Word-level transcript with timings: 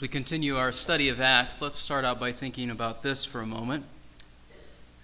As 0.00 0.02
we 0.02 0.08
continue 0.08 0.56
our 0.56 0.72
study 0.72 1.10
of 1.10 1.20
Acts, 1.20 1.60
let's 1.60 1.76
start 1.76 2.06
out 2.06 2.18
by 2.18 2.32
thinking 2.32 2.70
about 2.70 3.02
this 3.02 3.26
for 3.26 3.42
a 3.42 3.46
moment. 3.46 3.84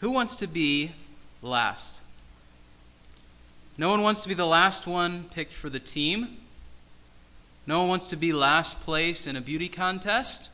Who 0.01 0.11
wants 0.11 0.37
to 0.37 0.47
be 0.47 0.93
last? 1.43 2.03
No 3.77 3.91
one 3.91 4.01
wants 4.01 4.23
to 4.23 4.29
be 4.31 4.35
the 4.35 4.47
last 4.47 4.87
one 4.87 5.25
picked 5.25 5.53
for 5.53 5.69
the 5.69 5.79
team. 5.79 6.39
No 7.67 7.81
one 7.81 7.91
wants 7.91 8.09
to 8.09 8.17
be 8.17 8.33
last 8.33 8.81
place 8.81 9.27
in 9.27 9.37
a 9.37 9.43
beauty 9.43 9.69
contest. 9.69 10.49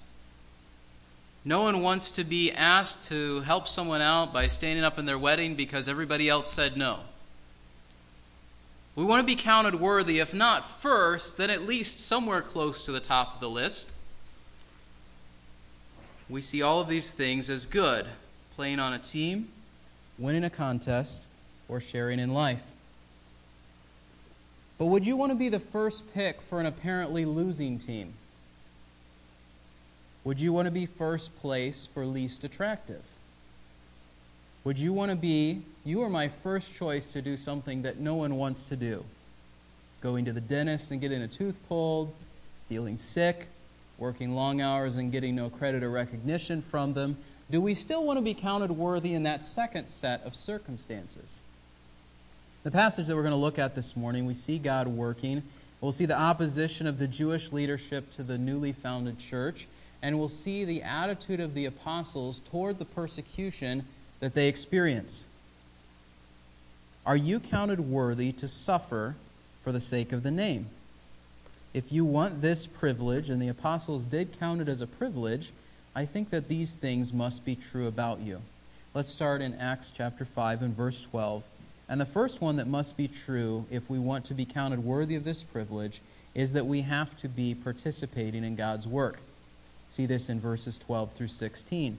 No 1.44 1.62
one 1.62 1.80
wants 1.80 2.10
to 2.10 2.24
be 2.24 2.50
asked 2.50 3.04
to 3.10 3.42
help 3.42 3.68
someone 3.68 4.00
out 4.00 4.32
by 4.32 4.48
standing 4.48 4.84
up 4.84 4.98
in 4.98 5.06
their 5.06 5.16
wedding 5.16 5.54
because 5.54 5.88
everybody 5.88 6.28
else 6.28 6.50
said 6.50 6.76
no. 6.76 6.98
We 8.96 9.04
want 9.04 9.20
to 9.20 9.36
be 9.36 9.40
counted 9.40 9.76
worthy, 9.76 10.18
if 10.18 10.34
not 10.34 10.68
first, 10.68 11.36
then 11.36 11.48
at 11.48 11.62
least 11.62 12.00
somewhere 12.00 12.42
close 12.42 12.82
to 12.82 12.90
the 12.90 12.98
top 12.98 13.34
of 13.34 13.40
the 13.40 13.48
list 13.48 13.92
we 16.32 16.40
see 16.40 16.62
all 16.62 16.80
of 16.80 16.88
these 16.88 17.12
things 17.12 17.50
as 17.50 17.66
good 17.66 18.06
playing 18.56 18.80
on 18.80 18.94
a 18.94 18.98
team, 18.98 19.48
winning 20.18 20.44
a 20.44 20.50
contest, 20.50 21.24
or 21.68 21.78
sharing 21.78 22.18
in 22.18 22.32
life. 22.32 22.62
But 24.78 24.86
would 24.86 25.06
you 25.06 25.14
want 25.14 25.30
to 25.30 25.36
be 25.36 25.50
the 25.50 25.60
first 25.60 26.12
pick 26.14 26.40
for 26.40 26.58
an 26.58 26.64
apparently 26.64 27.26
losing 27.26 27.78
team? 27.78 28.14
Would 30.24 30.40
you 30.40 30.54
want 30.54 30.66
to 30.66 30.70
be 30.70 30.86
first 30.86 31.38
place 31.38 31.86
for 31.92 32.06
least 32.06 32.44
attractive? 32.44 33.02
Would 34.64 34.78
you 34.78 34.92
want 34.94 35.10
to 35.10 35.16
be, 35.16 35.62
you 35.84 36.02
are 36.02 36.08
my 36.08 36.28
first 36.28 36.74
choice 36.74 37.12
to 37.12 37.20
do 37.20 37.36
something 37.36 37.82
that 37.82 37.98
no 37.98 38.14
one 38.14 38.36
wants 38.36 38.66
to 38.66 38.76
do? 38.76 39.04
Going 40.00 40.24
to 40.24 40.32
the 40.32 40.40
dentist 40.40 40.92
and 40.92 41.00
getting 41.00 41.20
a 41.20 41.28
tooth 41.28 41.58
pulled, 41.68 42.14
feeling 42.68 42.96
sick, 42.96 43.48
working 43.98 44.34
long 44.34 44.60
hours 44.60 44.96
and 44.96 45.12
getting 45.12 45.36
no 45.36 45.50
credit 45.50 45.82
or 45.82 45.90
recognition 45.90 46.62
from 46.62 46.94
them, 46.94 47.16
do 47.50 47.60
we 47.60 47.74
still 47.74 48.04
want 48.04 48.16
to 48.16 48.22
be 48.22 48.34
counted 48.34 48.72
worthy 48.72 49.14
in 49.14 49.24
that 49.24 49.42
second 49.42 49.86
set 49.86 50.22
of 50.24 50.34
circumstances? 50.34 51.42
The 52.62 52.70
passage 52.70 53.08
that 53.08 53.16
we're 53.16 53.22
going 53.22 53.32
to 53.32 53.36
look 53.36 53.58
at 53.58 53.74
this 53.74 53.96
morning, 53.96 54.24
we 54.24 54.34
see 54.34 54.58
God 54.58 54.88
working. 54.88 55.42
We'll 55.80 55.92
see 55.92 56.06
the 56.06 56.18
opposition 56.18 56.86
of 56.86 56.98
the 56.98 57.08
Jewish 57.08 57.52
leadership 57.52 58.10
to 58.12 58.22
the 58.22 58.38
newly 58.38 58.72
founded 58.72 59.18
church, 59.18 59.66
and 60.00 60.18
we'll 60.18 60.28
see 60.28 60.64
the 60.64 60.82
attitude 60.82 61.40
of 61.40 61.54
the 61.54 61.66
apostles 61.66 62.40
toward 62.40 62.78
the 62.78 62.84
persecution 62.84 63.84
that 64.20 64.34
they 64.34 64.48
experience. 64.48 65.26
Are 67.04 67.16
you 67.16 67.40
counted 67.40 67.80
worthy 67.80 68.30
to 68.32 68.46
suffer 68.46 69.16
for 69.64 69.72
the 69.72 69.80
sake 69.80 70.12
of 70.12 70.22
the 70.22 70.30
name? 70.30 70.66
If 71.74 71.90
you 71.90 72.04
want 72.04 72.42
this 72.42 72.66
privilege, 72.66 73.30
and 73.30 73.40
the 73.40 73.48
apostles 73.48 74.04
did 74.04 74.38
count 74.38 74.60
it 74.60 74.68
as 74.68 74.80
a 74.80 74.86
privilege, 74.86 75.52
I 75.94 76.04
think 76.04 76.30
that 76.30 76.48
these 76.48 76.74
things 76.74 77.12
must 77.12 77.44
be 77.44 77.54
true 77.54 77.86
about 77.86 78.20
you. 78.20 78.42
Let's 78.94 79.10
start 79.10 79.40
in 79.40 79.54
Acts 79.54 79.90
chapter 79.90 80.24
5 80.24 80.62
and 80.62 80.76
verse 80.76 81.02
12. 81.02 81.44
And 81.88 82.00
the 82.00 82.06
first 82.06 82.40
one 82.40 82.56
that 82.56 82.66
must 82.66 82.96
be 82.96 83.08
true 83.08 83.66
if 83.70 83.88
we 83.88 83.98
want 83.98 84.24
to 84.26 84.34
be 84.34 84.44
counted 84.44 84.84
worthy 84.84 85.14
of 85.14 85.24
this 85.24 85.42
privilege 85.42 86.00
is 86.34 86.52
that 86.52 86.66
we 86.66 86.82
have 86.82 87.16
to 87.18 87.28
be 87.28 87.54
participating 87.54 88.44
in 88.44 88.56
God's 88.56 88.86
work. 88.86 89.18
See 89.90 90.06
this 90.06 90.28
in 90.28 90.40
verses 90.40 90.78
12 90.78 91.12
through 91.12 91.28
16. 91.28 91.98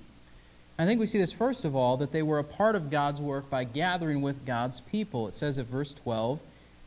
I 0.77 0.85
think 0.85 0.99
we 0.99 1.05
see 1.05 1.19
this 1.19 1.31
first 1.31 1.65
of 1.65 1.75
all 1.75 1.97
that 1.97 2.11
they 2.11 2.23
were 2.23 2.39
a 2.39 2.43
part 2.43 2.75
of 2.75 2.89
God's 2.89 3.21
work 3.21 3.49
by 3.49 3.63
gathering 3.63 4.21
with 4.23 4.45
God's 4.45 4.81
people. 4.81 5.27
It 5.27 5.35
says 5.35 5.59
at 5.59 5.67
verse 5.67 5.93
12, 5.93 6.39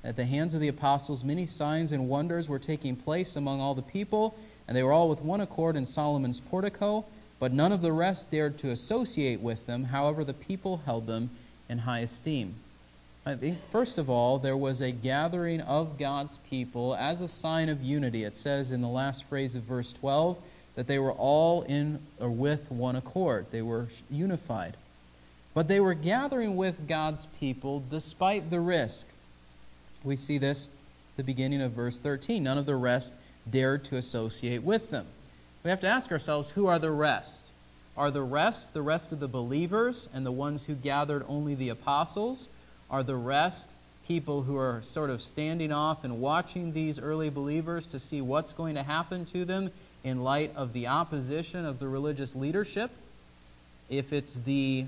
at 0.06 0.14
the 0.14 0.24
hands 0.24 0.54
of 0.54 0.60
the 0.60 0.68
apostles, 0.68 1.24
many 1.24 1.46
signs 1.46 1.90
and 1.90 2.08
wonders 2.08 2.48
were 2.48 2.60
taking 2.60 2.94
place 2.94 3.34
among 3.34 3.60
all 3.60 3.74
the 3.74 3.82
people, 3.82 4.36
and 4.68 4.76
they 4.76 4.84
were 4.84 4.92
all 4.92 5.08
with 5.08 5.20
one 5.20 5.40
accord 5.40 5.74
in 5.74 5.84
Solomon's 5.84 6.38
portico, 6.38 7.04
but 7.40 7.52
none 7.52 7.72
of 7.72 7.82
the 7.82 7.92
rest 7.92 8.30
dared 8.30 8.56
to 8.58 8.70
associate 8.70 9.40
with 9.40 9.66
them. 9.66 9.84
However, 9.84 10.22
the 10.22 10.32
people 10.32 10.82
held 10.86 11.08
them 11.08 11.30
in 11.68 11.78
high 11.78 11.98
esteem. 11.98 12.54
I 13.26 13.34
think, 13.34 13.58
first 13.72 13.98
of 13.98 14.08
all, 14.08 14.38
there 14.38 14.56
was 14.56 14.80
a 14.80 14.92
gathering 14.92 15.60
of 15.60 15.98
God's 15.98 16.38
people 16.38 16.94
as 16.94 17.20
a 17.20 17.26
sign 17.26 17.68
of 17.68 17.82
unity. 17.82 18.22
It 18.22 18.36
says 18.36 18.70
in 18.70 18.82
the 18.82 18.88
last 18.88 19.24
phrase 19.24 19.56
of 19.56 19.64
verse 19.64 19.92
12 19.92 20.38
that 20.76 20.86
they 20.86 21.00
were 21.00 21.12
all 21.12 21.62
in 21.62 21.98
or 22.20 22.30
with 22.30 22.70
one 22.70 22.94
accord, 22.94 23.46
they 23.50 23.62
were 23.62 23.88
unified. 24.08 24.76
But 25.52 25.66
they 25.66 25.80
were 25.80 25.94
gathering 25.94 26.54
with 26.54 26.86
God's 26.86 27.26
people 27.40 27.82
despite 27.90 28.50
the 28.50 28.60
risk. 28.60 29.08
We 30.06 30.14
see 30.14 30.38
this 30.38 30.68
the 31.16 31.24
beginning 31.24 31.60
of 31.60 31.72
verse 31.72 32.00
13. 32.00 32.42
None 32.42 32.58
of 32.58 32.64
the 32.64 32.76
rest 32.76 33.12
dared 33.50 33.84
to 33.86 33.96
associate 33.96 34.62
with 34.62 34.90
them. 34.90 35.06
We 35.64 35.70
have 35.70 35.80
to 35.80 35.88
ask 35.88 36.12
ourselves 36.12 36.52
who 36.52 36.68
are 36.68 36.78
the 36.78 36.92
rest? 36.92 37.50
Are 37.96 38.12
the 38.12 38.22
rest 38.22 38.72
the 38.72 38.82
rest 38.82 39.12
of 39.12 39.18
the 39.18 39.26
believers 39.26 40.08
and 40.14 40.24
the 40.24 40.30
ones 40.30 40.64
who 40.66 40.74
gathered 40.74 41.24
only 41.26 41.56
the 41.56 41.70
apostles? 41.70 42.48
Are 42.88 43.02
the 43.02 43.16
rest 43.16 43.70
people 44.06 44.42
who 44.42 44.56
are 44.56 44.80
sort 44.82 45.10
of 45.10 45.20
standing 45.20 45.72
off 45.72 46.04
and 46.04 46.20
watching 46.20 46.72
these 46.72 47.00
early 47.00 47.28
believers 47.28 47.88
to 47.88 47.98
see 47.98 48.20
what's 48.20 48.52
going 48.52 48.76
to 48.76 48.84
happen 48.84 49.24
to 49.24 49.44
them 49.44 49.72
in 50.04 50.22
light 50.22 50.52
of 50.54 50.72
the 50.72 50.86
opposition 50.86 51.66
of 51.66 51.80
the 51.80 51.88
religious 51.88 52.36
leadership? 52.36 52.92
If 53.88 54.12
it's 54.12 54.34
the 54.34 54.86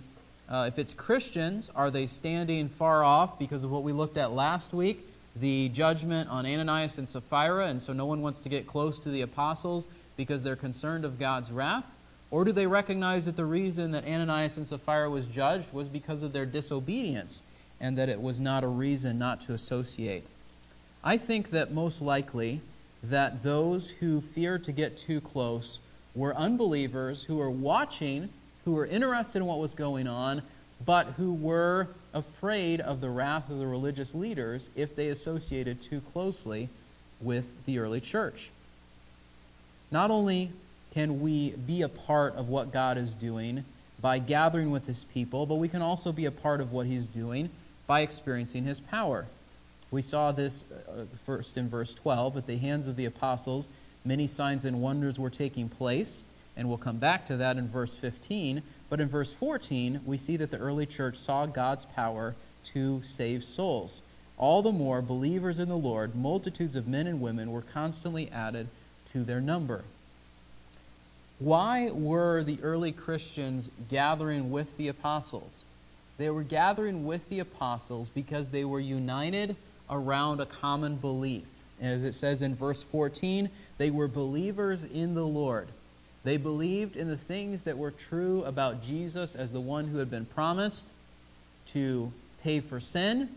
uh, 0.49 0.65
if 0.69 0.79
it's 0.79 0.95
Christians, 0.95 1.71
are 1.75 1.91
they 1.91 2.07
standing 2.07 2.69
far 2.69 3.05
off 3.05 3.39
because 3.39 3.65
of 3.65 3.71
what 3.71 3.83
we 3.83 3.93
looked 3.93 4.17
at 4.17 4.33
last 4.33 4.73
week? 4.73 5.09
the 5.41 5.69
judgment 5.69 6.29
on 6.31 6.47
Ananias 6.47 6.99
and 6.99 7.09
Sapphira, 7.09 7.67
and 7.67 7.81
so 7.81 7.93
no 7.93 8.07
one 8.07 8.23
wants 8.23 8.41
to 8.41 8.49
get 8.49 8.67
close 8.67 8.99
to 9.01 9.09
the 9.09 9.23
apostles 9.23 9.87
because 10.17 10.43
they're 10.43 10.57
concerned 10.57 11.05
of 11.05 11.19
God's 11.19 11.53
wrath? 11.53 11.85
Or 12.31 12.45
do 12.45 12.53
they 12.53 12.67
recognize 12.67 13.27
that 13.27 13.37
the 13.37 13.45
reason 13.45 13.93
that 13.93 14.07
Ananias 14.07 14.57
and 14.57 14.67
Sapphira 14.67 15.09
was 15.09 15.27
judged 15.27 15.73
was 15.73 15.89
because 15.89 16.23
of 16.23 16.33
their 16.33 16.45
disobedience 16.45 17.43
and 17.81 17.97
that 17.97 18.09
it 18.09 18.21
was 18.21 18.41
not 18.41 18.65
a 18.65 18.69
reason 18.69 19.19
not 19.19 19.41
to 19.43 19.55
associate? 19.55 20.27
I 21.03 21.17
think 21.17 21.51
that 21.51 21.73
most 21.73 22.03
likely 22.03 22.61
that 23.03 23.43
those 23.43 23.91
who 23.91 24.21
fear 24.21 24.59
to 24.59 24.73
get 24.73 24.97
too 24.97 25.21
close 25.21 25.79
were 26.15 26.35
unbelievers 26.35 27.25
who 27.25 27.37
were 27.37 27.51
watching, 27.51 28.29
who 28.69 28.75
were 28.75 28.85
interested 28.85 29.39
in 29.39 29.47
what 29.47 29.59
was 29.59 29.75
going 29.75 30.07
on, 30.07 30.43
but 30.85 31.07
who 31.17 31.33
were 31.33 31.89
afraid 32.13 32.83
of 32.83 33.01
the 33.01 33.09
wrath 33.09 33.49
of 33.49 33.59
the 33.59 33.67
religious 33.67 34.15
leaders 34.15 34.69
if 34.77 34.95
they 34.95 35.09
associated 35.09 35.81
too 35.81 36.03
closely 36.13 36.69
with 37.19 37.65
the 37.65 37.79
early 37.79 37.99
church. 37.99 38.51
Not 39.91 40.11
only 40.11 40.51
can 40.93 41.23
we 41.23 41.53
be 41.53 41.81
a 41.81 41.89
part 41.89 42.35
of 42.35 42.51
what 42.51 42.71
God 42.71 42.99
is 42.99 43.15
doing 43.15 43.65
by 44.03 44.19
gathering 44.19 44.71
with 44.71 44.87
his 44.87 45.05
people, 45.15 45.47
but 45.47 45.55
we 45.55 45.69
can 45.69 45.81
also 45.81 46.13
be 46.13 46.27
a 46.27 46.31
part 46.31 46.61
of 46.61 46.71
what 46.71 46.87
he's 46.87 47.07
doing 47.07 47.49
by 47.87 48.01
experiencing 48.03 48.65
his 48.65 48.81
power. 48.81 49.25
We 49.91 50.03
saw 50.03 50.31
this 50.31 50.67
uh, 50.71 51.05
first 51.25 51.57
in 51.57 51.71
verse 51.71 51.95
12. 51.95 52.37
At 52.37 52.47
the 52.47 52.59
hands 52.59 52.87
of 52.87 52.97
the 52.97 53.07
apostles, 53.07 53.71
many 54.05 54.27
signs 54.27 54.67
and 54.67 54.83
wonders 54.83 55.19
were 55.19 55.31
taking 55.31 55.71
place, 55.71 56.27
and 56.59 56.69
we'll 56.69 56.77
come 56.77 56.99
back 56.99 57.25
to 57.27 57.37
that 57.37 57.57
in 57.57 57.69
verse 57.69 57.95
15. 57.95 58.63
But 58.91 59.01
in 59.01 59.09
verse 59.09 59.33
14, 59.33 60.01
we 60.05 60.19
see 60.19 60.37
that 60.37 60.51
the 60.51 60.59
early 60.59 60.87
church 60.87 61.17
saw 61.17 61.47
God's 61.47 61.85
power 61.85 62.35
to 62.65 63.01
save 63.03 63.45
souls. 63.45 64.03
All 64.37 64.61
the 64.61 64.73
more, 64.73 65.01
believers 65.01 65.61
in 65.61 65.69
the 65.69 65.77
Lord, 65.77 66.15
multitudes 66.17 66.75
of 66.75 66.89
men 66.89 67.07
and 67.07 67.21
women, 67.21 67.53
were 67.53 67.63
constantly 67.63 68.31
added 68.31 68.69
to 69.13 69.23
their 69.23 69.41
number. 69.41 69.85
Why 71.39 71.91
were 71.91 72.43
the 72.43 72.59
early 72.63 72.91
Christians 72.91 73.71
gathering 73.89 74.51
with 74.51 74.77
the 74.77 74.89
apostles? 74.89 75.65
They 76.19 76.31
were 76.31 76.43
gathering 76.43 77.07
with 77.07 77.29
the 77.29 77.39
apostles 77.39 78.09
because 78.09 78.49
they 78.49 78.65
were 78.65 78.81
united 78.81 79.55
around 79.89 80.41
a 80.41 80.47
common 80.47 80.97
belief. 80.97 81.45
As 81.81 82.03
it 82.03 82.15
says 82.15 82.43
in 82.43 82.57
verse 82.57 82.83
14, 82.83 83.49
they 83.79 83.91
were 83.91 84.09
believers 84.09 84.83
in 84.83 85.15
the 85.15 85.27
Lord. 85.27 85.69
They 86.25 86.37
believed 86.37 86.97
in 86.97 87.09
the 87.09 87.17
things 87.17 87.63
that 87.63 87.79
were 87.79 87.91
true 87.91 88.43
about 88.45 88.83
Jesus 88.83 89.35
as 89.35 89.53
the 89.53 89.61
one 89.61 89.89
who 89.89 89.99
had 89.99 90.11
been 90.11 90.27
promised 90.27 90.93
to 91.67 92.13
pay 92.43 92.61
for 92.61 92.81
sin, 92.81 93.29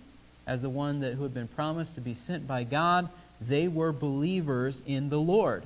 as 0.47 0.61
the 0.61 0.69
one 0.69 1.01
that, 1.01 1.13
who 1.13 1.23
had 1.23 1.33
been 1.33 1.47
promised 1.47 1.95
to 1.95 2.01
be 2.01 2.13
sent 2.13 2.47
by 2.47 2.63
God. 2.63 3.09
They 3.39 3.67
were 3.67 3.91
believers 3.91 4.81
in 4.85 5.09
the 5.09 5.19
Lord. 5.19 5.63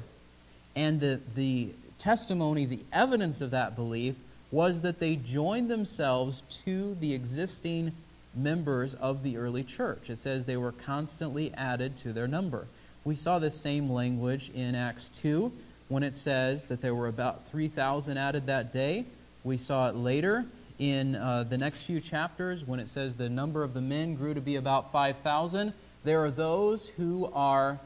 And 0.75 0.99
the, 0.99 1.19
the 1.35 1.69
testimony, 1.97 2.65
the 2.65 2.83
evidence 2.91 3.41
of 3.41 3.51
that 3.51 3.75
belief, 3.75 4.15
was 4.51 4.81
that 4.81 4.99
they 4.99 5.15
joined 5.15 5.69
themselves 5.69 6.43
to 6.63 6.95
the 6.95 7.13
existing 7.13 7.93
members 8.35 8.93
of 8.93 9.23
the 9.23 9.37
early 9.37 9.63
church. 9.63 10.09
It 10.09 10.17
says 10.17 10.45
they 10.45 10.57
were 10.57 10.71
constantly 10.71 11.53
added 11.53 11.97
to 11.97 12.13
their 12.13 12.27
number. 12.27 12.67
We 13.03 13.15
saw 13.15 13.39
this 13.39 13.59
same 13.59 13.89
language 13.89 14.49
in 14.53 14.75
Acts 14.75 15.09
2 15.09 15.51
when 15.87 16.03
it 16.03 16.15
says 16.15 16.67
that 16.67 16.81
there 16.81 16.95
were 16.95 17.07
about 17.07 17.47
3,000 17.49 18.17
added 18.17 18.47
that 18.47 18.73
day. 18.73 19.05
We 19.43 19.57
saw 19.57 19.89
it 19.89 19.95
later 19.95 20.45
in 20.79 21.15
uh, 21.15 21.43
the 21.43 21.57
next 21.57 21.83
few 21.83 21.99
chapters 21.99 22.65
when 22.65 22.79
it 22.79 22.87
says 22.87 23.15
the 23.15 23.29
number 23.29 23.63
of 23.63 23.73
the 23.73 23.81
men 23.81 24.15
grew 24.15 24.33
to 24.33 24.41
be 24.41 24.55
about 24.55 24.91
5,000. 24.91 25.73
There 26.03 26.23
are 26.23 26.31
those 26.31 26.89
who 26.89 27.31
are 27.33 27.79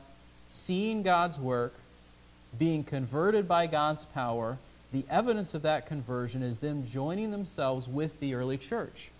seeing 0.50 1.04
God's 1.04 1.40
work, 1.40 1.74
being 2.57 2.84
converted 2.84 3.48
by 3.48 3.68
God's 3.68 4.06
power, 4.06 4.57
the 4.92 5.06
evidence 5.10 5.54
of 5.54 5.62
that 5.62 5.86
conversion 5.86 6.42
is 6.42 6.57
them 6.57 6.86
joining 6.88 7.31
themselves 7.31 7.88
with 7.88 8.19
the 8.19 8.34
early 8.34 8.57
church. 8.57 9.12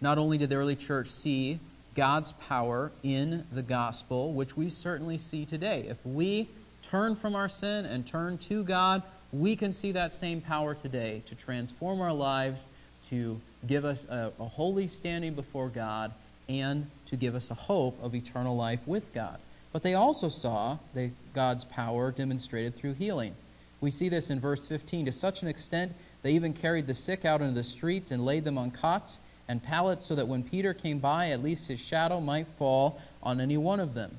Not 0.00 0.16
only 0.16 0.38
did 0.38 0.48
the 0.48 0.56
early 0.56 0.76
church 0.76 1.08
see 1.08 1.58
God's 1.94 2.32
power 2.32 2.90
in 3.02 3.44
the 3.52 3.62
gospel, 3.62 4.32
which 4.32 4.56
we 4.56 4.70
certainly 4.70 5.18
see 5.18 5.44
today. 5.44 5.84
If 5.88 5.98
we 6.06 6.48
turn 6.82 7.16
from 7.16 7.34
our 7.34 7.48
sin 7.48 7.84
and 7.84 8.06
turn 8.06 8.38
to 8.38 8.64
God, 8.64 9.02
we 9.32 9.56
can 9.56 9.72
see 9.72 9.92
that 9.92 10.12
same 10.12 10.40
power 10.40 10.74
today 10.74 11.22
to 11.26 11.34
transform 11.34 12.00
our 12.00 12.12
lives, 12.12 12.68
to 13.04 13.40
give 13.66 13.84
us 13.84 14.06
a, 14.06 14.32
a 14.38 14.44
holy 14.44 14.86
standing 14.86 15.34
before 15.34 15.68
God, 15.68 16.12
and 16.48 16.90
to 17.06 17.16
give 17.16 17.34
us 17.34 17.50
a 17.50 17.54
hope 17.54 18.02
of 18.02 18.14
eternal 18.14 18.56
life 18.56 18.80
with 18.86 19.12
God. 19.12 19.38
But 19.72 19.82
they 19.82 19.94
also 19.94 20.28
saw 20.28 20.78
the, 20.94 21.10
God's 21.34 21.64
power 21.64 22.10
demonstrated 22.10 22.74
through 22.74 22.94
healing. 22.94 23.34
We 23.80 23.90
see 23.90 24.08
this 24.08 24.30
in 24.30 24.40
verse 24.40 24.66
15. 24.66 25.06
To 25.06 25.12
such 25.12 25.42
an 25.42 25.48
extent, 25.48 25.92
they 26.22 26.32
even 26.32 26.52
carried 26.52 26.86
the 26.86 26.94
sick 26.94 27.24
out 27.24 27.42
into 27.42 27.54
the 27.54 27.64
streets 27.64 28.10
and 28.10 28.24
laid 28.24 28.44
them 28.44 28.58
on 28.58 28.70
cots 28.70 29.20
and 29.46 29.62
pallets 29.62 30.06
so 30.06 30.14
that 30.14 30.26
when 30.26 30.42
Peter 30.42 30.74
came 30.74 30.98
by, 30.98 31.30
at 31.30 31.42
least 31.42 31.68
his 31.68 31.80
shadow 31.80 32.20
might 32.20 32.46
fall 32.46 33.00
on 33.22 33.40
any 33.40 33.56
one 33.56 33.80
of 33.80 33.94
them. 33.94 34.16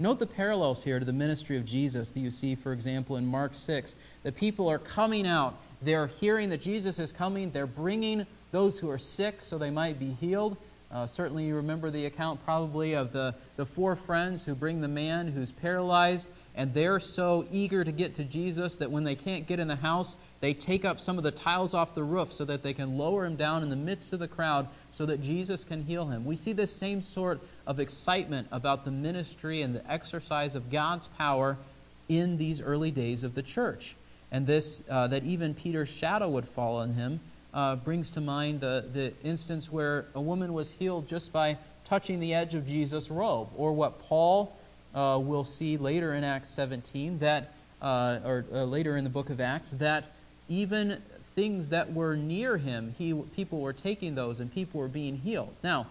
Note 0.00 0.18
the 0.18 0.26
parallels 0.26 0.82
here 0.82 0.98
to 0.98 1.04
the 1.04 1.12
ministry 1.12 1.58
of 1.58 1.66
Jesus 1.66 2.10
that 2.12 2.20
you 2.20 2.30
see, 2.30 2.54
for 2.54 2.72
example, 2.72 3.16
in 3.16 3.26
Mark 3.26 3.54
6. 3.54 3.94
The 4.22 4.32
people 4.32 4.66
are 4.70 4.78
coming 4.78 5.26
out. 5.26 5.60
They're 5.82 6.06
hearing 6.06 6.48
that 6.48 6.62
Jesus 6.62 6.98
is 6.98 7.12
coming. 7.12 7.50
They're 7.50 7.66
bringing 7.66 8.26
those 8.50 8.78
who 8.78 8.88
are 8.88 8.96
sick 8.96 9.42
so 9.42 9.58
they 9.58 9.68
might 9.68 9.98
be 9.98 10.12
healed. 10.12 10.56
Uh, 10.90 11.06
certainly, 11.06 11.44
you 11.44 11.54
remember 11.54 11.90
the 11.90 12.06
account 12.06 12.42
probably 12.46 12.94
of 12.94 13.12
the, 13.12 13.34
the 13.56 13.66
four 13.66 13.94
friends 13.94 14.46
who 14.46 14.54
bring 14.54 14.80
the 14.80 14.88
man 14.88 15.28
who's 15.28 15.52
paralyzed, 15.52 16.28
and 16.54 16.72
they're 16.72 16.98
so 16.98 17.46
eager 17.52 17.84
to 17.84 17.92
get 17.92 18.14
to 18.14 18.24
Jesus 18.24 18.76
that 18.76 18.90
when 18.90 19.04
they 19.04 19.14
can't 19.14 19.46
get 19.46 19.60
in 19.60 19.68
the 19.68 19.76
house, 19.76 20.16
they 20.40 20.54
take 20.54 20.84
up 20.84 20.98
some 20.98 21.18
of 21.18 21.24
the 21.24 21.30
tiles 21.30 21.74
off 21.74 21.94
the 21.94 22.02
roof 22.02 22.32
so 22.32 22.44
that 22.46 22.62
they 22.62 22.72
can 22.72 22.96
lower 22.96 23.26
him 23.26 23.36
down 23.36 23.62
in 23.62 23.68
the 23.68 23.76
midst 23.76 24.12
of 24.12 24.18
the 24.18 24.28
crowd 24.28 24.68
so 24.90 25.04
that 25.06 25.20
Jesus 25.20 25.64
can 25.64 25.84
heal 25.84 26.06
him. 26.06 26.24
We 26.24 26.34
see 26.34 26.54
this 26.54 26.74
same 26.74 27.02
sort 27.02 27.40
of 27.66 27.78
excitement 27.78 28.48
about 28.50 28.84
the 28.84 28.90
ministry 28.90 29.60
and 29.60 29.74
the 29.74 29.90
exercise 29.90 30.54
of 30.54 30.70
God's 30.70 31.08
power 31.08 31.58
in 32.08 32.38
these 32.38 32.60
early 32.60 32.90
days 32.90 33.22
of 33.22 33.34
the 33.34 33.42
church. 33.42 33.96
And 34.32 34.46
this, 34.46 34.82
uh, 34.88 35.08
that 35.08 35.24
even 35.24 35.54
Peter's 35.54 35.90
shadow 35.90 36.28
would 36.30 36.46
fall 36.46 36.76
on 36.76 36.94
him, 36.94 37.20
uh, 37.52 37.76
brings 37.76 38.10
to 38.12 38.20
mind 38.20 38.60
the, 38.60 38.84
the 38.92 39.12
instance 39.22 39.70
where 39.70 40.06
a 40.14 40.20
woman 40.20 40.52
was 40.52 40.72
healed 40.72 41.08
just 41.08 41.32
by 41.32 41.58
touching 41.84 42.20
the 42.20 42.32
edge 42.32 42.54
of 42.54 42.66
Jesus' 42.66 43.10
robe, 43.10 43.48
or 43.56 43.72
what 43.72 43.98
Paul 43.98 44.56
uh, 44.94 45.18
will 45.20 45.44
see 45.44 45.76
later 45.76 46.14
in 46.14 46.24
Acts 46.24 46.48
17, 46.50 47.18
that, 47.18 47.52
uh, 47.82 48.20
or 48.24 48.44
uh, 48.52 48.64
later 48.64 48.96
in 48.96 49.04
the 49.04 49.10
book 49.10 49.30
of 49.30 49.40
Acts, 49.40 49.72
that 49.72 50.08
even 50.50 51.00
things 51.34 51.70
that 51.70 51.92
were 51.92 52.16
near 52.16 52.58
him, 52.58 52.94
he, 52.98 53.14
people 53.14 53.60
were 53.60 53.72
taking 53.72 54.16
those 54.16 54.40
and 54.40 54.52
people 54.52 54.80
were 54.80 54.88
being 54.88 55.16
healed. 55.16 55.54
Now, 55.62 55.86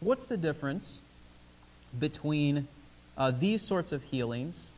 what's 0.00 0.26
the 0.26 0.36
difference 0.36 1.02
between 1.98 2.68
uh, 3.18 3.32
these 3.32 3.62
sorts 3.62 3.90
of 3.92 4.04
healings 4.04 4.74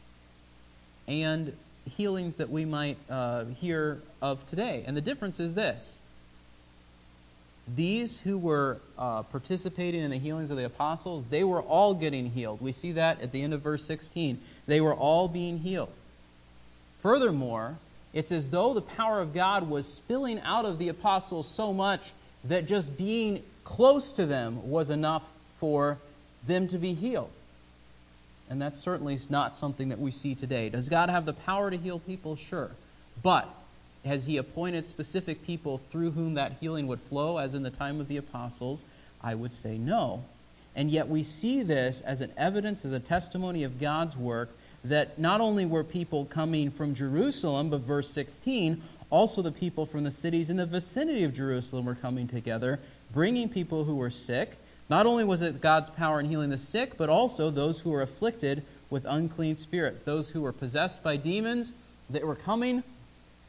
and 1.06 1.54
healings 1.84 2.36
that 2.36 2.50
we 2.50 2.64
might 2.64 2.96
uh, 3.10 3.44
hear 3.44 4.00
of 4.22 4.44
today? 4.46 4.82
And 4.86 4.96
the 4.96 5.02
difference 5.02 5.38
is 5.38 5.54
this. 5.54 6.00
These 7.76 8.20
who 8.20 8.38
were 8.38 8.78
uh, 8.98 9.24
participating 9.24 10.00
in 10.00 10.10
the 10.10 10.18
healings 10.18 10.50
of 10.50 10.56
the 10.56 10.64
apostles, 10.64 11.26
they 11.26 11.44
were 11.44 11.60
all 11.60 11.92
getting 11.92 12.30
healed. 12.30 12.62
We 12.62 12.72
see 12.72 12.92
that 12.92 13.20
at 13.20 13.30
the 13.30 13.42
end 13.42 13.52
of 13.52 13.60
verse 13.60 13.84
16. 13.84 14.40
They 14.66 14.80
were 14.80 14.94
all 14.94 15.28
being 15.28 15.58
healed. 15.58 15.92
Furthermore, 17.02 17.76
it's 18.12 18.32
as 18.32 18.48
though 18.48 18.74
the 18.74 18.82
power 18.82 19.20
of 19.20 19.34
God 19.34 19.68
was 19.68 19.92
spilling 19.92 20.40
out 20.40 20.64
of 20.64 20.78
the 20.78 20.88
apostles 20.88 21.48
so 21.48 21.72
much 21.72 22.12
that 22.44 22.66
just 22.66 22.96
being 22.96 23.42
close 23.64 24.12
to 24.12 24.26
them 24.26 24.70
was 24.70 24.90
enough 24.90 25.24
for 25.60 25.98
them 26.46 26.68
to 26.68 26.78
be 26.78 26.94
healed. 26.94 27.30
And 28.50 28.62
that 28.62 28.76
certainly 28.76 29.14
is 29.14 29.30
not 29.30 29.54
something 29.54 29.90
that 29.90 29.98
we 29.98 30.10
see 30.10 30.34
today. 30.34 30.70
Does 30.70 30.88
God 30.88 31.10
have 31.10 31.26
the 31.26 31.34
power 31.34 31.70
to 31.70 31.76
heal 31.76 31.98
people? 31.98 32.34
Sure. 32.34 32.70
But 33.22 33.54
has 34.04 34.26
He 34.26 34.38
appointed 34.38 34.86
specific 34.86 35.44
people 35.44 35.78
through 35.78 36.12
whom 36.12 36.34
that 36.34 36.52
healing 36.60 36.86
would 36.86 37.00
flow, 37.00 37.36
as 37.36 37.54
in 37.54 37.62
the 37.62 37.70
time 37.70 38.00
of 38.00 38.08
the 38.08 38.16
apostles? 38.16 38.86
I 39.22 39.34
would 39.34 39.52
say 39.52 39.76
no. 39.76 40.24
And 40.74 40.90
yet 40.90 41.08
we 41.08 41.22
see 41.22 41.62
this 41.62 42.00
as 42.00 42.20
an 42.20 42.32
evidence, 42.36 42.84
as 42.84 42.92
a 42.92 43.00
testimony 43.00 43.64
of 43.64 43.80
God's 43.80 44.16
work 44.16 44.48
that 44.84 45.18
not 45.18 45.40
only 45.40 45.66
were 45.66 45.84
people 45.84 46.24
coming 46.24 46.70
from 46.70 46.94
Jerusalem, 46.94 47.70
but 47.70 47.80
verse 47.80 48.08
16, 48.10 48.80
also 49.10 49.42
the 49.42 49.52
people 49.52 49.86
from 49.86 50.04
the 50.04 50.10
cities 50.10 50.50
in 50.50 50.56
the 50.56 50.66
vicinity 50.66 51.24
of 51.24 51.34
Jerusalem 51.34 51.84
were 51.84 51.94
coming 51.94 52.28
together, 52.28 52.78
bringing 53.12 53.48
people 53.48 53.84
who 53.84 53.96
were 53.96 54.10
sick. 54.10 54.56
Not 54.88 55.06
only 55.06 55.24
was 55.24 55.42
it 55.42 55.60
God's 55.60 55.90
power 55.90 56.20
in 56.20 56.26
healing 56.26 56.50
the 56.50 56.58
sick, 56.58 56.96
but 56.96 57.08
also 57.08 57.50
those 57.50 57.80
who 57.80 57.90
were 57.90 58.02
afflicted 58.02 58.62
with 58.90 59.04
unclean 59.04 59.56
spirits, 59.56 60.02
those 60.02 60.30
who 60.30 60.42
were 60.42 60.52
possessed 60.52 61.02
by 61.02 61.16
demons 61.16 61.74
that 62.10 62.26
were 62.26 62.34
coming 62.34 62.82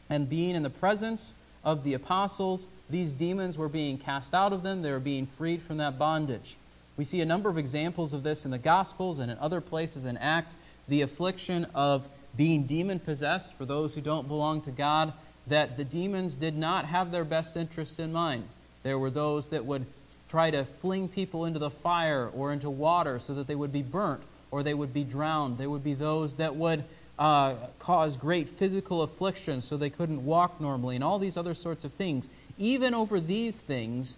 and 0.10 0.30
being 0.30 0.56
in 0.56 0.64
the 0.64 0.70
presence 0.70 1.34
of 1.64 1.84
the 1.84 1.94
apostles. 1.94 2.68
These 2.90 3.14
demons 3.14 3.58
were 3.58 3.70
being 3.70 3.98
cast 3.98 4.34
out 4.34 4.54
of 4.54 4.64
them, 4.64 4.82
they 4.82 4.92
were 4.92 5.00
being 5.00 5.28
freed 5.28 5.62
from 5.62 5.78
that 5.78 6.00
bondage. 6.00 6.58
We 6.98 7.04
see 7.06 7.22
a 7.22 7.26
number 7.26 7.50
of 7.50 7.58
examples 7.58 8.14
of 8.14 8.24
this 8.24 8.44
in 8.44 8.52
the 8.52 8.58
Gospels 8.58 9.20
and 9.20 9.32
in 9.32 9.38
other 9.38 9.62
places 9.62 10.06
in 10.06 10.18
Acts 10.18 10.58
the 10.90 11.02
affliction 11.02 11.66
of 11.74 12.08
being 12.36 12.64
demon 12.64 13.00
possessed 13.00 13.54
for 13.54 13.66
those 13.66 13.96
who 13.96 14.02
don't 14.02 14.28
belong 14.28 14.62
to 14.62 14.72
God, 14.72 15.14
that 15.48 15.78
the 15.78 15.84
demons 15.84 16.36
did 16.36 16.58
not 16.58 16.86
have 16.86 17.12
their 17.12 17.24
best 17.24 17.58
interest 17.58 18.00
in 18.00 18.12
mind. 18.12 18.46
There 18.84 19.00
were 19.00 19.10
those 19.10 19.50
that 19.50 19.66
would 19.66 19.86
try 20.30 20.52
to 20.52 20.64
fling 20.64 21.08
people 21.08 21.46
into 21.46 21.60
the 21.60 21.70
fire 21.70 22.30
or 22.34 22.54
into 22.54 22.70
water 22.70 23.20
so 23.20 23.34
that 23.34 23.48
they 23.48 23.56
would 23.56 23.74
be 23.74 23.82
burnt 23.82 24.22
or 24.52 24.64
they 24.64 24.74
would 24.74 24.94
be 24.94 25.04
drowned. 25.04 25.58
There 25.58 25.70
would 25.70 25.84
be 25.84 25.96
those 25.96 26.36
that 26.36 26.56
would 26.56 26.84
uh, 27.18 27.56
cause 27.80 28.16
great 28.16 28.48
physical 28.48 29.02
affliction 29.02 29.62
so 29.62 29.76
they 29.76 29.90
couldn't 29.90 30.26
walk 30.26 30.62
normally, 30.62 30.96
and 30.96 31.04
all 31.04 31.20
these 31.20 31.36
other 31.36 31.54
sorts 31.54 31.84
of 31.84 31.92
things. 31.94 32.30
Even 32.58 32.94
over 32.94 33.20
these 33.20 33.60
things, 33.60 34.18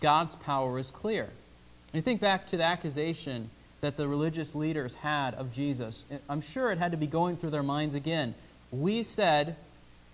God's 0.00 0.36
power 0.36 0.78
is 0.78 0.90
clear. 0.90 1.24
And 1.24 1.94
you 1.94 2.02
think 2.02 2.20
back 2.20 2.46
to 2.48 2.56
the 2.56 2.62
accusation 2.62 3.50
that 3.80 3.96
the 3.96 4.06
religious 4.06 4.54
leaders 4.54 4.94
had 4.94 5.34
of 5.34 5.52
Jesus. 5.52 6.04
I'm 6.28 6.40
sure 6.40 6.70
it 6.70 6.78
had 6.78 6.92
to 6.92 6.96
be 6.96 7.06
going 7.06 7.36
through 7.36 7.50
their 7.50 7.62
minds 7.62 7.94
again. 7.94 8.34
We 8.70 9.02
said 9.02 9.56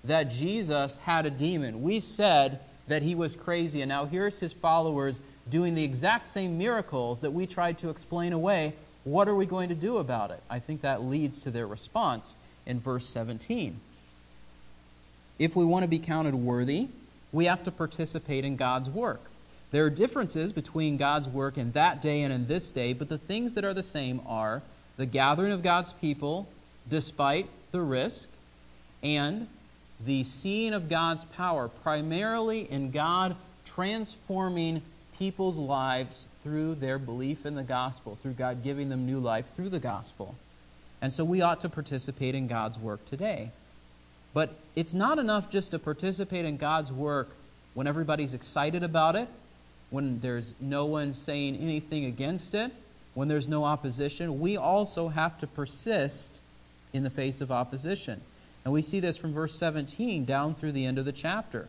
that 0.04 0.30
Jesus 0.30 0.98
had 0.98 1.26
a 1.26 1.30
demon. 1.30 1.82
We 1.82 2.00
said 2.00 2.60
that 2.86 3.02
he 3.02 3.14
was 3.14 3.34
crazy, 3.34 3.82
and 3.82 3.88
now 3.88 4.04
here's 4.04 4.38
his 4.38 4.52
followers 4.52 5.20
doing 5.48 5.74
the 5.74 5.84
exact 5.84 6.28
same 6.28 6.58
miracles 6.58 7.20
that 7.20 7.32
we 7.32 7.46
tried 7.46 7.78
to 7.78 7.90
explain 7.90 8.32
away. 8.32 8.74
What 9.04 9.28
are 9.28 9.34
we 9.34 9.46
going 9.46 9.68
to 9.68 9.74
do 9.74 9.98
about 9.98 10.30
it? 10.30 10.42
I 10.48 10.58
think 10.58 10.82
that 10.82 11.02
leads 11.02 11.40
to 11.40 11.50
their 11.50 11.66
response 11.66 12.36
in 12.64 12.80
verse 12.80 13.06
17. 13.06 13.80
If 15.38 15.54
we 15.54 15.64
want 15.64 15.84
to 15.84 15.88
be 15.88 15.98
counted 15.98 16.34
worthy, 16.34 16.88
we 17.32 17.46
have 17.46 17.62
to 17.64 17.70
participate 17.70 18.44
in 18.44 18.56
God's 18.56 18.88
work. 18.88 19.20
There 19.76 19.84
are 19.84 19.90
differences 19.90 20.54
between 20.54 20.96
God's 20.96 21.28
work 21.28 21.58
in 21.58 21.72
that 21.72 22.00
day 22.00 22.22
and 22.22 22.32
in 22.32 22.46
this 22.46 22.70
day, 22.70 22.94
but 22.94 23.10
the 23.10 23.18
things 23.18 23.52
that 23.52 23.64
are 23.66 23.74
the 23.74 23.82
same 23.82 24.22
are 24.26 24.62
the 24.96 25.04
gathering 25.04 25.52
of 25.52 25.62
God's 25.62 25.92
people 25.92 26.48
despite 26.88 27.46
the 27.72 27.82
risk 27.82 28.30
and 29.02 29.48
the 30.02 30.22
seeing 30.22 30.72
of 30.72 30.88
God's 30.88 31.26
power, 31.26 31.68
primarily 31.68 32.60
in 32.72 32.90
God 32.90 33.36
transforming 33.66 34.80
people's 35.18 35.58
lives 35.58 36.24
through 36.42 36.76
their 36.76 36.98
belief 36.98 37.44
in 37.44 37.54
the 37.54 37.62
gospel, 37.62 38.16
through 38.22 38.32
God 38.32 38.64
giving 38.64 38.88
them 38.88 39.04
new 39.04 39.18
life 39.18 39.44
through 39.54 39.68
the 39.68 39.78
gospel. 39.78 40.36
And 41.02 41.12
so 41.12 41.22
we 41.22 41.42
ought 41.42 41.60
to 41.60 41.68
participate 41.68 42.34
in 42.34 42.46
God's 42.46 42.78
work 42.78 43.04
today. 43.04 43.50
But 44.32 44.54
it's 44.74 44.94
not 44.94 45.18
enough 45.18 45.50
just 45.50 45.70
to 45.72 45.78
participate 45.78 46.46
in 46.46 46.56
God's 46.56 46.90
work 46.90 47.28
when 47.74 47.86
everybody's 47.86 48.32
excited 48.32 48.82
about 48.82 49.16
it 49.16 49.28
when 49.90 50.20
there's 50.20 50.54
no 50.60 50.84
one 50.86 51.14
saying 51.14 51.56
anything 51.56 52.04
against 52.04 52.54
it, 52.54 52.72
when 53.14 53.28
there's 53.28 53.48
no 53.48 53.64
opposition, 53.64 54.40
we 54.40 54.56
also 54.56 55.08
have 55.08 55.38
to 55.38 55.46
persist 55.46 56.40
in 56.92 57.02
the 57.02 57.10
face 57.10 57.40
of 57.40 57.50
opposition. 57.50 58.20
And 58.64 58.72
we 58.72 58.82
see 58.82 59.00
this 59.00 59.16
from 59.16 59.32
verse 59.32 59.54
17 59.54 60.24
down 60.24 60.54
through 60.54 60.72
the 60.72 60.84
end 60.84 60.98
of 60.98 61.04
the 61.04 61.12
chapter. 61.12 61.68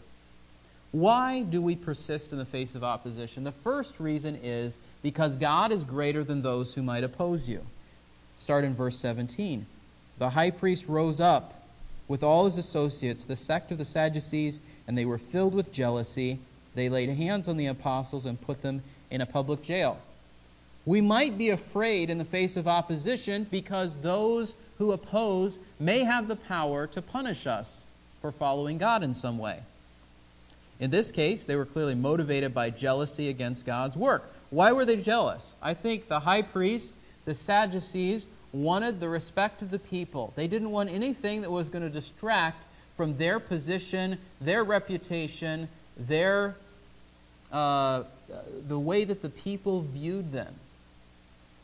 Why 0.91 1.41
do 1.43 1.61
we 1.61 1.75
persist 1.75 2.31
in 2.31 2.39
the 2.39 2.45
face 2.45 2.73
of 2.73 2.83
opposition? 2.83 3.43
The 3.43 3.51
first 3.51 3.99
reason 3.99 4.35
is 4.41 4.77
because 5.03 5.37
God 5.37 5.71
is 5.71 5.83
greater 5.83 6.23
than 6.23 6.41
those 6.41 6.73
who 6.73 6.81
might 6.81 7.03
oppose 7.03 7.47
you. 7.47 7.65
Start 8.35 8.63
in 8.63 8.73
verse 8.73 8.97
17. 8.97 9.65
The 10.17 10.31
high 10.31 10.51
priest 10.51 10.87
rose 10.87 11.21
up 11.21 11.67
with 12.07 12.23
all 12.23 12.45
his 12.45 12.57
associates, 12.57 13.25
the 13.25 13.35
sect 13.35 13.71
of 13.71 13.77
the 13.77 13.85
Sadducees, 13.85 14.59
and 14.87 14.97
they 14.97 15.05
were 15.05 15.17
filled 15.17 15.53
with 15.53 15.71
jealousy 15.71 16.39
they 16.77 16.89
laid 16.89 17.09
hands 17.09 17.47
on 17.47 17.57
the 17.57 17.65
apostles 17.65 18.27
and 18.27 18.39
put 18.39 18.61
them 18.61 18.83
in 19.09 19.19
a 19.19 19.25
public 19.25 19.63
jail. 19.63 19.99
We 20.85 21.01
might 21.01 21.35
be 21.37 21.49
afraid 21.49 22.09
in 22.11 22.19
the 22.19 22.23
face 22.23 22.55
of 22.55 22.67
opposition 22.67 23.47
because 23.49 23.97
those 23.97 24.53
who 24.77 24.91
oppose 24.91 25.57
may 25.79 26.03
have 26.03 26.27
the 26.27 26.35
power 26.35 26.85
to 26.87 27.01
punish 27.01 27.47
us 27.47 27.83
for 28.21 28.31
following 28.31 28.77
God 28.77 29.01
in 29.01 29.15
some 29.15 29.39
way. 29.39 29.61
In 30.79 30.91
this 30.91 31.11
case, 31.11 31.45
they 31.45 31.55
were 31.55 31.65
clearly 31.65 31.95
motivated 31.95 32.53
by 32.53 32.69
jealousy 32.69 33.27
against 33.29 33.65
God's 33.65 33.97
work. 33.97 34.31
Why 34.51 34.71
were 34.71 34.85
they 34.85 34.97
jealous? 34.97 35.55
I 35.61 35.73
think 35.73 36.07
the 36.07 36.19
high 36.19 36.43
priest, 36.43 36.93
the 37.25 37.33
Sadducees, 37.33 38.27
wanted 38.53 38.99
the 38.99 39.09
respect 39.09 39.63
of 39.63 39.71
the 39.71 39.79
people. 39.79 40.31
They 40.35 40.47
didn't 40.47 40.69
want 40.69 40.91
anything 40.91 41.41
that 41.41 41.49
was 41.49 41.69
going 41.69 41.83
to 41.83 41.89
distract 41.89 42.67
from 42.95 43.17
their 43.17 43.39
position, 43.39 44.19
their 44.39 44.63
reputation, 44.63 45.69
their 45.97 46.55
uh, 47.51 48.03
the 48.67 48.79
way 48.79 49.03
that 49.03 49.21
the 49.21 49.29
people 49.29 49.81
viewed 49.81 50.31
them. 50.31 50.53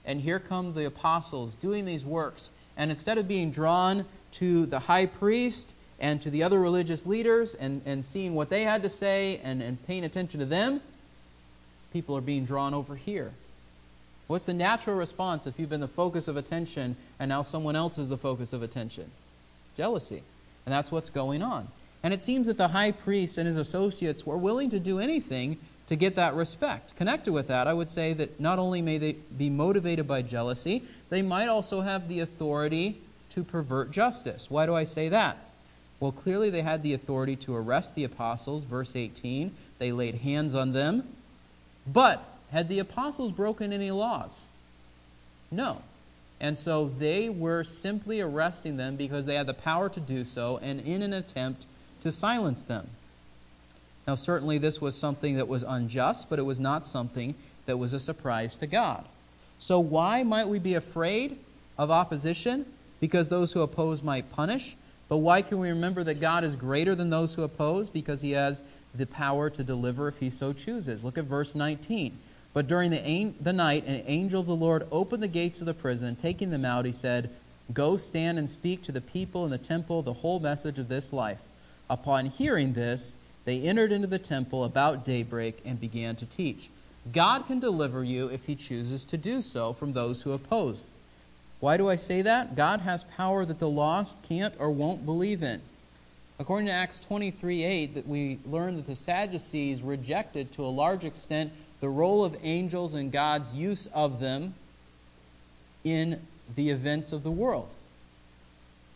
And 0.05 0.21
here 0.21 0.39
come 0.39 0.73
the 0.73 0.85
apostles 0.85 1.55
doing 1.55 1.85
these 1.85 2.05
works. 2.05 2.49
And 2.75 2.89
instead 2.89 3.17
of 3.17 3.27
being 3.27 3.51
drawn 3.51 4.05
to 4.33 4.65
the 4.65 4.79
high 4.79 5.05
priest 5.05 5.73
and 5.99 6.21
to 6.21 6.29
the 6.29 6.43
other 6.43 6.59
religious 6.59 7.05
leaders 7.05 7.55
and, 7.55 7.81
and 7.85 8.03
seeing 8.03 8.33
what 8.33 8.49
they 8.49 8.63
had 8.63 8.83
to 8.83 8.89
say 8.89 9.39
and, 9.43 9.61
and 9.61 9.85
paying 9.87 10.03
attention 10.03 10.39
to 10.39 10.45
them, 10.45 10.81
people 11.91 12.17
are 12.17 12.21
being 12.21 12.45
drawn 12.45 12.73
over 12.73 12.95
here. 12.95 13.31
What's 14.27 14.45
the 14.45 14.53
natural 14.53 14.95
response 14.95 15.47
if 15.47 15.59
you've 15.59 15.69
been 15.69 15.81
the 15.81 15.87
focus 15.87 16.27
of 16.27 16.37
attention 16.37 16.95
and 17.19 17.29
now 17.29 17.41
someone 17.41 17.75
else 17.75 17.97
is 17.97 18.09
the 18.09 18.17
focus 18.17 18.53
of 18.53 18.63
attention? 18.63 19.11
Jealousy. 19.77 20.23
And 20.65 20.73
that's 20.73 20.91
what's 20.91 21.09
going 21.09 21.41
on. 21.41 21.67
And 22.01 22.13
it 22.13 22.21
seems 22.21 22.47
that 22.47 22.57
the 22.57 22.69
high 22.69 22.91
priest 22.91 23.37
and 23.37 23.47
his 23.47 23.57
associates 23.57 24.25
were 24.25 24.37
willing 24.37 24.69
to 24.71 24.79
do 24.79 24.99
anything 24.99 25.57
to 25.87 25.95
get 25.95 26.15
that 26.15 26.33
respect. 26.33 26.95
Connected 26.95 27.33
with 27.33 27.47
that, 27.47 27.67
I 27.67 27.73
would 27.73 27.89
say 27.89 28.13
that 28.13 28.39
not 28.39 28.59
only 28.59 28.81
may 28.81 28.97
they 28.97 29.13
be 29.13 29.49
motivated 29.49 30.07
by 30.07 30.21
jealousy, 30.21 30.83
they 31.09 31.21
might 31.21 31.47
also 31.47 31.81
have 31.81 32.07
the 32.07 32.19
authority 32.19 32.97
to 33.29 33.43
pervert 33.43 33.91
justice. 33.91 34.49
Why 34.49 34.65
do 34.65 34.75
I 34.75 34.83
say 34.83 35.09
that? 35.09 35.37
Well, 35.99 36.11
clearly 36.11 36.49
they 36.49 36.61
had 36.61 36.83
the 36.83 36.93
authority 36.93 37.35
to 37.37 37.55
arrest 37.55 37.95
the 37.95 38.03
apostles, 38.03 38.63
verse 38.63 38.95
18. 38.95 39.55
They 39.79 39.91
laid 39.91 40.15
hands 40.15 40.55
on 40.55 40.73
them. 40.73 41.03
But 41.85 42.23
had 42.51 42.69
the 42.69 42.79
apostles 42.79 43.31
broken 43.31 43.73
any 43.73 43.91
laws? 43.91 44.45
No. 45.49 45.81
And 46.39 46.57
so 46.57 46.91
they 46.99 47.29
were 47.29 47.63
simply 47.63 48.19
arresting 48.21 48.77
them 48.77 48.95
because 48.95 49.25
they 49.25 49.35
had 49.35 49.47
the 49.47 49.53
power 49.53 49.89
to 49.89 49.99
do 49.99 50.23
so 50.23 50.57
and 50.57 50.81
in 50.81 51.01
an 51.01 51.13
attempt 51.13 51.65
to 52.01 52.11
silence 52.11 52.63
them. 52.65 52.89
Now, 54.07 54.15
certainly 54.15 54.57
this 54.57 54.81
was 54.81 54.95
something 54.95 55.35
that 55.35 55.47
was 55.47 55.63
unjust, 55.63 56.29
but 56.29 56.39
it 56.39 56.43
was 56.43 56.59
not 56.59 56.85
something 56.85 57.35
that 57.65 57.77
was 57.77 57.93
a 57.93 57.99
surprise 57.99 58.57
to 58.57 58.67
God. 58.67 59.05
So, 59.59 59.79
why 59.79 60.23
might 60.23 60.49
we 60.49 60.59
be 60.59 60.73
afraid 60.73 61.37
of 61.77 61.89
opposition? 61.89 62.65
Because 62.99 63.29
those 63.29 63.53
who 63.53 63.61
oppose 63.61 64.03
might 64.03 64.31
punish. 64.31 64.75
But 65.07 65.17
why 65.17 65.41
can 65.41 65.59
we 65.59 65.69
remember 65.69 66.03
that 66.03 66.19
God 66.19 66.43
is 66.43 66.55
greater 66.55 66.95
than 66.95 67.09
those 67.09 67.35
who 67.35 67.43
oppose? 67.43 67.89
Because 67.89 68.21
he 68.21 68.31
has 68.31 68.61
the 68.95 69.05
power 69.05 69.49
to 69.49 69.63
deliver 69.63 70.07
if 70.07 70.19
he 70.19 70.29
so 70.29 70.53
chooses. 70.53 71.03
Look 71.03 71.17
at 71.17 71.25
verse 71.25 71.55
19. 71.55 72.17
But 72.53 72.67
during 72.67 72.91
the, 72.91 73.33
the 73.41 73.53
night, 73.53 73.85
an 73.85 74.03
angel 74.05 74.41
of 74.41 74.47
the 74.47 74.55
Lord 74.55 74.87
opened 74.91 75.23
the 75.23 75.27
gates 75.27 75.59
of 75.59 75.65
the 75.65 75.73
prison. 75.73 76.15
Taking 76.15 76.51
them 76.51 76.65
out, 76.65 76.85
he 76.85 76.91
said, 76.91 77.29
Go 77.73 77.97
stand 77.97 78.37
and 78.37 78.49
speak 78.49 78.83
to 78.83 78.91
the 78.91 79.01
people 79.01 79.45
in 79.45 79.51
the 79.51 79.57
temple 79.57 80.01
the 80.01 80.13
whole 80.13 80.39
message 80.39 80.77
of 80.77 80.89
this 80.89 81.11
life. 81.11 81.41
Upon 81.89 82.27
hearing 82.27 82.73
this, 82.73 83.15
they 83.45 83.61
entered 83.61 83.91
into 83.91 84.07
the 84.07 84.19
temple 84.19 84.63
about 84.63 85.03
daybreak 85.03 85.59
and 85.65 85.79
began 85.79 86.15
to 86.17 86.25
teach. 86.25 86.69
God 87.11 87.47
can 87.47 87.59
deliver 87.59 88.03
you 88.03 88.27
if 88.27 88.45
he 88.45 88.55
chooses 88.55 89.03
to 89.05 89.17
do 89.17 89.41
so 89.41 89.73
from 89.73 89.93
those 89.93 90.21
who 90.21 90.31
oppose. 90.31 90.89
Why 91.59 91.77
do 91.77 91.89
I 91.89 91.95
say 91.95 92.21
that? 92.21 92.55
God 92.55 92.81
has 92.81 93.03
power 93.03 93.45
that 93.45 93.59
the 93.59 93.69
lost 93.69 94.21
can't 94.23 94.53
or 94.59 94.71
won't 94.71 95.05
believe 95.05 95.43
in. 95.43 95.61
According 96.39 96.67
to 96.67 96.73
Acts 96.73 96.99
23 96.99 97.63
8, 97.63 97.93
that 97.95 98.07
we 98.07 98.39
learn 98.45 98.75
that 98.77 98.87
the 98.87 98.95
Sadducees 98.95 99.81
rejected 99.81 100.51
to 100.53 100.65
a 100.65 100.67
large 100.67 101.05
extent 101.05 101.51
the 101.79 101.89
role 101.89 102.23
of 102.23 102.37
angels 102.43 102.93
and 102.93 103.11
God's 103.11 103.53
use 103.53 103.87
of 103.93 104.19
them 104.19 104.55
in 105.83 106.21
the 106.55 106.69
events 106.69 107.11
of 107.11 107.23
the 107.23 107.31
world. 107.31 107.69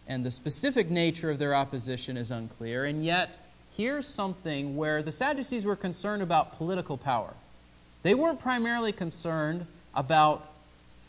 And 0.07 0.25
the 0.25 0.31
specific 0.31 0.89
nature 0.89 1.29
of 1.29 1.37
their 1.37 1.53
opposition 1.53 2.15
is 2.17 2.31
unclear, 2.31 2.85
and 2.85 3.03
yet 3.03 3.37
here's 3.77 4.07
something 4.07 4.75
where 4.75 5.03
the 5.03 5.11
Sadducees 5.11 5.63
were 5.63 5.75
concerned 5.75 6.23
about 6.23 6.57
political 6.57 6.97
power. 6.97 7.33
They 8.01 8.15
weren't 8.15 8.41
primarily 8.41 8.91
concerned 8.91 9.67
about 9.93 10.49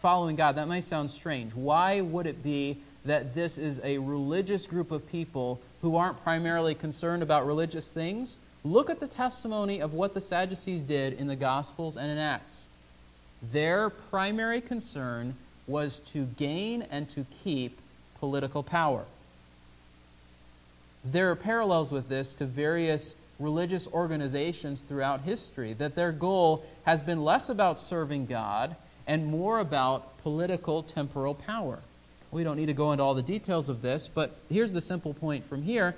following 0.02 0.36
God. 0.36 0.56
That 0.56 0.68
might 0.68 0.84
sound 0.84 1.10
strange. 1.10 1.54
Why 1.54 2.02
would 2.02 2.26
it 2.26 2.42
be 2.42 2.76
that 3.06 3.34
this 3.34 3.56
is 3.56 3.80
a 3.82 3.96
religious 3.98 4.66
group 4.66 4.90
of 4.90 5.10
people 5.10 5.60
who 5.80 5.96
aren't 5.96 6.22
primarily 6.22 6.74
concerned 6.74 7.22
about 7.22 7.46
religious 7.46 7.90
things? 7.90 8.36
Look 8.64 8.90
at 8.90 9.00
the 9.00 9.06
testimony 9.06 9.80
of 9.80 9.94
what 9.94 10.12
the 10.12 10.20
Sadducees 10.20 10.82
did 10.82 11.14
in 11.14 11.26
the 11.26 11.36
Gospels 11.36 11.96
and 11.96 12.10
in 12.10 12.18
Acts. 12.18 12.66
Their 13.50 13.88
primary 13.88 14.60
concern 14.60 15.36
was 15.66 16.00
to 16.00 16.26
gain 16.36 16.82
and 16.90 17.08
to 17.10 17.24
keep 17.42 17.78
political 18.18 18.62
power 18.62 19.04
there 21.04 21.30
are 21.30 21.36
parallels 21.36 21.90
with 21.90 22.08
this 22.08 22.34
to 22.34 22.46
various 22.46 23.14
religious 23.38 23.86
organizations 23.88 24.82
throughout 24.82 25.20
history, 25.20 25.72
that 25.74 25.94
their 25.94 26.12
goal 26.12 26.64
has 26.84 27.00
been 27.00 27.24
less 27.24 27.48
about 27.48 27.78
serving 27.78 28.26
God 28.26 28.74
and 29.06 29.26
more 29.26 29.60
about 29.60 30.20
political 30.22 30.82
temporal 30.82 31.34
power. 31.34 31.78
We 32.30 32.44
don't 32.44 32.56
need 32.56 32.66
to 32.66 32.74
go 32.74 32.92
into 32.92 33.04
all 33.04 33.14
the 33.14 33.22
details 33.22 33.68
of 33.68 33.80
this, 33.80 34.08
but 34.08 34.36
here's 34.50 34.72
the 34.72 34.80
simple 34.80 35.14
point 35.14 35.46
from 35.46 35.62
here. 35.62 35.94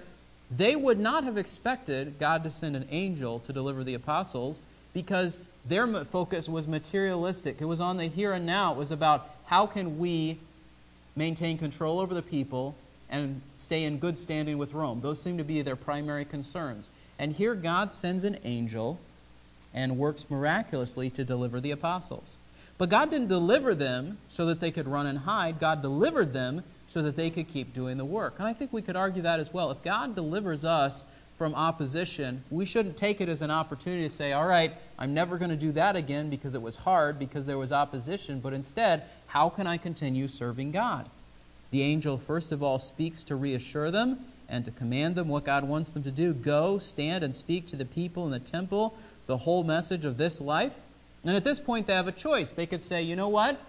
They 0.51 0.77
would 0.77 1.01
not 1.01 1.25
have 1.25 1.39
expected 1.39 2.19
God 2.19 2.45
to 2.45 2.51
send 2.51 2.77
an 2.77 2.87
angel 2.91 3.41
to 3.41 3.53
deliver 3.53 3.83
the 3.85 3.95
apostles 3.95 4.61
because 4.93 5.39
their 5.65 5.87
focus 6.05 6.49
was 6.49 6.67
materialistic. 6.67 7.61
It 7.61 7.65
was 7.65 7.81
on 7.81 7.97
the 7.97 8.07
here 8.07 8.33
and 8.33 8.47
now. 8.47 8.73
It 8.73 8.79
was 8.79 8.93
about 8.93 9.29
how 9.47 9.67
can 9.67 9.99
we 9.99 10.39
maintain 11.17 11.59
control 11.59 11.99
over 11.99 12.15
the 12.15 12.23
people 12.23 12.75
and 13.11 13.43
stay 13.55 13.85
in 13.85 13.99
good 13.99 14.17
standing 14.17 14.57
with 14.57 14.73
Rome. 14.73 15.01
Those 15.01 15.21
seem 15.21 15.37
to 15.39 15.45
be 15.45 15.63
their 15.63 15.77
primary 15.77 16.25
concerns. 16.25 16.91
And 17.19 17.33
here 17.33 17.55
God 17.55 17.93
sends 17.93 18.25
an 18.25 18.39
angel 18.45 18.99
and 19.75 19.99
works 19.99 20.31
miraculously 20.31 21.11
to 21.11 21.25
deliver 21.25 21.61
the 21.61 21.71
apostles. 21.71 22.37
But 22.79 22.89
God 22.89 23.11
didn't 23.11 23.29
deliver 23.29 23.75
them 23.75 24.19
so 24.29 24.47
that 24.47 24.61
they 24.61 24.71
could 24.71 24.89
run 24.89 25.07
and 25.07 25.19
hide. 25.19 25.61
God 25.61 25.83
delivered 25.83 26.33
them 26.33 26.63
so 26.89 27.03
that 27.03 27.15
they 27.15 27.31
could 27.31 27.47
keep 27.47 27.75
doing 27.75 27.99
the 27.99 28.05
work. 28.05 28.37
And 28.39 28.49
I 28.49 28.53
think 28.53 28.73
we 28.73 28.83
could 28.83 28.97
argue 28.97 29.23
that 29.23 29.39
as 29.39 29.53
well. 29.53 29.71
If 29.71 29.83
God 29.83 30.15
delivers 30.15 30.65
us 30.65 31.05
from 31.37 31.55
opposition, 31.55 32.43
we 32.51 32.65
shouldn't 32.65 32.97
take 32.97 33.21
it 33.21 33.29
as 33.29 33.43
an 33.43 33.51
opportunity 33.51 34.03
to 34.03 34.09
say, 34.09 34.33
all 34.33 34.47
right, 34.47 34.73
I'm 34.99 35.15
never 35.15 35.37
going 35.37 35.51
to 35.51 35.57
do 35.57 35.73
that 35.73 35.95
again 35.95 36.31
because 36.31 36.55
it 36.55 36.63
was 36.63 36.77
hard, 36.77 37.19
because 37.19 37.47
there 37.47 37.59
was 37.59 37.73
opposition, 37.73 38.41
but 38.41 38.53
instead, 38.53 39.05
how 39.27 39.49
can 39.49 39.67
I 39.67 39.77
continue 39.77 40.27
serving 40.27 40.73
God? 40.73 41.09
The 41.71 41.83
angel, 41.83 42.19
first 42.19 42.53
of 42.53 42.63
all, 42.63 42.79
speaks 42.79 43.23
to 43.25 43.37
reassure 43.37 43.91
them 43.91 44.19
and 44.49 44.65
to 44.65 44.71
command 44.71 45.15
them 45.15 45.29
what 45.29 45.45
God 45.45 45.65
wants 45.65 45.91
them 45.91 46.03
to 46.03 46.11
do. 46.11 46.33
Go, 46.33 46.79
stand, 46.79 47.23
and 47.23 47.35
speak 47.35 47.67
to 47.69 47.77
the 47.77 47.85
people 47.85 48.25
in 48.25 48.33
the 48.33 48.41
temple 48.41 48.95
the 49.27 49.39
whole 49.39 49.63
message 49.63 50.05
of 50.05 50.17
this 50.17 50.41
life. 50.41 50.73
And 51.25 51.37
at 51.37 51.45
this 51.45 51.61
point, 51.61 51.87
they 51.87 51.95
have 51.95 52.09
a 52.09 52.13
choice. 52.13 52.53
They 52.53 52.67
could 52.67 52.83
say, 52.83 53.03
you 53.03 53.15
know 53.15 53.29
what? 53.29 53.61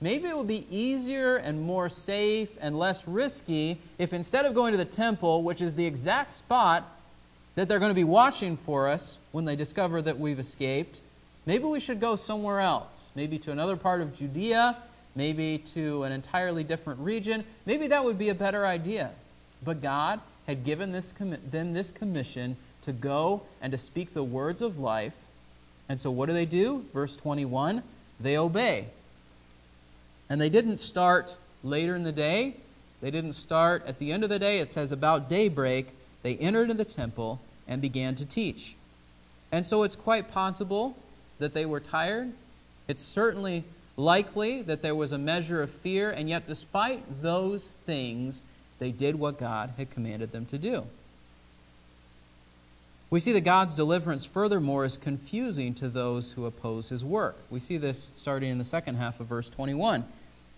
Maybe 0.00 0.28
it 0.28 0.36
would 0.36 0.46
be 0.46 0.66
easier 0.70 1.36
and 1.36 1.60
more 1.60 1.88
safe 1.88 2.48
and 2.60 2.78
less 2.78 3.06
risky 3.06 3.78
if 3.98 4.12
instead 4.12 4.46
of 4.46 4.54
going 4.54 4.72
to 4.72 4.78
the 4.78 4.84
temple, 4.84 5.42
which 5.42 5.60
is 5.60 5.74
the 5.74 5.84
exact 5.84 6.32
spot 6.32 6.84
that 7.54 7.68
they're 7.68 7.78
going 7.78 7.90
to 7.90 7.94
be 7.94 8.04
watching 8.04 8.56
for 8.56 8.88
us 8.88 9.18
when 9.32 9.44
they 9.44 9.56
discover 9.56 10.00
that 10.00 10.18
we've 10.18 10.38
escaped, 10.38 11.00
maybe 11.44 11.64
we 11.64 11.80
should 11.80 12.00
go 12.00 12.16
somewhere 12.16 12.60
else. 12.60 13.10
Maybe 13.14 13.38
to 13.40 13.52
another 13.52 13.76
part 13.76 14.00
of 14.00 14.16
Judea 14.16 14.76
maybe 15.14 15.58
to 15.58 16.04
an 16.04 16.12
entirely 16.12 16.64
different 16.64 17.00
region, 17.00 17.44
maybe 17.66 17.88
that 17.88 18.04
would 18.04 18.18
be 18.18 18.28
a 18.28 18.34
better 18.34 18.66
idea. 18.66 19.10
But 19.64 19.82
God 19.82 20.20
had 20.46 20.64
given 20.64 20.92
this 20.92 21.12
them 21.12 21.72
this 21.72 21.90
commission 21.90 22.56
to 22.82 22.92
go 22.92 23.42
and 23.60 23.72
to 23.72 23.78
speak 23.78 24.14
the 24.14 24.24
words 24.24 24.62
of 24.62 24.78
life. 24.78 25.14
And 25.88 26.00
so 26.00 26.10
what 26.10 26.26
do 26.26 26.32
they 26.32 26.46
do? 26.46 26.84
Verse 26.92 27.16
21 27.16 27.82
they 28.20 28.36
obey. 28.36 28.86
And 30.28 30.40
they 30.40 30.50
didn't 30.50 30.76
start 30.76 31.36
later 31.64 31.96
in 31.96 32.04
the 32.04 32.12
day. 32.12 32.54
They 33.00 33.10
didn't 33.10 33.32
start 33.32 33.84
at 33.86 33.98
the 33.98 34.12
end 34.12 34.24
of 34.24 34.30
the 34.30 34.38
day. 34.38 34.60
It 34.60 34.70
says 34.70 34.92
about 34.92 35.28
daybreak, 35.28 35.88
they 36.22 36.36
entered 36.36 36.64
into 36.64 36.74
the 36.74 36.84
temple 36.84 37.40
and 37.66 37.80
began 37.80 38.14
to 38.16 38.26
teach. 38.26 38.76
And 39.50 39.64
so 39.64 39.82
it's 39.82 39.96
quite 39.96 40.30
possible 40.30 40.96
that 41.38 41.54
they 41.54 41.64
were 41.64 41.80
tired. 41.80 42.32
It's 42.86 43.02
certainly 43.02 43.64
likely 44.00 44.62
that 44.62 44.82
there 44.82 44.94
was 44.94 45.12
a 45.12 45.18
measure 45.18 45.62
of 45.62 45.70
fear, 45.70 46.10
and 46.10 46.28
yet, 46.28 46.46
despite 46.46 47.22
those 47.22 47.74
things, 47.86 48.42
they 48.78 48.90
did 48.90 49.16
what 49.16 49.38
God 49.38 49.74
had 49.76 49.90
commanded 49.90 50.32
them 50.32 50.46
to 50.46 50.58
do. 50.58 50.86
We 53.10 53.20
see 53.20 53.32
that 53.32 53.40
God's 53.40 53.74
deliverance, 53.74 54.24
furthermore, 54.24 54.84
is 54.84 54.96
confusing 54.96 55.74
to 55.74 55.88
those 55.88 56.32
who 56.32 56.46
oppose 56.46 56.88
his 56.88 57.04
work. 57.04 57.36
We 57.50 57.58
see 57.58 57.76
this 57.76 58.12
starting 58.16 58.50
in 58.50 58.58
the 58.58 58.64
second 58.64 58.96
half 58.96 59.20
of 59.20 59.26
verse 59.26 59.48
21. 59.48 60.04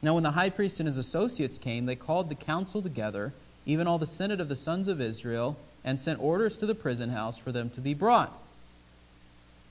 Now, 0.03 0.15
when 0.15 0.23
the 0.23 0.33
high 0.33 0.51
priest 0.51 0.79
and 0.79 0.87
his 0.87 0.99
associates 0.99 1.59
came, 1.59 1.87
they 1.87 1.97
called 1.97 2.29
the 2.29 2.35
council 2.35 2.83
together, 2.83 3.33
even 3.65 3.87
all 3.87 3.99
the 3.99 4.07
senate 4.07 4.41
of 4.41 4.49
the 4.49 4.57
sons 4.57 4.87
of 4.87 5.01
Israel, 5.01 5.57
and 5.85 5.99
sent 5.99 6.21
orders 6.21 6.57
to 6.59 6.67
the 6.67 6.75
prison 6.75 7.11
house 7.11 7.39
for 7.39 7.53
them 7.53 7.71
to 7.71 7.81
be 7.81 7.95
brought. 7.95 8.33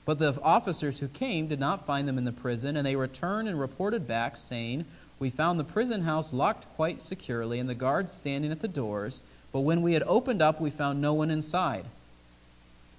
But 0.04 0.18
the 0.18 0.40
officers 0.42 0.98
who 0.98 1.08
came 1.08 1.46
did 1.46 1.60
not 1.60 1.86
find 1.86 2.08
them 2.08 2.18
in 2.18 2.24
the 2.24 2.32
prison, 2.32 2.76
and 2.76 2.86
they 2.86 2.96
returned 2.96 3.48
and 3.48 3.58
reported 3.58 4.06
back, 4.06 4.36
saying, 4.36 4.84
We 5.18 5.30
found 5.30 5.60
the 5.60 5.64
prison 5.64 6.02
house 6.02 6.32
locked 6.32 6.66
quite 6.74 7.02
securely, 7.02 7.60
and 7.60 7.68
the 7.68 7.74
guards 7.74 8.12
standing 8.12 8.50
at 8.50 8.60
the 8.60 8.68
doors. 8.68 9.22
But 9.52 9.60
when 9.60 9.82
we 9.82 9.92
had 9.92 10.02
opened 10.04 10.42
up, 10.42 10.60
we 10.60 10.70
found 10.70 11.00
no 11.00 11.14
one 11.14 11.30
inside. 11.30 11.84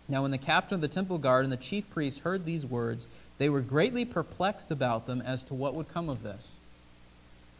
Now, 0.08 0.22
when 0.22 0.32
the 0.32 0.38
captain 0.38 0.76
of 0.76 0.82
the 0.82 0.88
temple 0.88 1.18
guard 1.18 1.44
and 1.44 1.52
the 1.52 1.58
chief 1.58 1.90
priests 1.90 2.22
heard 2.22 2.46
these 2.46 2.66
words, 2.66 3.08
they 3.38 3.50
were 3.50 3.62
greatly 3.62 4.06
perplexed 4.06 4.72
about 4.72 5.08
them 5.08 5.22
as 5.22 5.44
to 5.46 5.54
what 5.54 5.74
would 5.74 5.94
come 5.94 6.10
of 6.10 6.24
this. 6.24 6.60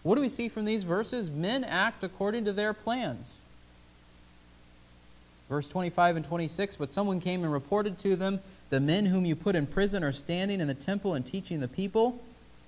What 0.04 0.16
do 0.16 0.22
we 0.22 0.30
see 0.30 0.50
from 0.50 0.66
these 0.66 0.84
verses? 0.84 1.30
Men 1.30 1.64
act 1.64 2.04
according 2.04 2.46
to 2.46 2.54
their 2.54 2.74
plans. 2.74 3.44
Verse 5.50 5.68
25 5.68 6.18
and 6.18 6.26
26 6.26 6.78
But 6.78 6.92
someone 6.92 7.20
came 7.20 7.44
and 7.44 7.52
reported 7.52 7.98
to 8.00 8.16
them, 8.16 8.40
The 8.70 8.80
men 8.80 9.06
whom 9.06 9.26
you 9.26 9.36
put 9.36 9.56
in 9.56 9.68
prison 9.68 10.04
are 10.04 10.12
standing 10.12 10.62
in 10.62 10.68
the 10.68 10.74
temple 10.74 11.14
and 11.14 11.26
teaching 11.26 11.60
the 11.60 11.68
people. 11.68 12.22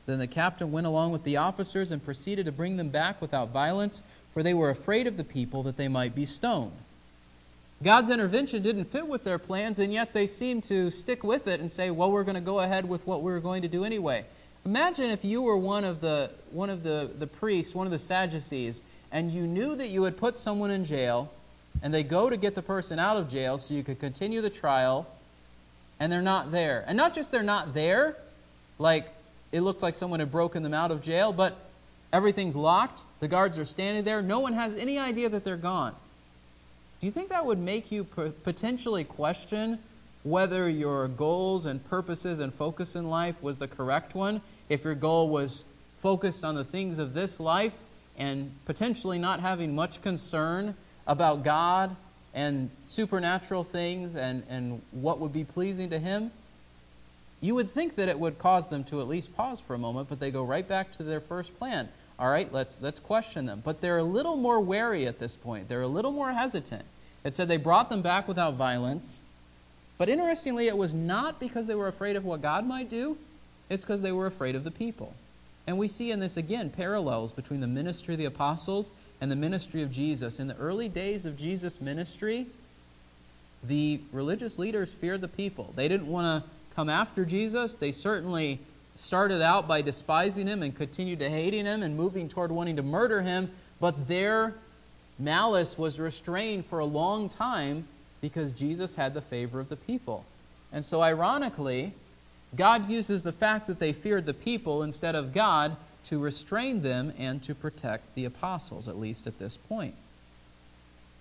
Then 0.06 0.20
the 0.20 0.28
captain 0.28 0.72
went 0.72 0.86
along 0.86 1.12
with 1.12 1.24
the 1.24 1.38
officers 1.38 1.92
and 1.92 2.04
proceeded 2.04 2.46
to 2.46 2.52
bring 2.52 2.78
them 2.78 2.90
back 2.90 3.22
without 3.22 3.50
violence, 3.50 4.02
for 4.34 4.44
they 4.44 4.54
were 4.54 4.70
afraid 4.70 5.08
of 5.08 5.18
the 5.18 5.24
people 5.24 5.64
that 5.64 5.78
they 5.78 5.88
might 5.88 6.14
be 6.14 6.26
stoned. 6.26 6.74
God's 7.84 8.10
intervention 8.10 8.62
didn't 8.62 8.86
fit 8.86 9.08
with 9.08 9.24
their 9.24 9.40
plans, 9.40 9.80
and 9.80 9.92
yet 9.92 10.14
they 10.14 10.28
seemed 10.28 10.64
to 10.66 10.92
stick 10.92 11.24
with 11.24 11.48
it 11.48 11.60
and 11.60 11.72
say, 11.72 11.92
Well, 11.92 12.12
we're 12.12 12.24
going 12.24 12.36
to 12.36 12.42
go 12.42 12.60
ahead 12.60 12.88
with 12.88 13.06
what 13.06 13.22
we 13.22 13.32
we're 13.32 13.40
going 13.40 13.64
to 13.64 13.68
do 13.68 13.84
anyway. 13.84 14.26
Imagine 14.66 15.12
if 15.12 15.24
you 15.24 15.42
were 15.42 15.58
one 15.58 15.84
of 15.84 16.02
the 16.02 16.32
one 16.52 16.70
of 16.70 16.84
the, 16.84 17.10
the 17.20 17.28
priests, 17.28 17.76
one 17.76 17.86
of 17.86 17.92
the 17.92 18.00
Sadducees, 18.00 18.82
and 19.12 19.32
you 19.32 19.46
knew 19.46 19.76
that 19.76 19.90
you 19.90 20.04
had 20.04 20.18
put 20.18 20.38
someone 20.38 20.72
in 20.72 20.86
jail, 20.86 21.32
and 21.82 21.94
they 21.94 22.04
go 22.04 22.30
to 22.30 22.38
get 22.38 22.56
the 22.56 22.62
person 22.62 23.00
out 23.00 23.18
of 23.18 23.30
jail 23.30 23.58
so 23.58 23.74
you 23.74 23.84
could 23.84 24.00
continue 24.00 24.42
the 24.42 24.50
trial, 24.50 25.08
and 26.00 26.12
they're 26.12 26.22
not 26.22 26.52
there. 26.52 26.84
And 26.88 26.98
not 26.98 27.14
just 27.14 27.32
they're 27.32 27.44
not 27.44 27.74
there, 27.74 28.16
like 28.80 29.08
it 29.52 29.62
looks 29.62 29.82
like 29.84 29.96
someone 29.96 30.20
had 30.20 30.32
broken 30.32 30.64
them 30.64 30.74
out 30.74 30.92
of 30.92 31.02
jail, 31.02 31.32
but 31.32 31.58
everything's 32.12 32.56
locked, 32.56 33.02
the 33.20 33.28
guards 33.28 33.58
are 33.58 33.66
standing 33.66 34.04
there, 34.04 34.22
no 34.22 34.40
one 34.40 34.54
has 34.54 34.76
any 34.76 35.00
idea 35.00 35.30
that 35.30 35.44
they're 35.44 35.58
gone. 35.58 35.94
Do 37.00 37.08
you 37.08 37.12
think 37.12 37.30
that 37.30 37.46
would 37.46 37.60
make 37.60 37.92
you 37.92 38.04
potentially 38.04 39.04
question 39.04 39.80
whether 40.24 40.68
your 40.68 41.08
goals 41.08 41.66
and 41.66 41.88
purposes 41.88 42.40
and 42.40 42.54
focus 42.54 42.96
in 42.96 43.10
life 43.10 43.42
was 43.42 43.58
the 43.58 43.68
correct 43.68 44.16
one? 44.16 44.42
if 44.70 44.84
your 44.84 44.96
goal 44.96 45.30
was 45.30 45.66
focused 46.02 46.44
on 46.44 46.56
the 46.56 46.64
things 46.64 46.98
of 47.00 47.14
this 47.14 47.40
life 47.40 47.76
and 48.18 48.52
potentially 48.66 49.18
not 49.18 49.40
having 49.40 49.76
much 49.76 50.02
concern 50.02 50.76
about 51.08 51.44
God 51.44 51.96
and 52.34 52.70
supernatural 52.88 53.64
things 53.64 54.16
and, 54.16 54.44
and 54.50 54.82
what 54.92 55.20
would 55.20 55.34
be 55.34 55.44
pleasing 55.44 55.90
to 55.90 56.00
Him, 56.00 56.32
you 57.42 57.56
would 57.56 57.70
think 57.70 57.96
that 57.96 58.10
it 58.10 58.20
would 58.20 58.40
cause 58.40 58.68
them 58.68 58.84
to 58.86 59.02
at 59.02 59.08
least 59.08 59.36
pause 59.36 59.60
for 59.60 59.74
a 59.74 59.78
moment, 59.78 60.10
but 60.10 60.20
they 60.20 60.32
go 60.32 60.44
right 60.44 60.68
back 60.68 60.92
to 60.98 61.04
their 61.04 61.20
first 61.20 61.58
plan. 61.58 61.90
All 62.18 62.30
right, 62.30 62.52
let's, 62.52 62.82
let's 62.82 63.00
question 63.00 63.46
them. 63.46 63.62
But 63.64 63.82
they're 63.82 63.98
a 63.98 64.04
little 64.04 64.36
more 64.38 64.60
wary 64.60 65.06
at 65.06 65.20
this 65.20 65.36
point. 65.36 65.68
They're 65.68 65.82
a 65.82 65.88
little 65.88 66.12
more 66.12 66.32
hesitant. 66.32 66.86
It 67.24 67.36
said 67.36 67.48
they 67.48 67.58
brought 67.58 67.90
them 67.90 68.02
back 68.02 68.28
without 68.28 68.54
violence. 68.54 69.22
But 69.98 70.10
interestingly, 70.10 70.68
it 70.68 70.78
was 70.78 70.94
not 70.94 71.40
because 71.40 71.68
they 71.68 71.76
were 71.76 71.88
afraid 71.88 72.16
of 72.16 72.26
what 72.26 72.42
God 72.42 72.66
might 72.66 72.90
do, 72.90 73.18
it's 73.70 73.84
because 73.84 74.02
they 74.02 74.12
were 74.12 74.28
afraid 74.28 74.56
of 74.56 74.64
the 74.64 74.72
people. 74.72 75.14
And 75.68 75.78
we 75.78 75.88
see 75.88 76.12
in 76.12 76.20
this 76.20 76.38
again 76.38 76.70
parallels 76.70 77.32
between 77.32 77.62
the 77.62 77.68
ministry 77.68 78.14
of 78.14 78.20
the 78.20 78.26
apostles 78.26 78.92
and 79.26 79.32
the 79.32 79.36
ministry 79.36 79.82
of 79.82 79.92
Jesus. 79.92 80.40
In 80.40 80.48
the 80.48 80.56
early 80.58 80.88
days 80.88 81.26
of 81.26 81.36
Jesus' 81.36 81.82
ministry, 81.82 82.46
the 83.64 84.00
religious 84.12 84.60
leaders 84.60 84.94
feared 84.94 85.22
the 85.22 85.28
people. 85.28 85.74
They 85.76 85.88
didn't 85.88 86.06
want 86.06 86.44
to 86.44 86.50
come 86.76 86.90
after 86.90 87.26
Jesus. 87.26 87.76
They 87.76 87.92
certainly 87.92 88.60
started 88.98 89.42
out 89.42 89.68
by 89.68 89.82
despising 89.82 90.46
him 90.46 90.62
and 90.62 90.76
continued 90.76 91.18
to 91.22 91.30
hating 91.32 91.66
him 91.66 91.82
and 91.82 91.98
moving 91.98 92.30
toward 92.30 92.52
wanting 92.52 92.76
to 92.76 92.84
murder 92.84 93.24
him, 93.24 93.50
but 93.80 94.08
their 94.08 94.54
malice 95.18 95.76
was 95.76 96.00
restrained 96.00 96.68
for 96.68 96.78
a 96.78 96.86
long 96.86 97.28
time 97.28 97.88
because 98.22 98.52
Jesus 98.52 98.94
had 98.94 99.16
the 99.16 99.22
favor 99.22 99.60
of 99.60 99.70
the 99.70 99.76
people. 99.76 100.24
And 100.72 100.86
so, 100.86 101.02
ironically, 101.02 101.94
God 102.56 102.92
uses 102.92 103.24
the 103.24 103.32
fact 103.32 103.66
that 103.66 103.80
they 103.80 103.92
feared 103.92 104.28
the 104.28 104.36
people 104.36 104.84
instead 104.84 105.16
of 105.16 105.34
God 105.34 105.78
to 106.06 106.20
restrain 106.20 106.82
them 106.82 107.14
and 107.18 107.42
to 107.44 107.56
protect 107.56 108.16
the 108.16 108.26
apostles, 108.26 108.88
at 108.88 109.00
least 109.00 109.28
at 109.28 109.40
this 109.40 109.58
point. 109.58 109.96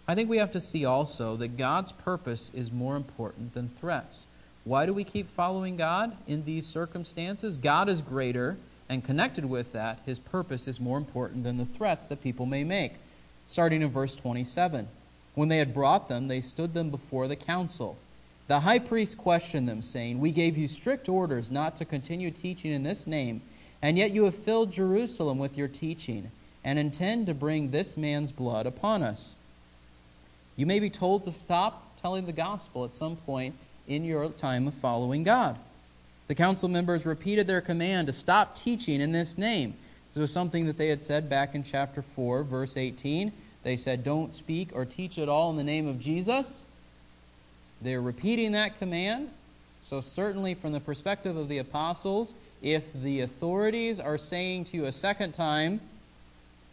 I 0.06 0.14
think 0.14 0.28
we 0.28 0.36
have 0.36 0.52
to 0.52 0.60
see 0.60 0.84
also 0.84 1.36
that 1.36 1.56
God's 1.56 1.92
purpose 1.92 2.50
is 2.54 2.70
more 2.70 2.96
important 2.96 3.54
than 3.54 3.70
threats. 3.80 4.26
Why 4.64 4.86
do 4.86 4.92
we 4.92 5.04
keep 5.04 5.28
following 5.28 5.76
God 5.76 6.16
in 6.26 6.44
these 6.44 6.66
circumstances? 6.66 7.56
God 7.58 7.88
is 7.88 8.02
greater, 8.02 8.56
and 8.88 9.04
connected 9.04 9.46
with 9.46 9.72
that, 9.72 10.00
his 10.04 10.18
purpose 10.18 10.68
is 10.68 10.78
more 10.78 10.98
important 10.98 11.44
than 11.44 11.56
the 11.56 11.64
threats 11.64 12.06
that 12.06 12.22
people 12.22 12.46
may 12.46 12.64
make. 12.64 12.94
Starting 13.46 13.82
in 13.82 13.90
verse 13.90 14.14
27. 14.14 14.88
When 15.34 15.48
they 15.48 15.58
had 15.58 15.74
brought 15.74 16.08
them, 16.08 16.28
they 16.28 16.40
stood 16.40 16.74
them 16.74 16.90
before 16.90 17.26
the 17.26 17.36
council. 17.36 17.96
The 18.46 18.60
high 18.60 18.78
priest 18.78 19.16
questioned 19.16 19.68
them, 19.68 19.80
saying, 19.80 20.18
We 20.18 20.30
gave 20.30 20.56
you 20.56 20.68
strict 20.68 21.08
orders 21.08 21.50
not 21.50 21.76
to 21.76 21.84
continue 21.84 22.30
teaching 22.30 22.72
in 22.72 22.82
this 22.82 23.06
name, 23.06 23.40
and 23.84 23.98
yet 23.98 24.12
you 24.12 24.24
have 24.24 24.34
filled 24.34 24.72
Jerusalem 24.72 25.36
with 25.36 25.58
your 25.58 25.68
teaching, 25.68 26.30
and 26.64 26.78
intend 26.78 27.26
to 27.26 27.34
bring 27.34 27.70
this 27.70 27.98
man's 27.98 28.32
blood 28.32 28.64
upon 28.64 29.02
us. 29.02 29.34
You 30.56 30.64
may 30.64 30.80
be 30.80 30.88
told 30.88 31.22
to 31.24 31.30
stop 31.30 31.94
telling 32.00 32.24
the 32.24 32.32
gospel 32.32 32.86
at 32.86 32.94
some 32.94 33.16
point 33.16 33.54
in 33.86 34.02
your 34.02 34.30
time 34.30 34.66
of 34.66 34.72
following 34.72 35.22
God. 35.22 35.58
The 36.28 36.34
council 36.34 36.66
members 36.66 37.04
repeated 37.04 37.46
their 37.46 37.60
command 37.60 38.06
to 38.06 38.14
stop 38.14 38.56
teaching 38.56 39.02
in 39.02 39.12
this 39.12 39.36
name. 39.36 39.74
This 40.14 40.20
was 40.22 40.32
something 40.32 40.64
that 40.64 40.78
they 40.78 40.88
had 40.88 41.02
said 41.02 41.28
back 41.28 41.54
in 41.54 41.62
chapter 41.62 42.00
4, 42.00 42.42
verse 42.42 42.78
18. 42.78 43.32
They 43.64 43.76
said, 43.76 44.02
Don't 44.02 44.32
speak 44.32 44.70
or 44.72 44.86
teach 44.86 45.18
at 45.18 45.28
all 45.28 45.50
in 45.50 45.58
the 45.58 45.62
name 45.62 45.86
of 45.86 46.00
Jesus. 46.00 46.64
They're 47.82 48.00
repeating 48.00 48.52
that 48.52 48.78
command. 48.78 49.28
So, 49.84 50.00
certainly, 50.00 50.54
from 50.54 50.72
the 50.72 50.80
perspective 50.80 51.36
of 51.36 51.50
the 51.50 51.58
apostles, 51.58 52.34
if 52.64 52.90
the 52.94 53.20
authorities 53.20 54.00
are 54.00 54.16
saying 54.16 54.64
to 54.64 54.78
you 54.78 54.86
a 54.86 54.92
second 54.92 55.32
time, 55.32 55.80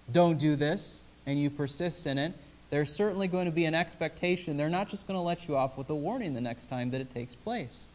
don't 0.09 0.39
do 0.39 0.55
this, 0.55 1.01
and 1.25 1.37
you 1.37 1.49
persist 1.49 2.07
in 2.07 2.17
it, 2.17 2.33
there's 2.69 2.91
certainly 2.91 3.27
going 3.27 3.45
to 3.45 3.51
be 3.51 3.65
an 3.65 3.75
expectation. 3.75 4.55
They're 4.55 4.69
not 4.69 4.87
just 4.87 5.05
going 5.05 5.17
to 5.17 5.21
let 5.21 5.49
you 5.49 5.57
off 5.57 5.77
with 5.77 5.89
a 5.89 5.95
warning 5.95 6.33
the 6.33 6.39
next 6.39 6.69
time 6.69 6.91
that 6.91 7.01
it 7.01 7.13
takes 7.13 7.35
place. 7.35 7.89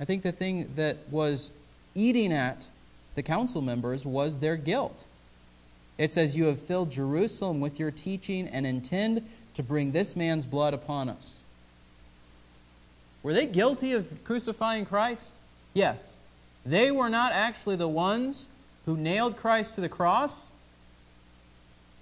I 0.00 0.04
think 0.04 0.24
the 0.24 0.32
thing 0.32 0.72
that 0.74 0.96
was 1.08 1.52
eating 1.94 2.32
at 2.32 2.68
the 3.14 3.22
council 3.22 3.62
members 3.62 4.04
was 4.04 4.40
their 4.40 4.56
guilt. 4.56 5.06
It 5.98 6.12
says, 6.12 6.36
You 6.36 6.46
have 6.46 6.60
filled 6.60 6.90
Jerusalem 6.90 7.60
with 7.60 7.78
your 7.78 7.92
teaching 7.92 8.48
and 8.48 8.66
intend 8.66 9.24
to 9.54 9.62
bring 9.62 9.92
this 9.92 10.16
man's 10.16 10.46
blood 10.46 10.74
upon 10.74 11.08
us. 11.08 11.36
Were 13.22 13.32
they 13.32 13.46
guilty 13.46 13.92
of 13.92 14.24
crucifying 14.24 14.84
Christ? 14.84 15.34
Yes. 15.72 16.16
They 16.66 16.90
were 16.90 17.08
not 17.08 17.32
actually 17.32 17.76
the 17.76 17.88
ones 17.88 18.48
who 18.86 18.96
nailed 18.96 19.36
Christ 19.36 19.76
to 19.76 19.80
the 19.80 19.88
cross, 19.88 20.50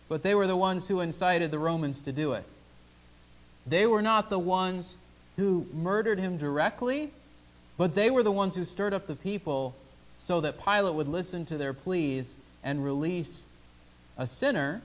but 0.09 0.22
they 0.22 0.35
were 0.35 0.46
the 0.46 0.57
ones 0.57 0.88
who 0.88 1.00
incited 1.00 1.50
the 1.50 1.59
Romans 1.59 2.00
to 2.00 2.12
do 2.12 2.33
it. 2.33 2.44
They 3.66 3.87
were 3.87 4.00
not 4.00 4.31
the 4.31 4.38
ones 4.38 4.96
who 5.37 5.66
murdered 5.74 6.18
him 6.18 6.38
directly, 6.38 7.11
but 7.77 7.94
they 7.94 8.11
were 8.11 8.22
the 8.22 8.33
ones 8.33 8.57
who 8.57 8.64
stirred 8.64 8.94
up 8.94 9.07
the 9.07 9.14
people 9.14 9.74
so 10.18 10.40
that 10.40 10.64
Pilate 10.64 10.94
would 10.94 11.09
listen 11.09 11.44
to 11.46 11.59
their 11.59 11.74
pleas 11.74 12.37
and 12.62 12.83
release 12.83 13.44
a 14.16 14.27
sinner 14.27 14.81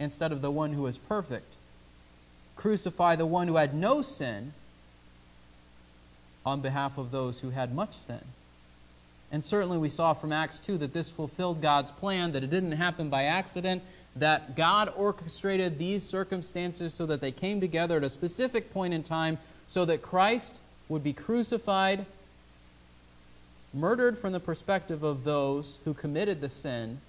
instead 0.00 0.32
of 0.32 0.42
the 0.42 0.50
one 0.50 0.72
who 0.72 0.82
was 0.82 0.98
perfect. 0.98 1.54
Crucify 2.56 3.14
the 3.14 3.26
one 3.26 3.46
who 3.46 3.56
had 3.56 3.72
no 3.72 4.02
sin 4.02 4.52
on 6.44 6.60
behalf 6.60 6.98
of 6.98 7.12
those 7.12 7.40
who 7.40 7.50
had 7.50 7.72
much 7.72 7.96
sin. 7.96 8.22
And 9.32 9.42
certainly 9.42 9.78
we 9.78 9.88
saw 9.88 10.12
from 10.12 10.30
Acts 10.30 10.60
2 10.60 10.78
that 10.78 10.92
this 10.92 11.08
fulfilled 11.08 11.62
God's 11.62 11.90
plan, 11.90 12.32
that 12.32 12.44
it 12.44 12.50
didn't 12.50 12.72
happen 12.72 13.08
by 13.08 13.24
accident, 13.24 13.82
that 14.14 14.54
God 14.54 14.92
orchestrated 14.94 15.78
these 15.78 16.02
circumstances 16.02 16.92
so 16.92 17.06
that 17.06 17.22
they 17.22 17.32
came 17.32 17.58
together 17.58 17.96
at 17.96 18.04
a 18.04 18.10
specific 18.10 18.72
point 18.72 18.92
in 18.92 19.02
time 19.02 19.38
so 19.66 19.86
that 19.86 20.02
Christ 20.02 20.60
would 20.90 21.02
be 21.02 21.14
crucified, 21.14 22.04
murdered 23.72 24.18
from 24.18 24.34
the 24.34 24.40
perspective 24.40 25.02
of 25.02 25.24
those 25.24 25.78
who 25.86 25.94
committed 25.94 26.42
the 26.42 26.50
sin, 26.50 27.00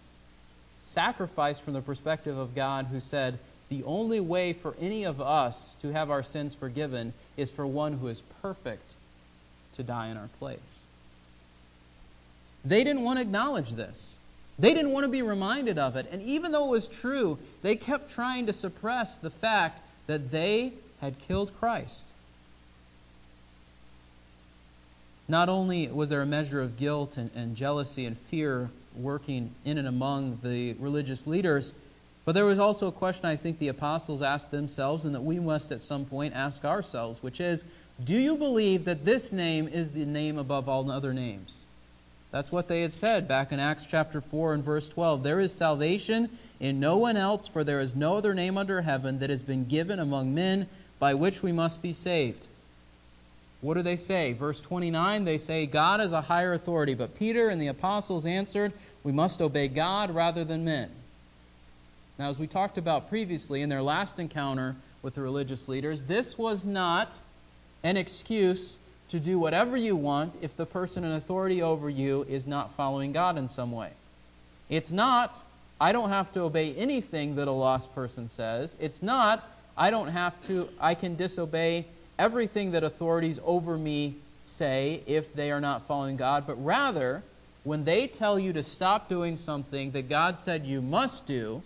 sacrificed 0.82 1.62
from 1.62 1.74
the 1.74 1.82
perspective 1.82 2.38
of 2.38 2.56
God 2.56 2.86
who 2.86 3.02
said, 3.02 3.38
the 3.68 3.84
only 3.84 4.22
way 4.22 4.54
for 4.54 4.76
any 4.80 5.04
of 5.04 5.20
us 5.20 5.76
to 5.82 5.92
have 5.92 6.10
our 6.10 6.24
sins 6.24 6.54
forgiven 6.54 7.14
is 7.36 7.50
for 7.50 7.68
one 7.68 7.94
who 7.94 8.08
is 8.08 8.22
perfect 8.42 8.94
to 9.74 9.84
die 9.84 10.08
in 10.08 10.16
our 10.16 10.30
place. 10.40 10.84
They 12.66 12.84
didn't 12.84 13.04
want 13.04 13.18
to 13.18 13.22
acknowledge 13.22 13.72
this. 13.72 14.18
They 14.60 14.74
didn't 14.74 14.92
want 14.92 15.06
to 15.06 15.10
be 15.10 15.22
reminded 15.22 15.78
of 15.80 15.96
it. 15.96 16.08
And 16.12 16.22
even 16.22 16.52
though 16.52 16.66
it 16.66 16.72
was 16.72 16.88
true, 16.88 17.40
they 17.62 17.76
kept 17.76 18.12
trying 18.12 18.46
to 18.46 18.54
suppress 18.54 19.18
the 19.18 19.30
fact 19.30 19.82
that 20.08 20.32
they 20.32 20.74
had 21.02 21.20
killed 21.20 21.58
Christ. 21.60 22.10
Not 25.28 25.50
only 25.50 25.88
was 25.88 26.10
there 26.10 26.22
a 26.22 26.26
measure 26.26 26.62
of 26.62 26.78
guilt 26.78 27.18
and, 27.18 27.32
and 27.36 27.56
jealousy 27.56 28.06
and 28.06 28.18
fear 28.18 28.70
working 28.96 29.52
in 29.66 29.78
and 29.78 29.88
among 29.88 30.40
the 30.44 30.74
religious 30.74 31.26
leaders, 31.26 31.74
but 32.26 32.34
there 32.34 32.46
was 32.46 32.60
also 32.60 32.88
a 32.88 32.92
question 32.92 33.26
I 33.26 33.36
think 33.36 33.60
the 33.60 33.68
apostles 33.68 34.22
asked 34.22 34.52
themselves 34.52 35.06
and 35.06 35.16
that 35.16 35.24
we 35.24 35.40
must 35.40 35.72
at 35.72 35.82
some 35.82 36.06
point 36.06 36.34
ask 36.34 36.64
ourselves, 36.64 37.24
which 37.24 37.40
is 37.40 37.66
Do 38.04 38.16
you 38.16 38.36
believe 38.36 38.86
that 38.86 39.06
this 39.06 39.32
name 39.32 39.68
is 39.68 39.92
the 39.92 40.06
name 40.06 40.38
above 40.38 40.70
all 40.70 40.90
other 40.92 41.14
names? 41.14 41.66
That's 42.34 42.52
what 42.52 42.68
they 42.68 42.82
had 42.82 42.94
said 42.94 43.28
back 43.28 43.52
in 43.52 43.60
Acts 43.60 43.86
chapter 43.86 44.20
4 44.20 44.56
and 44.56 44.64
verse 44.64 44.90
12. 44.90 45.22
There 45.22 45.40
is 45.40 45.54
salvation 45.54 46.32
in 46.60 46.80
no 46.80 46.98
one 46.98 47.16
else, 47.16 47.48
for 47.48 47.64
there 47.64 47.80
is 47.80 47.96
no 47.96 48.18
other 48.18 48.34
name 48.34 48.58
under 48.58 48.82
heaven 48.82 49.20
that 49.20 49.30
has 49.30 49.44
been 49.44 49.66
given 49.66 50.00
among 50.00 50.34
men 50.34 50.68
by 50.98 51.14
which 51.14 51.44
we 51.44 51.52
must 51.52 51.84
be 51.84 51.94
saved. 51.94 52.48
What 53.62 53.76
do 53.76 53.84
they 53.84 53.96
say? 53.96 54.34
Verse 54.34 54.60
29, 54.60 55.26
they 55.26 55.38
say, 55.38 55.68
God 55.68 56.02
is 56.02 56.12
a 56.12 56.22
higher 56.22 56.54
authority. 56.54 56.96
But 56.96 57.20
Peter 57.20 57.50
and 57.50 57.62
the 57.62 57.68
apostles 57.68 58.26
answered, 58.26 58.74
We 59.04 59.12
must 59.12 59.40
obey 59.40 59.68
God 59.68 60.10
rather 60.10 60.44
than 60.44 60.66
men. 60.66 60.90
Now, 62.18 62.30
as 62.30 62.40
we 62.40 62.48
talked 62.48 62.80
about 62.80 63.10
previously 63.10 63.62
in 63.62 63.70
their 63.70 63.84
last 63.84 64.20
encounter 64.20 64.76
with 65.04 65.14
the 65.14 65.22
religious 65.22 65.68
leaders, 65.68 66.06
this 66.06 66.36
was 66.36 66.64
not 66.64 67.20
an 67.84 67.96
excuse 67.96 68.80
to 69.14 69.20
do 69.20 69.38
whatever 69.38 69.78
you 69.78 69.96
want 69.96 70.34
if 70.42 70.58
the 70.58 70.66
person 70.66 71.04
in 71.04 71.12
authority 71.12 71.62
over 71.62 71.88
you 71.88 72.26
is 72.28 72.48
not 72.48 72.74
following 72.74 73.12
God 73.12 73.38
in 73.38 73.48
some 73.48 73.72
way. 73.72 73.92
It's 74.70 74.92
not, 74.92 75.44
I 75.80 75.92
don't 75.92 76.10
have 76.10 76.34
to 76.34 76.40
obey 76.40 76.74
anything 76.74 77.36
that 77.36 77.48
a 77.48 77.52
lost 77.52 77.94
person 77.94 78.28
says. 78.28 78.76
It's 78.80 79.04
not, 79.04 79.48
I 79.78 79.92
don't 79.92 80.08
have 80.08 80.42
to, 80.48 80.68
I 80.80 80.96
can 80.96 81.16
disobey 81.16 81.86
everything 82.18 82.72
that 82.72 82.84
authorities 82.84 83.40
over 83.46 83.78
me 83.78 84.16
say 84.46 85.04
if 85.06 85.32
they 85.36 85.52
are 85.52 85.62
not 85.62 85.86
following 85.86 86.18
God, 86.18 86.48
but 86.48 86.56
rather, 86.66 87.22
when 87.64 87.86
they 87.86 88.08
tell 88.08 88.40
you 88.40 88.52
to 88.54 88.64
stop 88.64 89.10
doing 89.10 89.38
something 89.38 89.92
that 89.92 90.10
God 90.10 90.40
said 90.40 90.66
you 90.66 90.82
must 90.82 91.28
do, 91.28 91.62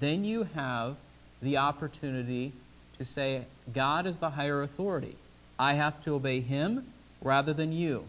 then 0.00 0.24
you 0.24 0.44
have 0.54 0.96
the 1.42 1.58
opportunity 1.58 2.52
to 2.96 3.04
say, 3.04 3.42
God 3.74 4.06
is 4.06 4.20
the 4.20 4.30
higher 4.30 4.62
authority. 4.62 5.16
I 5.62 5.74
have 5.74 6.02
to 6.02 6.14
obey 6.14 6.40
him 6.40 6.86
rather 7.22 7.52
than 7.52 7.72
you. 7.72 8.06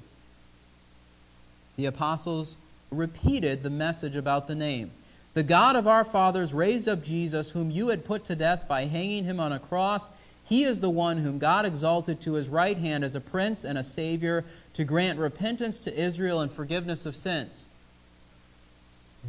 The 1.76 1.86
apostles 1.86 2.58
repeated 2.90 3.62
the 3.62 3.70
message 3.70 4.16
about 4.16 4.48
the 4.48 4.56
name. 4.56 4.90
The 5.36 5.44
God 5.44 5.76
of 5.76 5.88
our 5.88 6.04
fathers 6.04 6.52
raised 6.52 6.90
up 6.90 7.04
Jesus, 7.04 7.52
whom 7.52 7.70
you 7.70 7.90
had 7.90 8.06
put 8.06 8.26
to 8.26 8.36
death 8.36 8.68
by 8.68 8.86
hanging 8.86 9.26
him 9.26 9.40
on 9.40 9.52
a 9.52 9.60
cross. 9.60 10.10
He 10.44 10.64
is 10.64 10.80
the 10.80 10.90
one 10.90 11.20
whom 11.20 11.38
God 11.38 11.64
exalted 11.64 12.20
to 12.22 12.34
his 12.34 12.50
right 12.50 12.78
hand 12.78 13.04
as 13.04 13.16
a 13.16 13.22
prince 13.22 13.64
and 13.64 13.78
a 13.78 13.84
savior 13.84 14.44
to 14.74 14.84
grant 14.84 15.20
repentance 15.20 15.80
to 15.82 15.96
Israel 15.96 16.42
and 16.42 16.52
forgiveness 16.52 17.06
of 17.06 17.16
sins. 17.16 17.70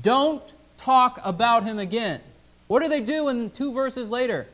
Don't 0.03 0.43
talk 0.79 1.21
about 1.23 1.65
him 1.65 1.79
again. 1.79 2.23
What 2.69 2.83
do 2.83 2.89
they 2.89 3.03
do 3.03 3.29
in 3.29 3.51
two 3.51 3.75
verses 3.75 4.09
later? 4.11 4.47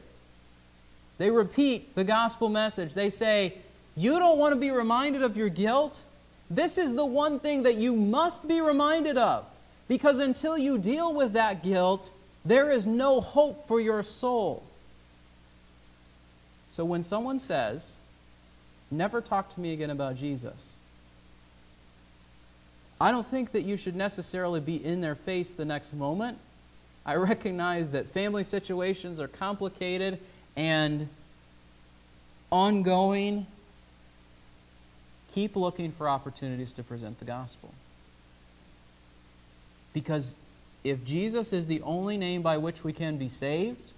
They 1.20 1.30
repeat 1.30 1.94
the 1.94 2.02
gospel 2.02 2.48
message. 2.48 2.94
They 2.94 3.10
say, 3.10 3.58
You 3.94 4.18
don't 4.18 4.38
want 4.38 4.54
to 4.54 4.58
be 4.58 4.70
reminded 4.70 5.22
of 5.22 5.36
your 5.36 5.50
guilt? 5.50 6.02
This 6.48 6.78
is 6.78 6.94
the 6.94 7.04
one 7.04 7.38
thing 7.38 7.64
that 7.64 7.76
you 7.76 7.94
must 7.94 8.48
be 8.48 8.62
reminded 8.62 9.18
of. 9.18 9.44
Because 9.86 10.18
until 10.18 10.56
you 10.56 10.78
deal 10.78 11.12
with 11.12 11.34
that 11.34 11.62
guilt, 11.62 12.10
there 12.46 12.70
is 12.70 12.86
no 12.86 13.20
hope 13.20 13.68
for 13.68 13.82
your 13.82 14.02
soul. 14.02 14.62
So 16.70 16.86
when 16.86 17.02
someone 17.02 17.38
says, 17.38 17.96
Never 18.90 19.20
talk 19.20 19.54
to 19.54 19.60
me 19.60 19.74
again 19.74 19.90
about 19.90 20.16
Jesus, 20.16 20.76
I 22.98 23.10
don't 23.10 23.26
think 23.26 23.52
that 23.52 23.66
you 23.66 23.76
should 23.76 23.94
necessarily 23.94 24.60
be 24.60 24.82
in 24.82 25.02
their 25.02 25.16
face 25.16 25.52
the 25.52 25.66
next 25.66 25.92
moment. 25.92 26.38
I 27.04 27.16
recognize 27.16 27.90
that 27.90 28.06
family 28.06 28.42
situations 28.42 29.20
are 29.20 29.28
complicated 29.28 30.18
and 30.60 31.08
ongoing. 32.52 33.46
Keep 35.34 35.56
looking 35.56 35.90
for 35.92 36.06
opportunities 36.06 36.70
to 36.72 36.82
present 36.82 37.18
the 37.18 37.24
gospel. 37.24 37.72
Because 39.94 40.34
if 40.84 41.02
Jesus 41.02 41.54
is 41.54 41.66
the 41.66 41.80
only 41.80 42.18
name 42.18 42.42
by 42.42 42.58
which 42.58 42.84
we 42.84 42.92
can 42.92 43.16
be 43.16 43.26
saved, 43.26 43.92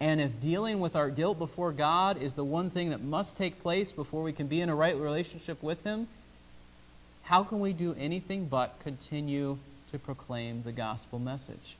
and 0.00 0.20
if 0.20 0.38
dealing 0.42 0.80
with 0.80 0.94
our 0.96 1.08
guilt 1.08 1.38
before 1.38 1.72
God 1.72 2.20
is 2.20 2.34
the 2.34 2.44
one 2.44 2.68
thing 2.68 2.90
that 2.90 3.02
must 3.02 3.38
take 3.38 3.62
place 3.62 3.90
before 3.90 4.22
we 4.22 4.34
can 4.34 4.48
be 4.48 4.60
in 4.60 4.68
a 4.68 4.74
right 4.74 4.96
relationship 4.96 5.62
with 5.62 5.82
Him, 5.84 6.08
how 7.22 7.42
can 7.42 7.58
we 7.58 7.72
do 7.72 7.96
anything 7.98 8.46
but 8.46 8.78
continue 8.80 9.56
to 9.92 9.98
proclaim 9.98 10.62
the 10.62 10.72
gospel 10.72 11.18
message? 11.18 11.76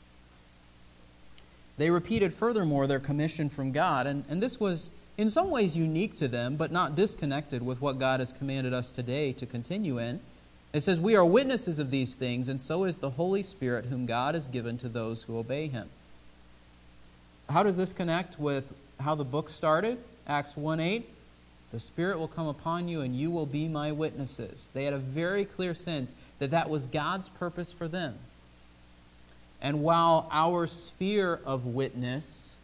They 1.80 1.90
repeated 1.90 2.32
furthermore 2.32 2.86
their 2.86 3.00
commission 3.00 3.50
from 3.50 3.72
God, 3.72 4.06
and, 4.06 4.24
and 4.28 4.42
this 4.42 4.60
was 4.60 4.90
in 5.18 5.28
some 5.28 5.50
ways 5.50 5.76
unique 5.76 6.16
to 6.18 6.28
them, 6.28 6.56
but 6.56 6.70
not 6.70 6.94
disconnected 6.94 7.62
with 7.62 7.80
what 7.80 7.98
God 7.98 8.20
has 8.20 8.32
commanded 8.32 8.72
us 8.72 8.90
today 8.90 9.32
to 9.32 9.46
continue 9.46 9.98
in. 9.98 10.20
It 10.72 10.82
says, 10.82 11.00
We 11.00 11.16
are 11.16 11.24
witnesses 11.24 11.78
of 11.78 11.90
these 11.90 12.14
things, 12.14 12.48
and 12.48 12.60
so 12.60 12.84
is 12.84 12.98
the 12.98 13.10
Holy 13.10 13.42
Spirit, 13.42 13.86
whom 13.86 14.06
God 14.06 14.34
has 14.34 14.46
given 14.46 14.78
to 14.78 14.88
those 14.88 15.24
who 15.24 15.36
obey 15.36 15.66
Him 15.66 15.90
how 17.50 17.62
does 17.62 17.76
this 17.76 17.92
connect 17.92 18.38
with 18.38 18.72
how 19.00 19.14
the 19.14 19.24
book 19.24 19.48
started? 19.48 19.98
Acts 20.26 20.56
1 20.56 20.80
8. 20.80 21.08
The 21.72 21.80
Spirit 21.80 22.18
will 22.18 22.28
come 22.28 22.48
upon 22.48 22.88
you 22.88 23.00
and 23.00 23.14
you 23.14 23.30
will 23.30 23.46
be 23.46 23.68
my 23.68 23.92
witnesses. 23.92 24.70
They 24.72 24.84
had 24.84 24.92
a 24.92 24.98
very 24.98 25.44
clear 25.44 25.74
sense 25.74 26.14
that 26.38 26.50
that 26.50 26.68
was 26.68 26.86
God's 26.86 27.28
purpose 27.28 27.72
for 27.72 27.86
them. 27.86 28.18
And 29.60 29.82
while 29.82 30.28
our 30.30 30.66
sphere 30.66 31.40
of 31.44 31.66
witness 31.66 32.54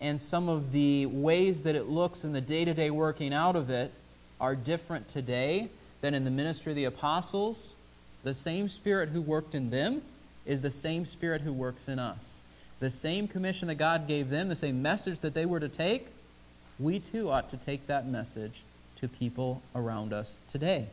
and 0.00 0.20
some 0.20 0.48
of 0.48 0.72
the 0.72 1.06
ways 1.06 1.62
that 1.62 1.74
it 1.74 1.88
looks 1.88 2.24
in 2.24 2.32
the 2.32 2.40
day 2.40 2.64
to 2.64 2.74
day 2.74 2.90
working 2.90 3.32
out 3.32 3.56
of 3.56 3.70
it 3.70 3.92
are 4.40 4.54
different 4.54 5.08
today 5.08 5.68
than 6.00 6.14
in 6.14 6.24
the 6.24 6.30
ministry 6.30 6.72
of 6.72 6.76
the 6.76 6.84
apostles, 6.84 7.74
the 8.22 8.34
same 8.34 8.68
Spirit 8.68 9.08
who 9.08 9.20
worked 9.20 9.54
in 9.54 9.70
them 9.70 10.02
is 10.46 10.60
the 10.60 10.70
same 10.70 11.06
Spirit 11.06 11.40
who 11.40 11.52
works 11.52 11.88
in 11.88 11.98
us 11.98 12.44
the 12.84 12.90
same 12.90 13.26
commission 13.26 13.68
that 13.68 13.76
God 13.76 14.06
gave 14.06 14.28
them, 14.28 14.48
the 14.48 14.54
same 14.54 14.82
message 14.82 15.20
that 15.20 15.32
they 15.32 15.46
were 15.46 15.60
to 15.60 15.68
take, 15.68 16.08
we 16.78 16.98
too 16.98 17.30
ought 17.30 17.48
to 17.50 17.56
take 17.56 17.86
that 17.86 18.06
message 18.06 18.62
to 18.96 19.08
people 19.08 19.62
around 19.74 20.12
us 20.12 20.36
today. 20.48 20.88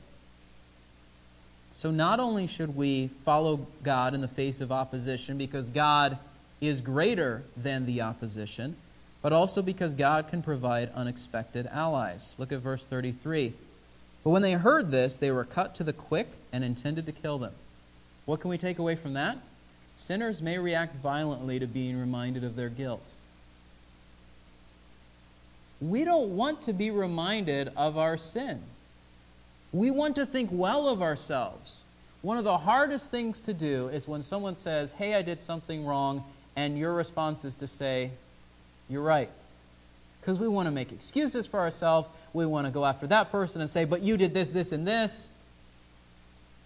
So, 1.73 1.89
not 1.89 2.19
only 2.19 2.47
should 2.47 2.75
we 2.75 3.07
follow 3.23 3.65
God 3.81 4.13
in 4.13 4.21
the 4.21 4.27
face 4.27 4.61
of 4.61 4.71
opposition 4.71 5.37
because 5.37 5.69
God 5.69 6.17
is 6.59 6.81
greater 6.81 7.43
than 7.55 7.85
the 7.85 8.01
opposition, 8.01 8.75
but 9.21 9.33
also 9.33 9.61
because 9.61 9.95
God 9.95 10.27
can 10.27 10.41
provide 10.41 10.91
unexpected 10.93 11.67
allies. 11.67 12.35
Look 12.37 12.51
at 12.51 12.59
verse 12.59 12.87
33. 12.87 13.53
But 14.23 14.29
when 14.29 14.41
they 14.41 14.53
heard 14.53 14.91
this, 14.91 15.17
they 15.17 15.31
were 15.31 15.45
cut 15.45 15.73
to 15.75 15.83
the 15.83 15.93
quick 15.93 16.29
and 16.51 16.63
intended 16.63 17.05
to 17.05 17.11
kill 17.11 17.39
them. 17.39 17.53
What 18.25 18.39
can 18.39 18.49
we 18.49 18.57
take 18.57 18.77
away 18.77 18.95
from 18.95 19.13
that? 19.13 19.37
Sinners 19.95 20.41
may 20.41 20.57
react 20.57 20.95
violently 20.97 21.59
to 21.59 21.67
being 21.67 21.99
reminded 21.99 22.43
of 22.43 22.55
their 22.55 22.69
guilt. 22.69 23.13
We 25.79 26.03
don't 26.03 26.35
want 26.35 26.61
to 26.63 26.73
be 26.73 26.91
reminded 26.91 27.71
of 27.75 27.97
our 27.97 28.17
sin. 28.17 28.61
We 29.73 29.91
want 29.91 30.15
to 30.17 30.25
think 30.25 30.49
well 30.51 30.87
of 30.87 31.01
ourselves. 31.01 31.83
One 32.21 32.37
of 32.37 32.43
the 32.43 32.57
hardest 32.57 33.09
things 33.09 33.41
to 33.41 33.53
do 33.53 33.87
is 33.87 34.07
when 34.07 34.21
someone 34.21 34.55
says, 34.55 34.91
Hey, 34.91 35.15
I 35.15 35.21
did 35.21 35.41
something 35.41 35.85
wrong, 35.85 36.23
and 36.55 36.77
your 36.77 36.93
response 36.93 37.45
is 37.45 37.55
to 37.55 37.67
say, 37.67 38.11
You're 38.89 39.01
right. 39.01 39.29
Because 40.19 40.37
we 40.37 40.47
want 40.47 40.67
to 40.67 40.71
make 40.71 40.91
excuses 40.91 41.47
for 41.47 41.59
ourselves. 41.59 42.07
We 42.33 42.45
want 42.45 42.67
to 42.67 42.71
go 42.71 42.85
after 42.85 43.07
that 43.07 43.31
person 43.31 43.61
and 43.61 43.69
say, 43.69 43.85
But 43.85 44.01
you 44.01 44.17
did 44.17 44.33
this, 44.33 44.51
this, 44.51 44.71
and 44.71 44.87
this. 44.87 45.29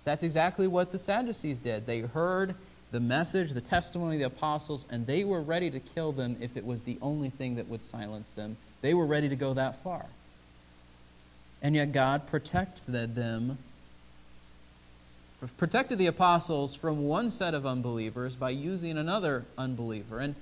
That's 0.03 0.23
exactly 0.23 0.67
what 0.67 0.91
the 0.91 0.99
Sadducees 0.99 1.61
did. 1.61 1.85
They 1.85 2.01
heard 2.01 2.55
the 2.91 2.99
message, 2.99 3.51
the 3.51 3.61
testimony 3.61 4.15
of 4.15 4.19
the 4.19 4.37
apostles, 4.37 4.85
and 4.89 5.07
they 5.07 5.23
were 5.23 5.41
ready 5.41 5.69
to 5.71 5.79
kill 5.79 6.11
them 6.11 6.37
if 6.39 6.57
it 6.57 6.65
was 6.65 6.81
the 6.81 6.97
only 7.01 7.29
thing 7.29 7.55
that 7.55 7.67
would 7.67 7.83
silence 7.83 8.31
them. 8.31 8.57
They 8.81 8.93
were 8.93 9.05
ready 9.05 9.29
to 9.29 9.35
go 9.35 9.53
that 9.53 9.81
far. 9.83 10.05
And 11.65 11.73
yet 11.73 11.93
God 11.93 12.27
protected 12.27 13.15
them, 13.15 13.57
protected 15.57 15.97
the 15.97 16.05
apostles 16.05 16.75
from 16.75 17.07
one 17.07 17.31
set 17.31 17.55
of 17.55 17.65
unbelievers 17.65 18.35
by 18.35 18.51
using 18.51 18.99
another 18.99 19.45
unbeliever. 19.57 20.19
And 20.19 20.35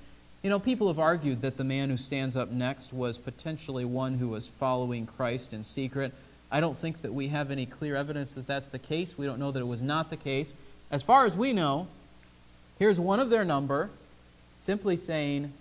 You 0.43 0.49
know, 0.49 0.59
people 0.59 0.89
have 0.89 0.99
argued 0.99 1.41
that 1.41 1.55
the 1.55 1.63
man 1.63 1.89
who 1.89 1.95
stands 1.95 2.35
up 2.35 2.51
next 2.51 2.91
was 2.91 3.17
potentially 3.17 3.85
one 3.85 4.15
who 4.15 4.27
was 4.27 4.47
following 4.47 5.05
Christ 5.05 5.53
in 5.53 5.63
secret. 5.63 6.11
I 6.51 6.59
don't 6.59 6.77
think 6.77 7.01
that 7.03 7.13
we 7.13 7.29
have 7.29 7.51
any 7.51 7.65
clear 7.65 7.95
evidence 7.95 8.33
that 8.33 8.45
that's 8.45 8.67
the 8.67 8.77
case. 8.77 9.17
We 9.17 9.25
don't 9.25 9.39
know 9.39 9.51
that 9.53 9.61
it 9.61 9.67
was 9.67 9.81
not 9.81 10.09
the 10.09 10.17
case. 10.17 10.55
As 10.91 11.03
far 11.03 11.25
as 11.25 11.37
we 11.37 11.53
know, 11.53 11.87
here's 12.79 12.99
one 12.99 13.21
of 13.21 13.29
their 13.29 13.45
number 13.45 13.91
simply 14.59 14.97
saying, 14.97 15.53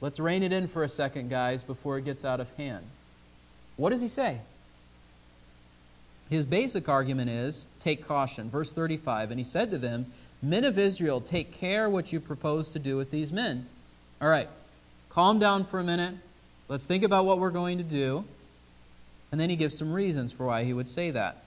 Let's 0.00 0.20
rein 0.20 0.44
it 0.44 0.52
in 0.52 0.68
for 0.68 0.84
a 0.84 0.88
second, 0.88 1.28
guys, 1.28 1.64
before 1.64 1.98
it 1.98 2.04
gets 2.04 2.24
out 2.24 2.38
of 2.38 2.48
hand. 2.54 2.84
What 3.76 3.90
does 3.90 4.00
he 4.00 4.06
say? 4.06 4.38
His 6.30 6.46
basic 6.46 6.88
argument 6.88 7.28
is 7.28 7.66
take 7.80 8.06
caution. 8.06 8.48
Verse 8.48 8.72
35 8.72 9.30
And 9.30 9.40
he 9.40 9.44
said 9.44 9.70
to 9.72 9.78
them, 9.78 10.06
Men 10.40 10.64
of 10.64 10.78
Israel, 10.78 11.20
take 11.20 11.52
care 11.52 11.90
what 11.90 12.12
you 12.12 12.20
propose 12.20 12.70
to 12.70 12.78
do 12.78 12.96
with 12.96 13.10
these 13.10 13.32
men. 13.32 13.66
All 14.22 14.28
right, 14.28 14.48
calm 15.10 15.38
down 15.38 15.64
for 15.64 15.80
a 15.80 15.84
minute. 15.84 16.14
Let's 16.68 16.86
think 16.86 17.02
about 17.02 17.26
what 17.26 17.38
we're 17.38 17.50
going 17.50 17.78
to 17.78 17.84
do. 17.84 18.24
And 19.32 19.40
then 19.40 19.50
he 19.50 19.56
gives 19.56 19.76
some 19.76 19.92
reasons 19.92 20.32
for 20.32 20.46
why 20.46 20.64
he 20.64 20.72
would 20.72 20.88
say 20.88 21.10
that. 21.10 21.42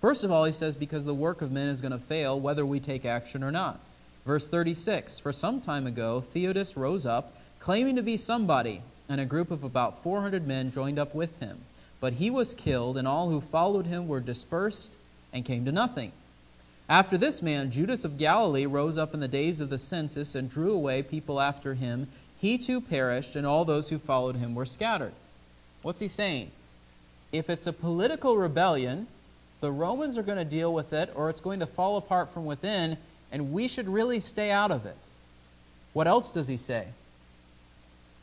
First 0.00 0.24
of 0.24 0.32
all, 0.32 0.44
he 0.44 0.52
says, 0.52 0.74
because 0.74 1.04
the 1.04 1.14
work 1.14 1.42
of 1.42 1.52
men 1.52 1.68
is 1.68 1.80
going 1.80 1.92
to 1.92 1.98
fail 1.98 2.38
whether 2.40 2.66
we 2.66 2.80
take 2.80 3.04
action 3.04 3.44
or 3.44 3.52
not. 3.52 3.78
Verse 4.26 4.48
36 4.48 5.18
For 5.18 5.32
some 5.32 5.60
time 5.60 5.86
ago, 5.86 6.24
Theudas 6.34 6.76
rose 6.76 7.06
up, 7.06 7.34
claiming 7.60 7.96
to 7.96 8.02
be 8.02 8.16
somebody, 8.16 8.82
and 9.08 9.20
a 9.20 9.26
group 9.26 9.50
of 9.50 9.62
about 9.62 10.02
400 10.02 10.46
men 10.46 10.72
joined 10.72 10.98
up 10.98 11.14
with 11.14 11.38
him. 11.38 11.60
But 12.02 12.14
he 12.14 12.30
was 12.30 12.52
killed, 12.52 12.96
and 12.96 13.06
all 13.06 13.30
who 13.30 13.40
followed 13.40 13.86
him 13.86 14.08
were 14.08 14.18
dispersed 14.18 14.96
and 15.32 15.44
came 15.44 15.64
to 15.66 15.70
nothing. 15.72 16.10
After 16.88 17.16
this 17.16 17.40
man, 17.40 17.70
Judas 17.70 18.04
of 18.04 18.18
Galilee 18.18 18.66
rose 18.66 18.98
up 18.98 19.14
in 19.14 19.20
the 19.20 19.28
days 19.28 19.60
of 19.60 19.70
the 19.70 19.78
census 19.78 20.34
and 20.34 20.50
drew 20.50 20.72
away 20.72 21.04
people 21.04 21.40
after 21.40 21.74
him. 21.74 22.08
He 22.40 22.58
too 22.58 22.80
perished, 22.80 23.36
and 23.36 23.46
all 23.46 23.64
those 23.64 23.90
who 23.90 24.00
followed 24.00 24.34
him 24.34 24.56
were 24.56 24.66
scattered. 24.66 25.12
What's 25.82 26.00
he 26.00 26.08
saying? 26.08 26.50
If 27.30 27.48
it's 27.48 27.68
a 27.68 27.72
political 27.72 28.36
rebellion, 28.36 29.06
the 29.60 29.70
Romans 29.70 30.18
are 30.18 30.24
going 30.24 30.38
to 30.38 30.44
deal 30.44 30.74
with 30.74 30.92
it, 30.92 31.12
or 31.14 31.30
it's 31.30 31.40
going 31.40 31.60
to 31.60 31.66
fall 31.66 31.96
apart 31.96 32.34
from 32.34 32.46
within, 32.46 32.98
and 33.30 33.52
we 33.52 33.68
should 33.68 33.88
really 33.88 34.18
stay 34.18 34.50
out 34.50 34.72
of 34.72 34.86
it. 34.86 34.98
What 35.92 36.08
else 36.08 36.32
does 36.32 36.48
he 36.48 36.56
say? 36.56 36.88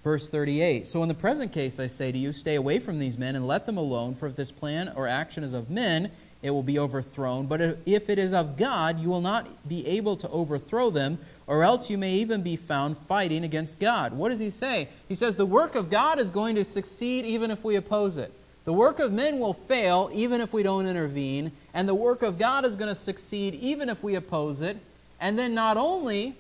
Verse 0.04 0.30
38 0.30 0.88
So 0.88 1.04
in 1.04 1.10
the 1.10 1.16
present 1.16 1.52
case, 1.52 1.80
I 1.80 1.88
say 1.88 2.12
to 2.12 2.18
you, 2.18 2.32
stay 2.32 2.56
away 2.56 2.80
from 2.80 3.00
these 3.00 3.18
men 3.18 3.36
and 3.36 3.48
let 3.48 3.66
them 3.66 3.78
alone, 3.78 4.16
for 4.16 4.28
if 4.28 4.36
this 4.36 4.52
plan 4.52 4.92
or 4.96 5.08
action 5.08 5.44
is 5.44 5.54
of 5.54 5.70
men, 5.70 6.12
it 6.42 6.52
will 6.52 6.64
be 6.64 6.80
overthrown. 6.80 7.48
But 7.48 7.80
if 7.86 8.10
it 8.10 8.18
is 8.18 8.34
of 8.34 8.56
God, 8.56 9.00
you 9.00 9.10
will 9.10 9.22
not 9.22 9.68
be 9.68 9.86
able 9.88 10.16
to 10.18 10.30
overthrow 10.30 10.90
them, 10.90 11.20
or 11.48 11.64
else 11.64 11.90
you 11.90 11.98
may 11.98 12.16
even 12.16 12.42
be 12.42 12.56
found 12.56 12.98
fighting 12.98 13.44
against 13.44 13.80
God. 13.80 14.14
What 14.14 14.30
does 14.30 14.40
he 14.40 14.50
say? 14.50 14.88
He 15.10 15.16
says 15.16 15.36
the 15.36 15.46
work 15.46 15.76
of 15.76 15.90
God 15.90 16.20
is 16.20 16.32
going 16.32 16.56
to 16.56 16.64
succeed 16.64 17.26
even 17.26 17.52
if 17.52 17.64
we 17.64 17.76
oppose 17.76 18.18
it. 18.18 18.32
The 18.66 18.74
work 18.74 19.00
of 19.00 19.12
men 19.12 19.40
will 19.40 19.54
fail 19.54 20.12
even 20.14 20.42
if 20.42 20.54
we 20.54 20.64
don't 20.64 20.86
intervene, 20.86 21.52
and 21.74 21.90
the 21.90 21.96
work 21.96 22.22
of 22.22 22.38
God 22.38 22.66
is 22.66 22.76
going 22.76 22.90
to 22.90 22.96
succeed 22.96 23.56
even 23.56 23.90
if 23.90 24.02
we 24.04 24.16
oppose 24.16 24.62
it. 24.62 24.78
And 25.20 25.38
then 25.38 25.54
not 25.54 25.76
only 25.76 26.36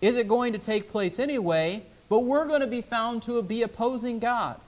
is 0.00 0.16
it 0.16 0.28
going 0.28 0.52
to 0.52 0.58
take 0.58 0.90
place 0.90 1.18
anyway, 1.18 1.82
but 2.12 2.24
we're 2.24 2.44
going 2.44 2.60
to 2.60 2.66
be 2.66 2.82
found 2.82 3.22
to 3.22 3.42
be 3.42 3.62
opposing 3.62 4.18
God. 4.18 4.60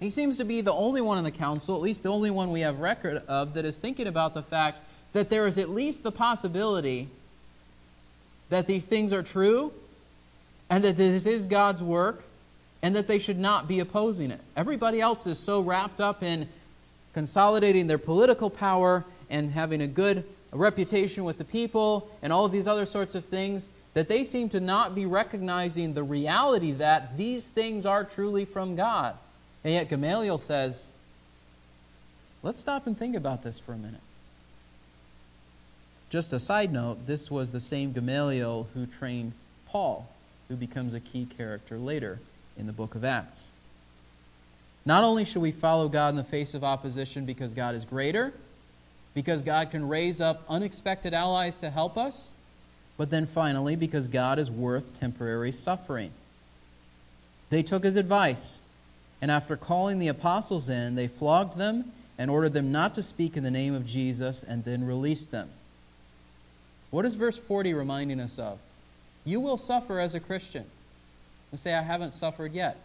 He 0.00 0.10
seems 0.10 0.36
to 0.36 0.44
be 0.44 0.60
the 0.60 0.70
only 0.70 1.00
one 1.00 1.16
in 1.16 1.24
the 1.24 1.30
council, 1.30 1.74
at 1.74 1.80
least 1.80 2.02
the 2.02 2.10
only 2.10 2.30
one 2.30 2.50
we 2.50 2.60
have 2.60 2.78
record 2.78 3.22
of, 3.26 3.54
that 3.54 3.64
is 3.64 3.78
thinking 3.78 4.06
about 4.06 4.34
the 4.34 4.42
fact 4.42 4.80
that 5.14 5.30
there 5.30 5.46
is 5.46 5.56
at 5.56 5.70
least 5.70 6.02
the 6.02 6.12
possibility 6.12 7.08
that 8.50 8.66
these 8.66 8.84
things 8.84 9.14
are 9.14 9.22
true 9.22 9.72
and 10.68 10.84
that 10.84 10.98
this 10.98 11.24
is 11.24 11.46
God's 11.46 11.82
work 11.82 12.22
and 12.82 12.94
that 12.94 13.06
they 13.06 13.18
should 13.18 13.38
not 13.38 13.66
be 13.66 13.80
opposing 13.80 14.30
it. 14.30 14.42
Everybody 14.54 15.00
else 15.00 15.26
is 15.26 15.38
so 15.38 15.62
wrapped 15.62 16.02
up 16.02 16.22
in 16.22 16.50
consolidating 17.14 17.86
their 17.86 17.96
political 17.96 18.50
power 18.50 19.06
and 19.30 19.52
having 19.52 19.80
a 19.80 19.86
good 19.86 20.24
reputation 20.52 21.24
with 21.24 21.38
the 21.38 21.44
people 21.44 22.10
and 22.20 22.30
all 22.30 22.44
of 22.44 22.52
these 22.52 22.68
other 22.68 22.84
sorts 22.84 23.14
of 23.14 23.24
things 23.24 23.70
that 23.94 24.08
they 24.08 24.22
seem 24.24 24.48
to 24.50 24.60
not 24.60 24.94
be 24.94 25.06
recognizing 25.06 25.94
the 25.94 26.02
reality 26.02 26.72
that 26.72 27.16
these 27.16 27.48
things 27.48 27.84
are 27.84 28.04
truly 28.04 28.44
from 28.44 28.76
God. 28.76 29.16
And 29.64 29.74
yet 29.74 29.88
Gamaliel 29.88 30.38
says, 30.38 30.90
let's 32.42 32.58
stop 32.58 32.86
and 32.86 32.96
think 32.96 33.16
about 33.16 33.42
this 33.42 33.58
for 33.58 33.72
a 33.72 33.76
minute. 33.76 34.00
Just 36.08 36.32
a 36.32 36.38
side 36.38 36.72
note, 36.72 37.06
this 37.06 37.30
was 37.30 37.52
the 37.52 37.60
same 37.60 37.92
Gamaliel 37.92 38.68
who 38.74 38.86
trained 38.86 39.32
Paul, 39.66 40.08
who 40.48 40.56
becomes 40.56 40.94
a 40.94 41.00
key 41.00 41.26
character 41.26 41.78
later 41.78 42.18
in 42.56 42.66
the 42.66 42.72
book 42.72 42.94
of 42.94 43.04
Acts. 43.04 43.52
Not 44.84 45.04
only 45.04 45.24
should 45.24 45.42
we 45.42 45.52
follow 45.52 45.88
God 45.88 46.10
in 46.10 46.16
the 46.16 46.24
face 46.24 46.54
of 46.54 46.64
opposition 46.64 47.26
because 47.26 47.54
God 47.54 47.74
is 47.74 47.84
greater, 47.84 48.32
because 49.14 49.42
God 49.42 49.70
can 49.70 49.86
raise 49.88 50.20
up 50.20 50.42
unexpected 50.48 51.12
allies 51.12 51.58
to 51.58 51.70
help 51.70 51.98
us, 51.98 52.32
but 53.00 53.08
then 53.08 53.24
finally, 53.24 53.76
because 53.76 54.08
God 54.08 54.38
is 54.38 54.50
worth 54.50 55.00
temporary 55.00 55.52
suffering. 55.52 56.10
They 57.48 57.62
took 57.62 57.82
his 57.82 57.96
advice. 57.96 58.60
And 59.22 59.30
after 59.30 59.56
calling 59.56 59.98
the 59.98 60.08
apostles 60.08 60.68
in, 60.68 60.96
they 60.96 61.08
flogged 61.08 61.56
them 61.56 61.92
and 62.18 62.30
ordered 62.30 62.52
them 62.52 62.70
not 62.70 62.94
to 62.96 63.02
speak 63.02 63.38
in 63.38 63.42
the 63.42 63.50
name 63.50 63.72
of 63.74 63.86
Jesus 63.86 64.42
and 64.42 64.66
then 64.66 64.86
released 64.86 65.30
them. 65.30 65.48
What 66.90 67.06
is 67.06 67.14
verse 67.14 67.38
40 67.38 67.72
reminding 67.72 68.20
us 68.20 68.38
of? 68.38 68.58
You 69.24 69.40
will 69.40 69.56
suffer 69.56 69.98
as 69.98 70.14
a 70.14 70.20
Christian. 70.20 70.66
And 71.50 71.58
say, 71.58 71.72
I 71.72 71.80
haven't 71.80 72.12
suffered 72.12 72.52
yet. 72.52 72.76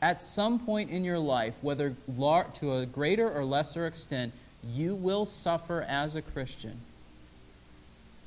At 0.00 0.22
some 0.22 0.58
point 0.58 0.88
in 0.88 1.04
your 1.04 1.18
life, 1.18 1.52
whether 1.60 1.94
to 2.08 2.76
a 2.76 2.86
greater 2.86 3.30
or 3.30 3.44
lesser 3.44 3.86
extent, 3.86 4.32
you 4.66 4.94
will 4.94 5.26
suffer 5.26 5.82
as 5.82 6.16
a 6.16 6.22
Christian. 6.22 6.80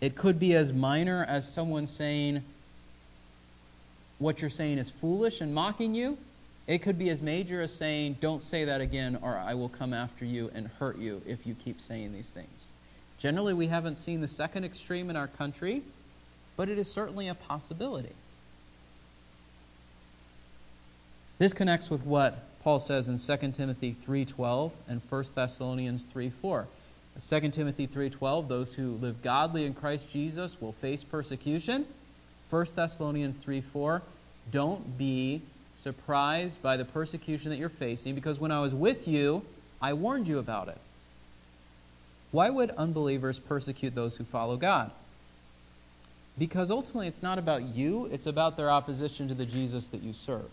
It 0.04 0.18
could 0.18 0.38
be 0.38 0.54
as 0.54 0.74
minor 0.74 1.24
as 1.24 1.50
someone 1.50 1.88
saying, 1.88 2.44
What 4.20 4.42
you're 4.42 4.50
saying 4.50 4.78
is 4.78 4.90
foolish 4.90 5.40
and 5.40 5.56
mocking 5.56 5.96
you. 5.96 6.18
It 6.68 6.80
could 6.80 7.00
be 7.00 7.10
as 7.10 7.22
major 7.22 7.62
as 7.62 7.74
saying, 7.74 8.18
Don't 8.20 8.44
say 8.44 8.66
that 8.66 8.82
again, 8.82 9.18
or 9.22 9.38
I 9.38 9.54
will 9.54 9.70
come 9.70 9.94
after 9.94 10.26
you 10.26 10.52
and 10.54 10.68
hurt 10.68 10.98
you 10.98 11.22
if 11.26 11.48
you 11.48 11.56
keep 11.56 11.80
saying 11.80 12.12
these 12.12 12.32
things. 12.32 12.68
Generally, 13.18 13.54
we 13.54 13.68
haven't 13.68 13.98
seen 13.98 14.20
the 14.20 14.28
second 14.28 14.66
extreme 14.66 15.10
in 15.10 15.16
our 15.16 15.28
country, 15.28 15.84
but 16.58 16.68
it 16.68 16.78
is 16.78 16.92
certainly 16.92 17.30
a 17.30 17.34
possibility. 17.34 18.12
This 21.38 21.54
connects 21.54 21.90
with 21.90 22.06
what 22.06 22.44
Paul 22.62 22.82
says 22.82 23.08
in 23.08 23.18
2 23.18 23.54
Timothy 23.54 23.96
3:12 24.06 24.74
and 24.86 25.02
1 25.10 25.24
Thessalonians 25.34 26.06
3:4. 26.14 26.68
2 27.22 27.52
Timothy 27.52 27.88
3:12, 27.88 28.48
those 28.48 28.76
who 28.76 28.96
live 28.96 29.22
godly 29.22 29.66
in 29.66 29.74
Christ 29.74 30.10
Jesus 30.10 30.60
will 30.60 30.74
face 30.74 31.04
persecution. 31.04 31.86
1 32.50 32.76
Thessalonians 32.76 33.38
3:4, 33.38 34.02
don't 34.52 34.98
be 34.98 35.42
surprised 35.76 36.62
by 36.62 36.78
the 36.78 36.86
persecution 36.86 37.50
that 37.50 37.58
you're 37.58 37.70
facing 37.70 38.16
because 38.16 38.40
when 38.40 38.52
I 38.52 38.62
was 38.62 38.74
with 38.74 39.08
you, 39.08 39.44
I 39.82 39.94
warned 39.94 40.28
you 40.28 40.40
about 40.40 40.68
it. 40.68 40.78
Why 42.32 42.50
would 42.50 42.72
unbelievers 42.72 43.38
persecute 43.40 43.94
those 43.94 44.18
who 44.18 44.24
follow 44.24 44.58
God? 44.58 44.92
Because 46.38 46.72
ultimately 46.72 47.08
it's 47.08 47.22
not 47.22 47.38
about 47.38 47.62
you, 47.64 48.06
it's 48.12 48.26
about 48.26 48.58
their 48.58 48.72
opposition 48.72 49.28
to 49.28 49.36
the 49.36 49.46
Jesus 49.46 49.88
that 49.90 50.02
you 50.02 50.14
serve. 50.14 50.50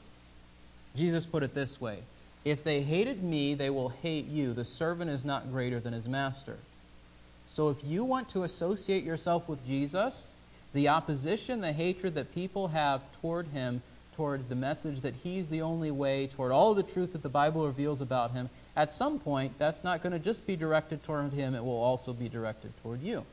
Jesus 0.94 1.24
put 1.24 1.42
it 1.42 1.54
this 1.54 1.80
way 1.80 2.00
If 2.44 2.64
they 2.64 2.82
hated 2.82 3.22
me, 3.22 3.54
they 3.54 3.70
will 3.70 3.90
hate 3.90 4.26
you. 4.26 4.52
The 4.52 4.64
servant 4.64 5.10
is 5.10 5.24
not 5.24 5.50
greater 5.50 5.78
than 5.80 5.92
his 5.92 6.08
master. 6.08 6.56
So 7.48 7.68
if 7.68 7.84
you 7.84 8.04
want 8.04 8.28
to 8.30 8.44
associate 8.44 9.04
yourself 9.04 9.48
with 9.48 9.66
Jesus, 9.66 10.34
the 10.72 10.88
opposition, 10.88 11.60
the 11.60 11.72
hatred 11.72 12.14
that 12.14 12.34
people 12.34 12.68
have 12.68 13.02
toward 13.20 13.48
him 13.48 13.82
toward 14.20 14.50
the 14.50 14.54
message 14.54 15.00
that 15.00 15.14
he's 15.14 15.48
the 15.48 15.62
only 15.62 15.90
way, 15.90 16.26
toward 16.26 16.52
all 16.52 16.74
the 16.74 16.82
truth 16.82 17.12
that 17.12 17.22
the 17.22 17.28
Bible 17.30 17.66
reveals 17.66 18.02
about 18.02 18.32
him, 18.32 18.50
at 18.76 18.92
some 18.92 19.18
point, 19.18 19.54
that's 19.58 19.82
not 19.82 20.02
going 20.02 20.12
to 20.12 20.18
just 20.18 20.46
be 20.46 20.56
directed 20.56 21.02
toward 21.02 21.32
him, 21.32 21.54
it 21.54 21.64
will 21.64 21.80
also 21.80 22.12
be 22.12 22.28
directed 22.28 22.70
toward 22.82 23.00
you. 23.00 23.24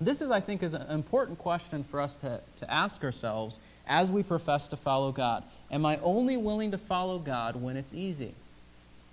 This 0.00 0.22
is, 0.22 0.30
I 0.30 0.40
think, 0.40 0.62
is 0.62 0.72
an 0.72 0.90
important 0.90 1.38
question 1.38 1.84
for 1.84 2.00
us 2.00 2.16
to, 2.16 2.40
to 2.56 2.70
ask 2.70 3.04
ourselves 3.04 3.60
as 3.86 4.10
we 4.10 4.22
profess 4.22 4.66
to 4.68 4.78
follow 4.78 5.12
God. 5.12 5.44
Am 5.70 5.84
I 5.84 5.98
only 6.02 6.36
willing 6.36 6.70
to 6.70 6.78
follow 6.78 7.18
God 7.18 7.56
when 7.56 7.76
it's 7.76 7.92
easy? 7.92 8.34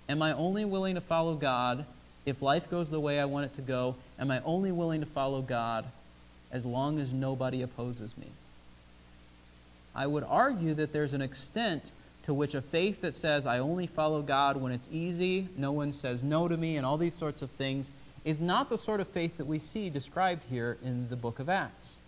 Am 0.08 0.22
I 0.22 0.32
only 0.32 0.64
willing 0.64 0.94
to 0.94 1.00
follow 1.00 1.34
God 1.34 1.84
if 2.26 2.42
life 2.42 2.70
goes 2.70 2.90
the 2.90 3.00
way 3.00 3.18
I 3.18 3.24
want 3.24 3.46
it 3.46 3.54
to 3.54 3.62
go? 3.62 3.96
Am 4.18 4.30
I 4.30 4.40
only 4.44 4.70
willing 4.70 5.00
to 5.00 5.06
follow 5.06 5.42
God 5.42 5.86
as 6.52 6.64
long 6.64 6.98
as 6.98 7.12
nobody 7.12 7.62
opposes 7.62 8.16
me? 8.16 8.28
I 9.94 10.06
would 10.06 10.24
argue 10.24 10.74
that 10.74 10.92
there's 10.92 11.14
an 11.14 11.22
extent 11.22 11.90
to 12.24 12.34
which 12.34 12.54
a 12.54 12.62
faith 12.62 13.02
that 13.02 13.14
says, 13.14 13.46
I 13.46 13.58
only 13.58 13.86
follow 13.86 14.22
God 14.22 14.56
when 14.56 14.72
it's 14.72 14.88
easy, 14.90 15.48
no 15.56 15.72
one 15.72 15.92
says 15.92 16.22
no 16.22 16.48
to 16.48 16.56
me, 16.56 16.76
and 16.76 16.86
all 16.86 16.96
these 16.96 17.14
sorts 17.14 17.42
of 17.42 17.50
things, 17.50 17.90
is 18.24 18.40
not 18.40 18.70
the 18.70 18.78
sort 18.78 19.00
of 19.00 19.08
faith 19.08 19.36
that 19.36 19.46
we 19.46 19.58
see 19.58 19.90
described 19.90 20.42
here 20.48 20.78
in 20.82 21.08
the 21.10 21.16
book 21.16 21.38
of 21.38 21.48
Acts. 21.48 21.98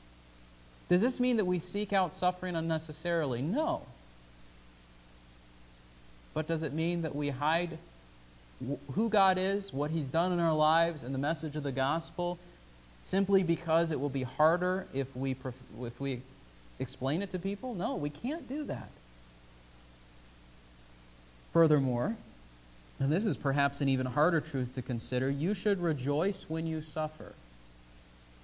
Does 0.89 1.01
this 1.01 1.21
mean 1.21 1.37
that 1.37 1.45
we 1.45 1.59
seek 1.59 1.93
out 1.93 2.15
suffering 2.15 2.57
unnecessarily? 2.57 3.43
No. 3.43 3.83
But 6.37 6.47
does 6.47 6.63
it 6.63 6.75
mean 6.75 7.01
that 7.01 7.17
we 7.17 7.31
hide 7.31 7.79
who 8.93 9.09
God 9.09 9.39
is, 9.39 9.73
what 9.73 9.91
He's 9.91 10.11
done 10.11 10.33
in 10.33 10.39
our 10.39 10.53
lives, 10.53 11.03
and 11.03 11.15
the 11.15 11.19
message 11.19 11.57
of 11.57 11.63
the 11.63 11.73
gospel 11.73 12.39
simply 13.05 13.43
because 13.43 13.91
it 13.91 13.99
will 13.99 14.11
be 14.11 14.25
harder 14.25 14.87
if 14.93 15.17
we, 15.17 15.35
if 15.81 15.99
we 15.99 16.21
explain 16.79 17.23
it 17.23 17.31
to 17.31 17.39
people? 17.39 17.75
No, 17.75 17.97
we 17.97 18.11
can't 18.11 18.47
do 18.51 18.65
that. 18.65 18.91
Furthermore, 21.55 22.17
and 23.01 23.11
this 23.11 23.25
is 23.25 23.39
perhaps 23.39 23.81
an 23.81 23.89
even 23.89 24.05
harder 24.05 24.43
truth 24.43 24.75
to 24.75 24.83
consider, 24.83 25.31
you 25.31 25.55
should 25.55 25.81
rejoice 25.81 26.45
when 26.51 26.67
you 26.67 26.83
suffer. 26.83 27.33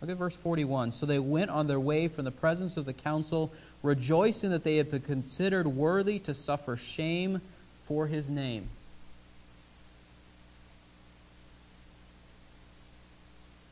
Look 0.01 0.09
at 0.09 0.17
verse 0.17 0.35
41. 0.35 0.93
So 0.93 1.05
they 1.05 1.19
went 1.19 1.51
on 1.51 1.67
their 1.67 1.79
way 1.79 2.09
from 2.09 2.25
the 2.25 2.31
presence 2.31 2.79
of 2.79 2.87
the 2.87 2.95
council, 2.95 3.53
rejoicing 3.83 4.49
that 4.49 4.65
they 4.65 4.79
had 4.79 4.91
been 4.91 5.03
considered 5.03 5.67
worthy 5.67 6.19
to 6.21 6.33
suffer 6.33 6.75
shame 6.75 7.43
for 7.87 8.07
his 8.07 8.31
name. 8.31 8.69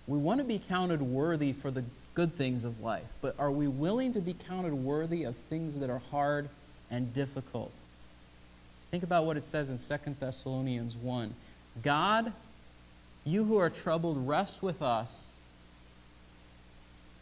We 0.06 0.18
want 0.18 0.38
to 0.38 0.44
be 0.44 0.58
counted 0.58 1.02
worthy 1.02 1.52
for 1.52 1.70
the 1.70 1.84
good 2.14 2.34
things 2.36 2.64
of 2.64 2.80
life, 2.80 3.06
but 3.22 3.34
are 3.38 3.50
we 3.50 3.68
willing 3.68 4.12
to 4.14 4.20
be 4.20 4.34
counted 4.34 4.74
worthy 4.74 5.22
of 5.22 5.36
things 5.36 5.78
that 5.78 5.88
are 5.88 6.02
hard 6.10 6.48
and 6.90 7.14
difficult? 7.14 7.72
Think 8.90 9.04
about 9.04 9.24
what 9.24 9.36
it 9.36 9.44
says 9.44 9.70
in 9.70 9.78
2 9.78 10.16
Thessalonians 10.18 10.96
1. 10.96 11.34
God, 11.82 12.32
you 13.24 13.44
who 13.44 13.56
are 13.58 13.70
troubled, 13.70 14.26
rest 14.26 14.62
with 14.62 14.82
us 14.82 15.30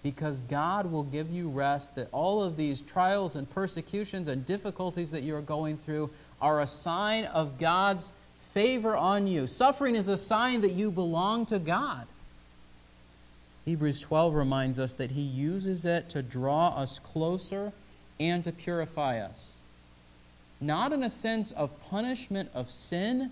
because 0.02 0.40
God 0.40 0.90
will 0.90 1.02
give 1.02 1.30
you 1.30 1.48
rest, 1.48 1.94
that 1.96 2.08
all 2.12 2.42
of 2.42 2.56
these 2.56 2.80
trials 2.80 3.36
and 3.36 3.50
persecutions 3.50 4.28
and 4.28 4.46
difficulties 4.46 5.10
that 5.10 5.22
you 5.22 5.34
are 5.34 5.42
going 5.42 5.76
through 5.76 6.10
are 6.40 6.60
a 6.60 6.66
sign 6.66 7.24
of 7.24 7.58
God's 7.58 8.12
favor 8.54 8.96
on 8.96 9.26
you. 9.26 9.46
Suffering 9.46 9.94
is 9.94 10.08
a 10.08 10.16
sign 10.16 10.62
that 10.62 10.72
you 10.72 10.90
belong 10.90 11.46
to 11.46 11.58
God. 11.58 12.06
Hebrews 13.64 14.00
12 14.00 14.34
reminds 14.34 14.80
us 14.80 14.94
that 14.94 15.10
He 15.10 15.20
uses 15.20 15.84
it 15.84 16.08
to 16.10 16.22
draw 16.22 16.68
us 16.68 16.98
closer 16.98 17.72
and 18.18 18.42
to 18.44 18.52
purify 18.52 19.20
us. 19.20 19.58
Not 20.60 20.92
in 20.92 21.02
a 21.02 21.10
sense 21.10 21.52
of 21.52 21.78
punishment 21.90 22.50
of 22.54 22.70
sin, 22.70 23.30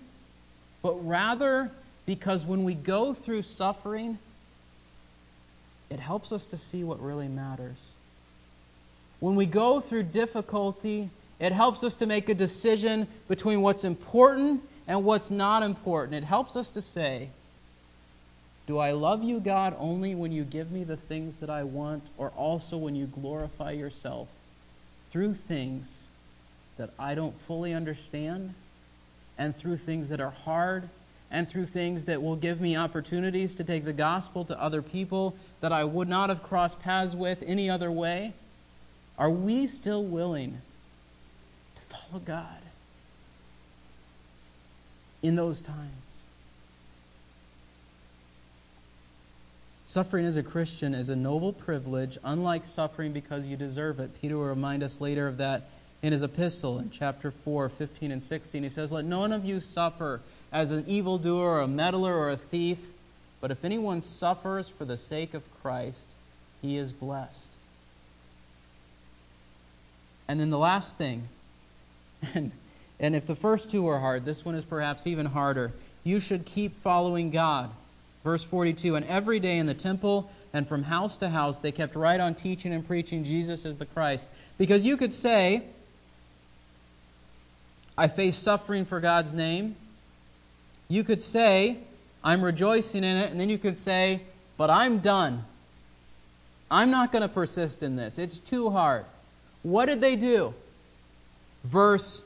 but 0.81 0.93
rather 1.05 1.71
because 2.05 2.45
when 2.45 2.63
we 2.63 2.73
go 2.73 3.13
through 3.13 3.41
suffering, 3.41 4.17
it 5.89 5.99
helps 5.99 6.31
us 6.31 6.45
to 6.47 6.57
see 6.57 6.83
what 6.83 7.01
really 7.01 7.27
matters. 7.27 7.91
When 9.19 9.35
we 9.35 9.45
go 9.45 9.79
through 9.79 10.03
difficulty, 10.03 11.09
it 11.39 11.51
helps 11.51 11.83
us 11.83 11.95
to 11.97 12.05
make 12.05 12.29
a 12.29 12.33
decision 12.33 13.07
between 13.27 13.61
what's 13.61 13.83
important 13.83 14.61
and 14.87 15.03
what's 15.03 15.29
not 15.29 15.63
important. 15.63 16.15
It 16.15 16.23
helps 16.23 16.55
us 16.55 16.69
to 16.71 16.81
say, 16.81 17.29
Do 18.65 18.79
I 18.79 18.91
love 18.91 19.23
you, 19.23 19.39
God, 19.39 19.75
only 19.77 20.15
when 20.15 20.31
you 20.31 20.43
give 20.43 20.71
me 20.71 20.83
the 20.83 20.97
things 20.97 21.37
that 21.37 21.49
I 21.49 21.63
want, 21.63 22.03
or 22.17 22.31
also 22.35 22.77
when 22.77 22.95
you 22.95 23.05
glorify 23.05 23.71
yourself 23.71 24.29
through 25.09 25.35
things 25.35 26.07
that 26.77 26.89
I 26.97 27.15
don't 27.15 27.39
fully 27.41 27.73
understand, 27.73 28.53
and 29.37 29.55
through 29.55 29.77
things 29.77 30.09
that 30.09 30.19
are 30.19 30.31
hard, 30.31 30.89
and 31.29 31.47
through 31.47 31.65
things 31.65 32.05
that 32.05 32.21
will 32.21 32.35
give 32.35 32.61
me 32.61 32.75
opportunities 32.75 33.53
to 33.55 33.63
take 33.63 33.85
the 33.85 33.93
gospel 33.93 34.45
to 34.45 34.59
other 34.61 34.81
people 34.81 35.35
that 35.61 35.71
I 35.71 35.83
would 35.83 36.07
not 36.07 36.29
have 36.29 36.41
crossed 36.41 36.81
paths 36.81 37.13
with 37.13 37.43
any 37.45 37.69
other 37.69 37.91
way? 37.91 38.33
Are 39.17 39.29
we 39.29 39.67
still 39.67 40.03
willing 40.03 40.61
follow 41.97 42.21
God 42.23 42.61
in 45.21 45.35
those 45.35 45.61
times. 45.61 46.25
Suffering 49.85 50.25
as 50.25 50.37
a 50.37 50.43
Christian 50.43 50.93
is 50.93 51.09
a 51.09 51.15
noble 51.15 51.53
privilege, 51.53 52.17
unlike 52.23 52.65
suffering 52.65 53.13
because 53.13 53.47
you 53.47 53.55
deserve 53.55 53.99
it. 53.99 54.21
Peter 54.21 54.37
will 54.37 54.45
remind 54.45 54.83
us 54.83 54.99
later 54.99 55.27
of 55.27 55.37
that 55.37 55.69
in 56.01 56.11
his 56.11 56.21
epistle 56.21 56.77
in 56.77 56.91
chapter 56.91 57.31
4, 57.31 57.69
15 57.69 58.11
and 58.11 58.21
16. 58.21 58.63
He 58.63 58.69
says, 58.69 58.91
Let 58.91 59.05
none 59.05 59.31
of 59.31 59.45
you 59.45 59.59
suffer 59.59 60.21
as 60.51 60.71
an 60.71 60.85
evildoer, 60.87 61.55
or 61.55 61.61
a 61.61 61.67
meddler, 61.67 62.15
or 62.15 62.29
a 62.29 62.37
thief, 62.37 62.77
but 63.41 63.51
if 63.51 63.63
anyone 63.63 64.01
suffers 64.01 64.69
for 64.69 64.85
the 64.85 64.97
sake 64.97 65.33
of 65.33 65.43
Christ, 65.61 66.07
he 66.61 66.77
is 66.77 66.91
blessed. 66.91 67.51
And 70.27 70.39
then 70.39 70.49
the 70.49 70.57
last 70.57 70.97
thing 70.97 71.29
and, 72.33 72.51
and 72.99 73.15
if 73.15 73.25
the 73.25 73.35
first 73.35 73.69
two 73.69 73.87
are 73.87 73.99
hard, 73.99 74.25
this 74.25 74.43
one 74.45 74.55
is 74.55 74.65
perhaps 74.65 75.07
even 75.07 75.27
harder. 75.27 75.71
You 76.03 76.19
should 76.19 76.45
keep 76.45 76.75
following 76.81 77.31
God. 77.31 77.69
Verse 78.23 78.43
42 78.43 78.95
And 78.95 79.05
every 79.05 79.39
day 79.39 79.57
in 79.57 79.65
the 79.65 79.73
temple 79.73 80.29
and 80.53 80.67
from 80.67 80.83
house 80.83 81.17
to 81.17 81.29
house, 81.29 81.59
they 81.59 81.71
kept 81.71 81.95
right 81.95 82.19
on 82.19 82.35
teaching 82.35 82.73
and 82.73 82.85
preaching 82.85 83.23
Jesus 83.23 83.65
as 83.65 83.77
the 83.77 83.85
Christ. 83.85 84.27
Because 84.57 84.85
you 84.85 84.97
could 84.97 85.13
say, 85.13 85.63
I 87.97 88.07
face 88.07 88.35
suffering 88.35 88.85
for 88.85 88.99
God's 88.99 89.33
name. 89.33 89.75
You 90.87 91.03
could 91.03 91.21
say, 91.21 91.77
I'm 92.23 92.41
rejoicing 92.41 93.03
in 93.03 93.17
it. 93.17 93.31
And 93.31 93.39
then 93.39 93.49
you 93.49 93.57
could 93.57 93.77
say, 93.77 94.21
but 94.57 94.69
I'm 94.69 94.99
done. 94.99 95.45
I'm 96.69 96.91
not 96.91 97.11
going 97.11 97.21
to 97.21 97.27
persist 97.27 97.83
in 97.83 97.95
this. 97.95 98.19
It's 98.19 98.39
too 98.39 98.69
hard. 98.69 99.05
What 99.63 99.85
did 99.85 100.01
they 100.01 100.15
do? 100.15 100.53
Verse 101.67 102.23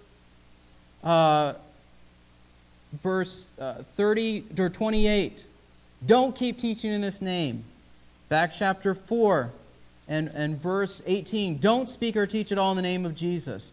uh, 1.04 1.54
verse 3.01 3.47
uh, 3.60 3.84
30 3.84 4.45
or 4.60 4.69
28. 4.69 5.45
Don't 6.06 6.36
keep 6.36 6.60
teaching 6.60 6.91
in 6.91 7.01
this 7.01 7.21
name. 7.21 7.63
Back 8.30 8.54
chapter 8.54 8.93
4 8.93 9.51
and, 10.08 10.27
and 10.30 10.62
verse 10.62 11.01
18. 11.06 11.58
Don't 11.58 11.89
speak 11.89 12.15
or 12.15 12.25
teach 12.25 12.51
at 12.51 12.58
all 12.58 12.71
in 12.71 12.75
the 12.75 12.82
name 12.82 13.06
of 13.06 13.15
Jesus. 13.15 13.71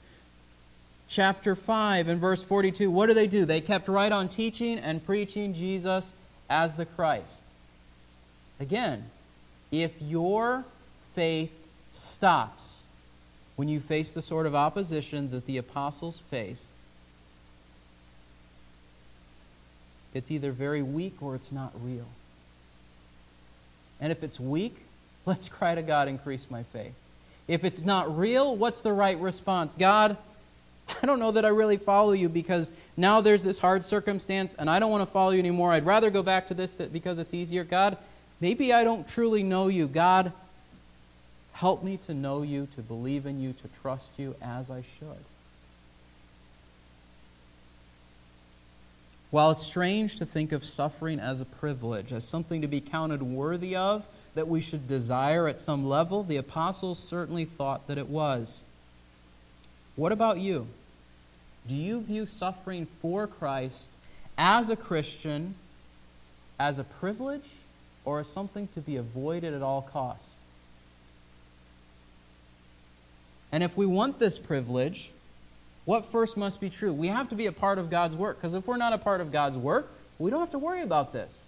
Chapter 1.09 1.55
5 1.55 2.09
and 2.09 2.21
verse 2.21 2.43
42. 2.43 2.91
What 2.91 3.07
do 3.07 3.15
they 3.15 3.27
do? 3.27 3.45
They 3.45 3.61
kept 3.61 3.89
right 3.89 4.13
on 4.13 4.29
teaching 4.29 4.79
and 4.79 5.05
preaching 5.05 5.55
Jesus 5.55 6.15
as 6.51 6.77
the 6.77 6.85
Christ. 6.85 7.45
Again, 8.61 9.05
if 9.71 9.93
your 10.01 10.65
faith 11.15 11.53
stops, 11.93 12.78
when 13.59 13.69
you 13.69 13.81
face 13.81 14.13
the 14.13 14.23
sort 14.23 14.47
of 14.47 14.55
opposition 14.55 15.33
that 15.33 15.45
the 15.47 15.57
apostles 15.57 16.23
faced, 16.31 16.69
it's 20.15 20.31
either 20.31 20.53
very 20.53 20.81
weak 20.81 21.17
or 21.21 21.35
it's 21.35 21.51
not 21.51 21.73
real. 21.83 22.07
And 24.01 24.13
if 24.13 24.23
it's 24.23 24.39
weak, 24.39 24.77
let's 25.27 25.49
cry 25.49 25.75
to 25.75 25.83
God, 25.83 26.07
increase 26.07 26.49
my 26.49 26.63
faith. 26.63 26.93
If 27.49 27.65
it's 27.65 27.85
not 27.85 28.17
real, 28.17 28.55
what's 28.55 28.81
the 28.81 28.93
right 28.93 29.19
response? 29.19 29.75
God, 29.75 30.17
I 31.03 31.07
don't 31.07 31.19
know 31.19 31.33
that 31.33 31.45
I 31.45 31.49
really 31.49 31.79
follow 31.79 32.13
you 32.13 32.29
because 32.29 32.71
now 32.97 33.21
there's 33.21 33.43
this 33.43 33.59
hard 33.59 33.85
circumstance 33.85 34.55
and 34.55 34.71
I 34.71 34.79
don't 34.79 34.93
want 34.93 35.03
to 35.03 35.13
follow 35.13 35.31
you 35.33 35.41
anymore. 35.41 35.73
I'd 35.73 35.85
rather 35.85 36.11
go 36.11 36.23
back 36.23 36.47
to 36.47 36.55
this 36.55 36.75
because 36.75 37.19
it's 37.19 37.35
easier. 37.35 37.65
God, 37.65 37.97
maybe 38.41 38.73
I 38.73 38.85
don't 38.85 39.09
truly 39.09 39.43
know 39.43 39.67
you. 39.67 39.89
God, 39.89 40.33
Help 41.59 41.83
me 41.83 41.97
to 41.97 42.15
know 42.15 42.43
you, 42.43 42.69
to 42.77 42.83
believe 42.83 43.27
in 43.27 43.41
you, 43.41 43.53
to 43.53 43.69
trust 43.83 44.11
you 44.17 44.37
as 44.41 44.71
I 44.71 44.81
should. 44.83 45.25
While 49.33 49.51
it's 49.51 49.65
strange 49.65 50.19
to 50.19 50.25
think 50.25 50.53
of 50.53 50.65
suffering 50.65 51.19
as 51.19 51.41
a 51.41 51.45
privilege, 51.45 52.13
as 52.13 52.25
something 52.25 52.63
to 52.63 52.69
be 52.69 52.81
counted 52.81 53.25
worthy 53.25 53.75
of, 53.75 54.07
that 54.37 54.47
we 54.47 54.61
should 54.61 54.87
desire 54.87 55.49
at 55.49 55.59
some 55.59 55.89
level, 55.89 56.23
the 56.23 56.37
apostles 56.37 57.01
certainly 57.01 57.45
thought 57.45 57.89
that 57.89 57.99
it 57.99 58.09
was. 58.09 58.63
What 59.97 60.13
about 60.13 60.39
you? 60.39 60.69
Do 61.67 61.75
you 61.75 62.01
view 62.01 62.25
suffering 62.25 62.87
for 63.03 63.27
Christ 63.27 63.91
as 64.39 64.71
a 64.71 64.77
Christian 64.77 65.57
as 66.57 66.79
a 66.79 66.85
privilege 66.85 67.51
or 68.05 68.21
as 68.21 68.29
something 68.29 68.69
to 68.75 68.81
be 68.81 68.95
avoided 68.95 69.55
at 69.55 69.63
all 69.63 69.83
costs? 69.83 70.38
And 73.53 73.63
if 73.63 73.77
we 73.77 73.87
want 73.87 74.19
this 74.19 74.39
privilege, 74.39 75.11
what 75.85 76.05
first 76.05 76.37
must 76.37 76.61
be 76.61 76.69
true? 76.69 76.93
We 76.93 77.09
have 77.09 77.31
to 77.31 77.35
be 77.35 77.47
a 77.47 77.53
part 77.53 77.79
of 77.79 77.91
God's 77.91 78.15
work. 78.15 78.37
Because 78.37 78.55
if 78.55 78.67
we're 78.67 78.77
not 78.77 78.93
a 78.93 78.99
part 78.99 79.21
of 79.21 79.33
God's 79.33 79.57
work, 79.57 79.91
we 80.19 80.31
don't 80.31 80.41
have 80.41 80.51
to 80.51 80.59
worry 80.59 80.83
about 80.83 81.13
this. 81.13 81.43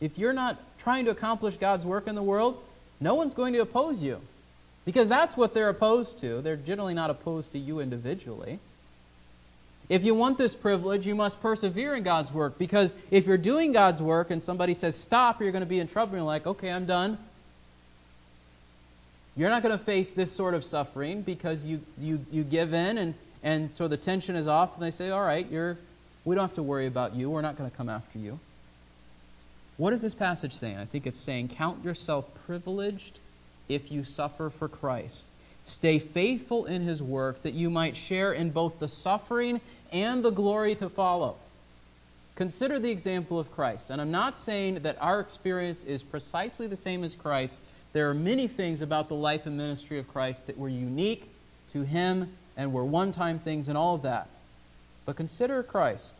If 0.00 0.18
you're 0.18 0.32
not 0.32 0.58
trying 0.78 1.04
to 1.04 1.10
accomplish 1.10 1.56
God's 1.56 1.84
work 1.84 2.06
in 2.08 2.14
the 2.14 2.22
world, 2.22 2.62
no 3.00 3.14
one's 3.14 3.34
going 3.34 3.52
to 3.52 3.60
oppose 3.60 4.02
you. 4.02 4.20
Because 4.84 5.08
that's 5.08 5.36
what 5.36 5.54
they're 5.54 5.68
opposed 5.68 6.18
to. 6.20 6.40
They're 6.40 6.56
generally 6.56 6.94
not 6.94 7.10
opposed 7.10 7.52
to 7.52 7.58
you 7.58 7.80
individually. 7.80 8.58
If 9.88 10.04
you 10.04 10.14
want 10.14 10.38
this 10.38 10.54
privilege, 10.54 11.06
you 11.06 11.14
must 11.14 11.40
persevere 11.42 11.94
in 11.94 12.02
God's 12.02 12.32
work. 12.32 12.58
Because 12.58 12.94
if 13.10 13.26
you're 13.26 13.36
doing 13.36 13.72
God's 13.72 14.00
work 14.00 14.30
and 14.30 14.42
somebody 14.42 14.72
says 14.72 14.96
stop, 14.96 15.40
you're 15.40 15.52
going 15.52 15.64
to 15.64 15.68
be 15.68 15.80
in 15.80 15.88
trouble. 15.88 16.16
You're 16.16 16.24
like, 16.24 16.46
okay, 16.46 16.70
I'm 16.70 16.86
done. 16.86 17.18
You're 19.36 19.50
not 19.50 19.62
going 19.62 19.76
to 19.76 19.84
face 19.84 20.12
this 20.12 20.32
sort 20.32 20.54
of 20.54 20.64
suffering 20.64 21.22
because 21.22 21.66
you, 21.66 21.80
you, 21.98 22.24
you 22.30 22.42
give 22.42 22.74
in 22.74 22.98
and, 22.98 23.14
and 23.42 23.74
so 23.74 23.88
the 23.88 23.96
tension 23.96 24.36
is 24.36 24.46
off 24.46 24.74
and 24.74 24.82
they 24.82 24.90
say, 24.90 25.10
all 25.10 25.22
right, 25.22 25.50
you're, 25.50 25.78
we 26.24 26.34
don't 26.34 26.44
have 26.44 26.54
to 26.56 26.62
worry 26.62 26.86
about 26.86 27.14
you. 27.14 27.30
We're 27.30 27.40
not 27.40 27.56
going 27.56 27.70
to 27.70 27.76
come 27.76 27.88
after 27.88 28.18
you. 28.18 28.38
What 29.76 29.92
is 29.92 30.02
this 30.02 30.14
passage 30.14 30.52
saying? 30.52 30.76
I 30.76 30.84
think 30.84 31.06
it's 31.06 31.18
saying, 31.18 31.48
count 31.48 31.84
yourself 31.84 32.26
privileged 32.46 33.20
if 33.68 33.90
you 33.90 34.04
suffer 34.04 34.50
for 34.50 34.68
Christ. 34.68 35.26
Stay 35.64 35.98
faithful 35.98 36.66
in 36.66 36.82
his 36.82 37.02
work 37.02 37.42
that 37.42 37.54
you 37.54 37.70
might 37.70 37.96
share 37.96 38.32
in 38.32 38.50
both 38.50 38.78
the 38.78 38.88
suffering 38.88 39.60
and 39.92 40.24
the 40.24 40.30
glory 40.30 40.74
to 40.74 40.88
follow. 40.88 41.36
Consider 42.34 42.78
the 42.78 42.90
example 42.90 43.38
of 43.38 43.52
Christ. 43.52 43.90
And 43.90 44.00
I'm 44.00 44.10
not 44.10 44.38
saying 44.38 44.80
that 44.80 44.96
our 45.00 45.20
experience 45.20 45.84
is 45.84 46.02
precisely 46.02 46.66
the 46.66 46.76
same 46.76 47.04
as 47.04 47.14
Christ. 47.14 47.60
There 47.92 48.08
are 48.08 48.14
many 48.14 48.46
things 48.46 48.82
about 48.82 49.08
the 49.08 49.14
life 49.14 49.46
and 49.46 49.56
ministry 49.56 49.98
of 49.98 50.08
Christ 50.08 50.46
that 50.46 50.56
were 50.56 50.68
unique 50.68 51.28
to 51.72 51.82
him 51.82 52.32
and 52.56 52.72
were 52.72 52.84
one 52.84 53.12
time 53.12 53.38
things 53.38 53.68
and 53.68 53.76
all 53.76 53.94
of 53.94 54.02
that. 54.02 54.28
But 55.06 55.16
consider 55.16 55.62
Christ. 55.62 56.16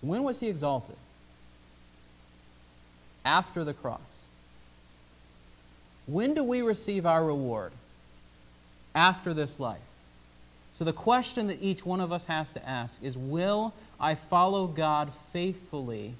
When 0.00 0.24
was 0.24 0.40
he 0.40 0.48
exalted? 0.48 0.96
After 3.24 3.62
the 3.62 3.74
cross. 3.74 4.00
When 6.06 6.34
do 6.34 6.42
we 6.42 6.62
receive 6.62 7.04
our 7.04 7.24
reward? 7.24 7.72
After 8.94 9.34
this 9.34 9.60
life. 9.60 9.78
So 10.76 10.84
the 10.84 10.92
question 10.92 11.48
that 11.48 11.60
each 11.60 11.84
one 11.84 12.00
of 12.00 12.12
us 12.12 12.26
has 12.26 12.52
to 12.52 12.68
ask 12.68 13.02
is 13.02 13.16
Will 13.16 13.74
I 14.00 14.14
follow 14.14 14.66
God 14.66 15.10
faithfully 15.32 16.14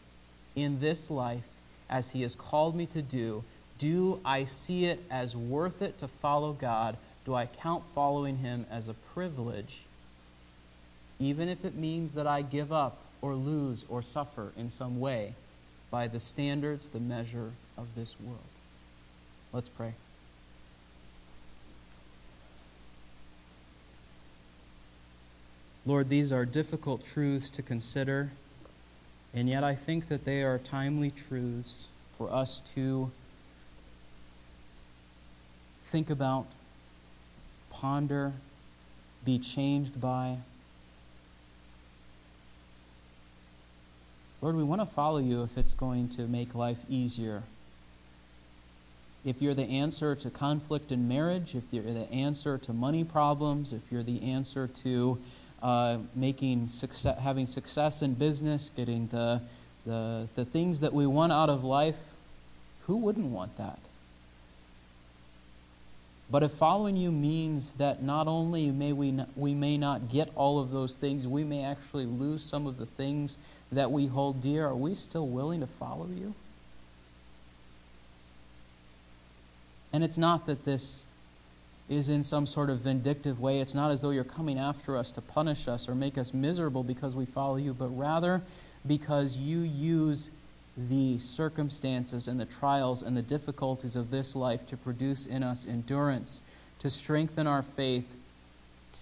in 0.54 0.80
this 0.80 1.10
life 1.10 1.47
as 1.88 2.10
He 2.10 2.22
has 2.22 2.34
called 2.34 2.74
me 2.74 2.86
to 2.86 3.02
do? 3.02 3.44
Do 3.78 4.20
I 4.24 4.44
see 4.44 4.86
it 4.86 5.02
as 5.10 5.36
worth 5.36 5.82
it 5.82 5.98
to 5.98 6.08
follow 6.08 6.52
God? 6.52 6.96
Do 7.24 7.34
I 7.34 7.46
count 7.46 7.84
following 7.94 8.38
Him 8.38 8.66
as 8.70 8.88
a 8.88 8.94
privilege, 8.94 9.82
even 11.20 11.48
if 11.48 11.64
it 11.64 11.74
means 11.74 12.14
that 12.14 12.26
I 12.26 12.42
give 12.42 12.72
up 12.72 12.98
or 13.20 13.34
lose 13.34 13.84
or 13.88 14.02
suffer 14.02 14.52
in 14.56 14.70
some 14.70 15.00
way 15.00 15.34
by 15.90 16.06
the 16.08 16.20
standards, 16.20 16.88
the 16.88 17.00
measure 17.00 17.52
of 17.76 17.86
this 17.94 18.16
world? 18.20 18.38
Let's 19.52 19.68
pray. 19.68 19.94
Lord, 25.86 26.10
these 26.10 26.32
are 26.32 26.44
difficult 26.44 27.06
truths 27.06 27.48
to 27.50 27.62
consider, 27.62 28.30
and 29.34 29.48
yet 29.48 29.62
I 29.62 29.74
think 29.74 30.08
that 30.08 30.24
they 30.24 30.42
are 30.42 30.58
timely 30.58 31.10
truths 31.10 31.88
for 32.16 32.32
us 32.32 32.60
to 32.74 33.10
think 35.84 36.10
about, 36.10 36.46
ponder, 37.70 38.32
be 39.24 39.38
changed 39.38 40.00
by. 40.00 40.38
Lord, 44.40 44.56
we 44.56 44.62
want 44.62 44.80
to 44.80 44.86
follow 44.86 45.18
you 45.18 45.42
if 45.42 45.58
it's 45.58 45.74
going 45.74 46.08
to 46.10 46.22
make 46.22 46.54
life 46.54 46.78
easier. 46.88 47.42
If 49.24 49.42
you're 49.42 49.54
the 49.54 49.64
answer 49.64 50.14
to 50.14 50.30
conflict 50.30 50.92
in 50.92 51.08
marriage, 51.08 51.54
if 51.54 51.64
you're 51.72 51.82
the 51.82 52.10
answer 52.12 52.56
to 52.58 52.72
money 52.72 53.02
problems, 53.02 53.72
if 53.72 53.82
you're 53.90 54.04
the 54.04 54.22
answer 54.22 54.68
to 54.68 55.18
uh, 55.62 55.98
making 56.14 56.68
success, 56.68 57.18
having 57.20 57.46
success 57.46 58.02
in 58.02 58.14
business, 58.14 58.70
getting 58.74 59.08
the, 59.08 59.40
the, 59.84 60.28
the 60.34 60.44
things 60.44 60.80
that 60.80 60.92
we 60.92 61.06
want 61.06 61.32
out 61.32 61.50
of 61.50 61.64
life, 61.64 61.98
who 62.86 62.96
wouldn't 62.96 63.26
want 63.26 63.56
that? 63.58 63.78
But 66.30 66.42
if 66.42 66.52
following 66.52 66.96
you 66.96 67.10
means 67.10 67.72
that 67.74 68.02
not 68.02 68.28
only 68.28 68.70
may 68.70 68.92
we, 68.92 69.12
not, 69.12 69.28
we 69.34 69.54
may 69.54 69.78
not 69.78 70.10
get 70.10 70.30
all 70.34 70.60
of 70.60 70.70
those 70.70 70.96
things, 70.96 71.26
we 71.26 71.42
may 71.42 71.64
actually 71.64 72.04
lose 72.04 72.42
some 72.42 72.66
of 72.66 72.76
the 72.76 72.84
things 72.84 73.38
that 73.72 73.90
we 73.90 74.06
hold 74.06 74.40
dear, 74.40 74.66
are 74.66 74.74
we 74.74 74.94
still 74.94 75.26
willing 75.26 75.60
to 75.60 75.66
follow 75.66 76.06
you? 76.06 76.34
And 79.92 80.04
it's 80.04 80.18
not 80.18 80.46
that 80.46 80.64
this 80.64 81.04
is 81.88 82.08
in 82.08 82.22
some 82.22 82.46
sort 82.46 82.68
of 82.70 82.80
vindictive 82.80 83.40
way. 83.40 83.60
It's 83.60 83.74
not 83.74 83.90
as 83.90 84.02
though 84.02 84.10
you're 84.10 84.24
coming 84.24 84.58
after 84.58 84.96
us 84.96 85.10
to 85.12 85.20
punish 85.20 85.68
us 85.68 85.88
or 85.88 85.94
make 85.94 86.18
us 86.18 86.34
miserable 86.34 86.82
because 86.82 87.16
we 87.16 87.24
follow 87.24 87.56
you, 87.56 87.72
but 87.72 87.88
rather 87.88 88.42
because 88.86 89.38
you 89.38 89.60
use 89.60 90.30
the 90.76 91.18
circumstances 91.18 92.28
and 92.28 92.38
the 92.38 92.44
trials 92.44 93.02
and 93.02 93.16
the 93.16 93.22
difficulties 93.22 93.96
of 93.96 94.10
this 94.10 94.36
life 94.36 94.66
to 94.66 94.76
produce 94.76 95.26
in 95.26 95.42
us 95.42 95.66
endurance, 95.66 96.40
to 96.78 96.88
strengthen 96.88 97.46
our 97.46 97.62
faith, 97.62 98.14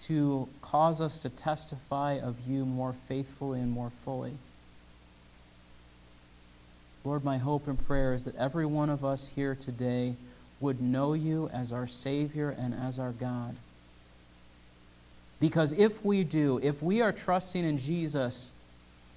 to 0.03 0.47
cause 0.61 1.01
us 1.01 1.19
to 1.19 1.29
testify 1.29 2.13
of 2.13 2.35
you 2.47 2.65
more 2.65 2.93
faithfully 3.07 3.59
and 3.59 3.71
more 3.71 3.89
fully. 3.89 4.33
Lord, 7.03 7.23
my 7.23 7.37
hope 7.37 7.67
and 7.67 7.85
prayer 7.85 8.13
is 8.13 8.25
that 8.25 8.35
every 8.35 8.65
one 8.65 8.89
of 8.89 9.05
us 9.05 9.29
here 9.29 9.55
today 9.55 10.15
would 10.59 10.81
know 10.81 11.13
you 11.13 11.49
as 11.53 11.71
our 11.71 11.87
Savior 11.87 12.49
and 12.49 12.73
as 12.73 12.99
our 12.99 13.11
God. 13.11 13.55
Because 15.39 15.71
if 15.73 16.03
we 16.03 16.23
do, 16.23 16.59
if 16.63 16.81
we 16.81 17.01
are 17.01 17.11
trusting 17.11 17.63
in 17.63 17.77
Jesus 17.77 18.51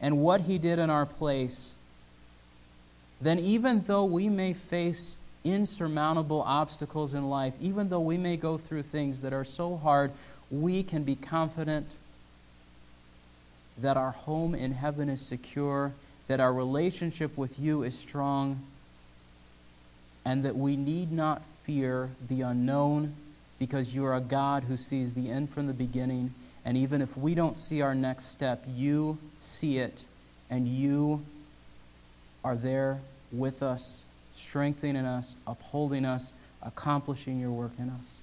and 0.01 0.19
what 0.19 0.43
He 0.43 0.59
did 0.59 0.79
in 0.79 0.91
our 0.91 1.07
place, 1.07 1.77
then 3.21 3.39
even 3.39 3.83
though 3.83 4.05
we 4.05 4.29
may 4.29 4.53
face 4.53 5.17
insurmountable 5.45 6.43
obstacles 6.43 7.15
in 7.15 7.31
life, 7.31 7.55
even 7.61 7.89
though 7.89 8.01
we 8.01 8.19
may 8.19 8.37
go 8.37 8.59
through 8.59 8.83
things 8.83 9.23
that 9.23 9.33
are 9.33 9.45
so 9.45 9.77
hard, 9.77 10.13
we 10.51 10.83
can 10.83 11.05
be 11.05 11.17
confident 11.17 11.97
that 13.79 13.97
our 13.97 14.11
home 14.11 14.55
in 14.55 14.73
heaven 14.73 15.09
is 15.09 15.27
secure, 15.27 15.93
that 16.29 16.41
our 16.41 16.53
relationship 16.53 17.37
with 17.37 17.59
you 17.59 17.83
is 17.83 17.99
strong 17.99 18.61
and 20.25 20.45
that 20.45 20.57
we 20.57 20.77
need 20.77 21.11
not 21.13 21.43
fear 21.65 22.11
the 22.29 22.43
unknown 22.43 23.15
because 23.59 23.95
you 23.95 24.05
are 24.05 24.15
a 24.15 24.21
God 24.21 24.65
who 24.65 24.77
sees 24.77 25.15
the 25.15 25.31
end 25.31 25.51
from 25.51 25.67
the 25.67 25.73
beginning. 25.73 26.35
And 26.65 26.77
even 26.77 27.03
if 27.03 27.17
we 27.17 27.35
don't 27.35 27.59
see 27.59 27.81
our 27.83 27.95
next 27.95 28.27
step, 28.27 28.65
you 28.69 29.19
see 29.39 29.79
it, 29.79 30.05
and 30.49 30.67
you 30.67 31.25
are 32.45 32.57
there 32.57 33.01
with 33.33 33.63
us, 33.63 34.05
strengthening 34.35 35.05
us, 35.05 35.37
upholding 35.47 36.05
us, 36.05 36.35
accomplishing 36.63 37.41
your 37.41 37.51
work 37.51 37.73
in 37.79 37.91
us. 37.91 38.19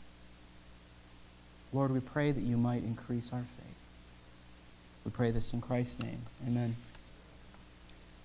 Lord, 1.73 1.91
we 1.91 1.99
pray 1.99 2.31
that 2.31 2.41
you 2.41 2.57
might 2.57 2.83
increase 2.83 3.33
our 3.33 3.39
faith. 3.39 3.75
We 5.05 5.11
pray 5.11 5.31
this 5.31 5.53
in 5.53 5.61
Christ's 5.61 5.99
name. 5.99 6.19
Amen. 6.47 6.75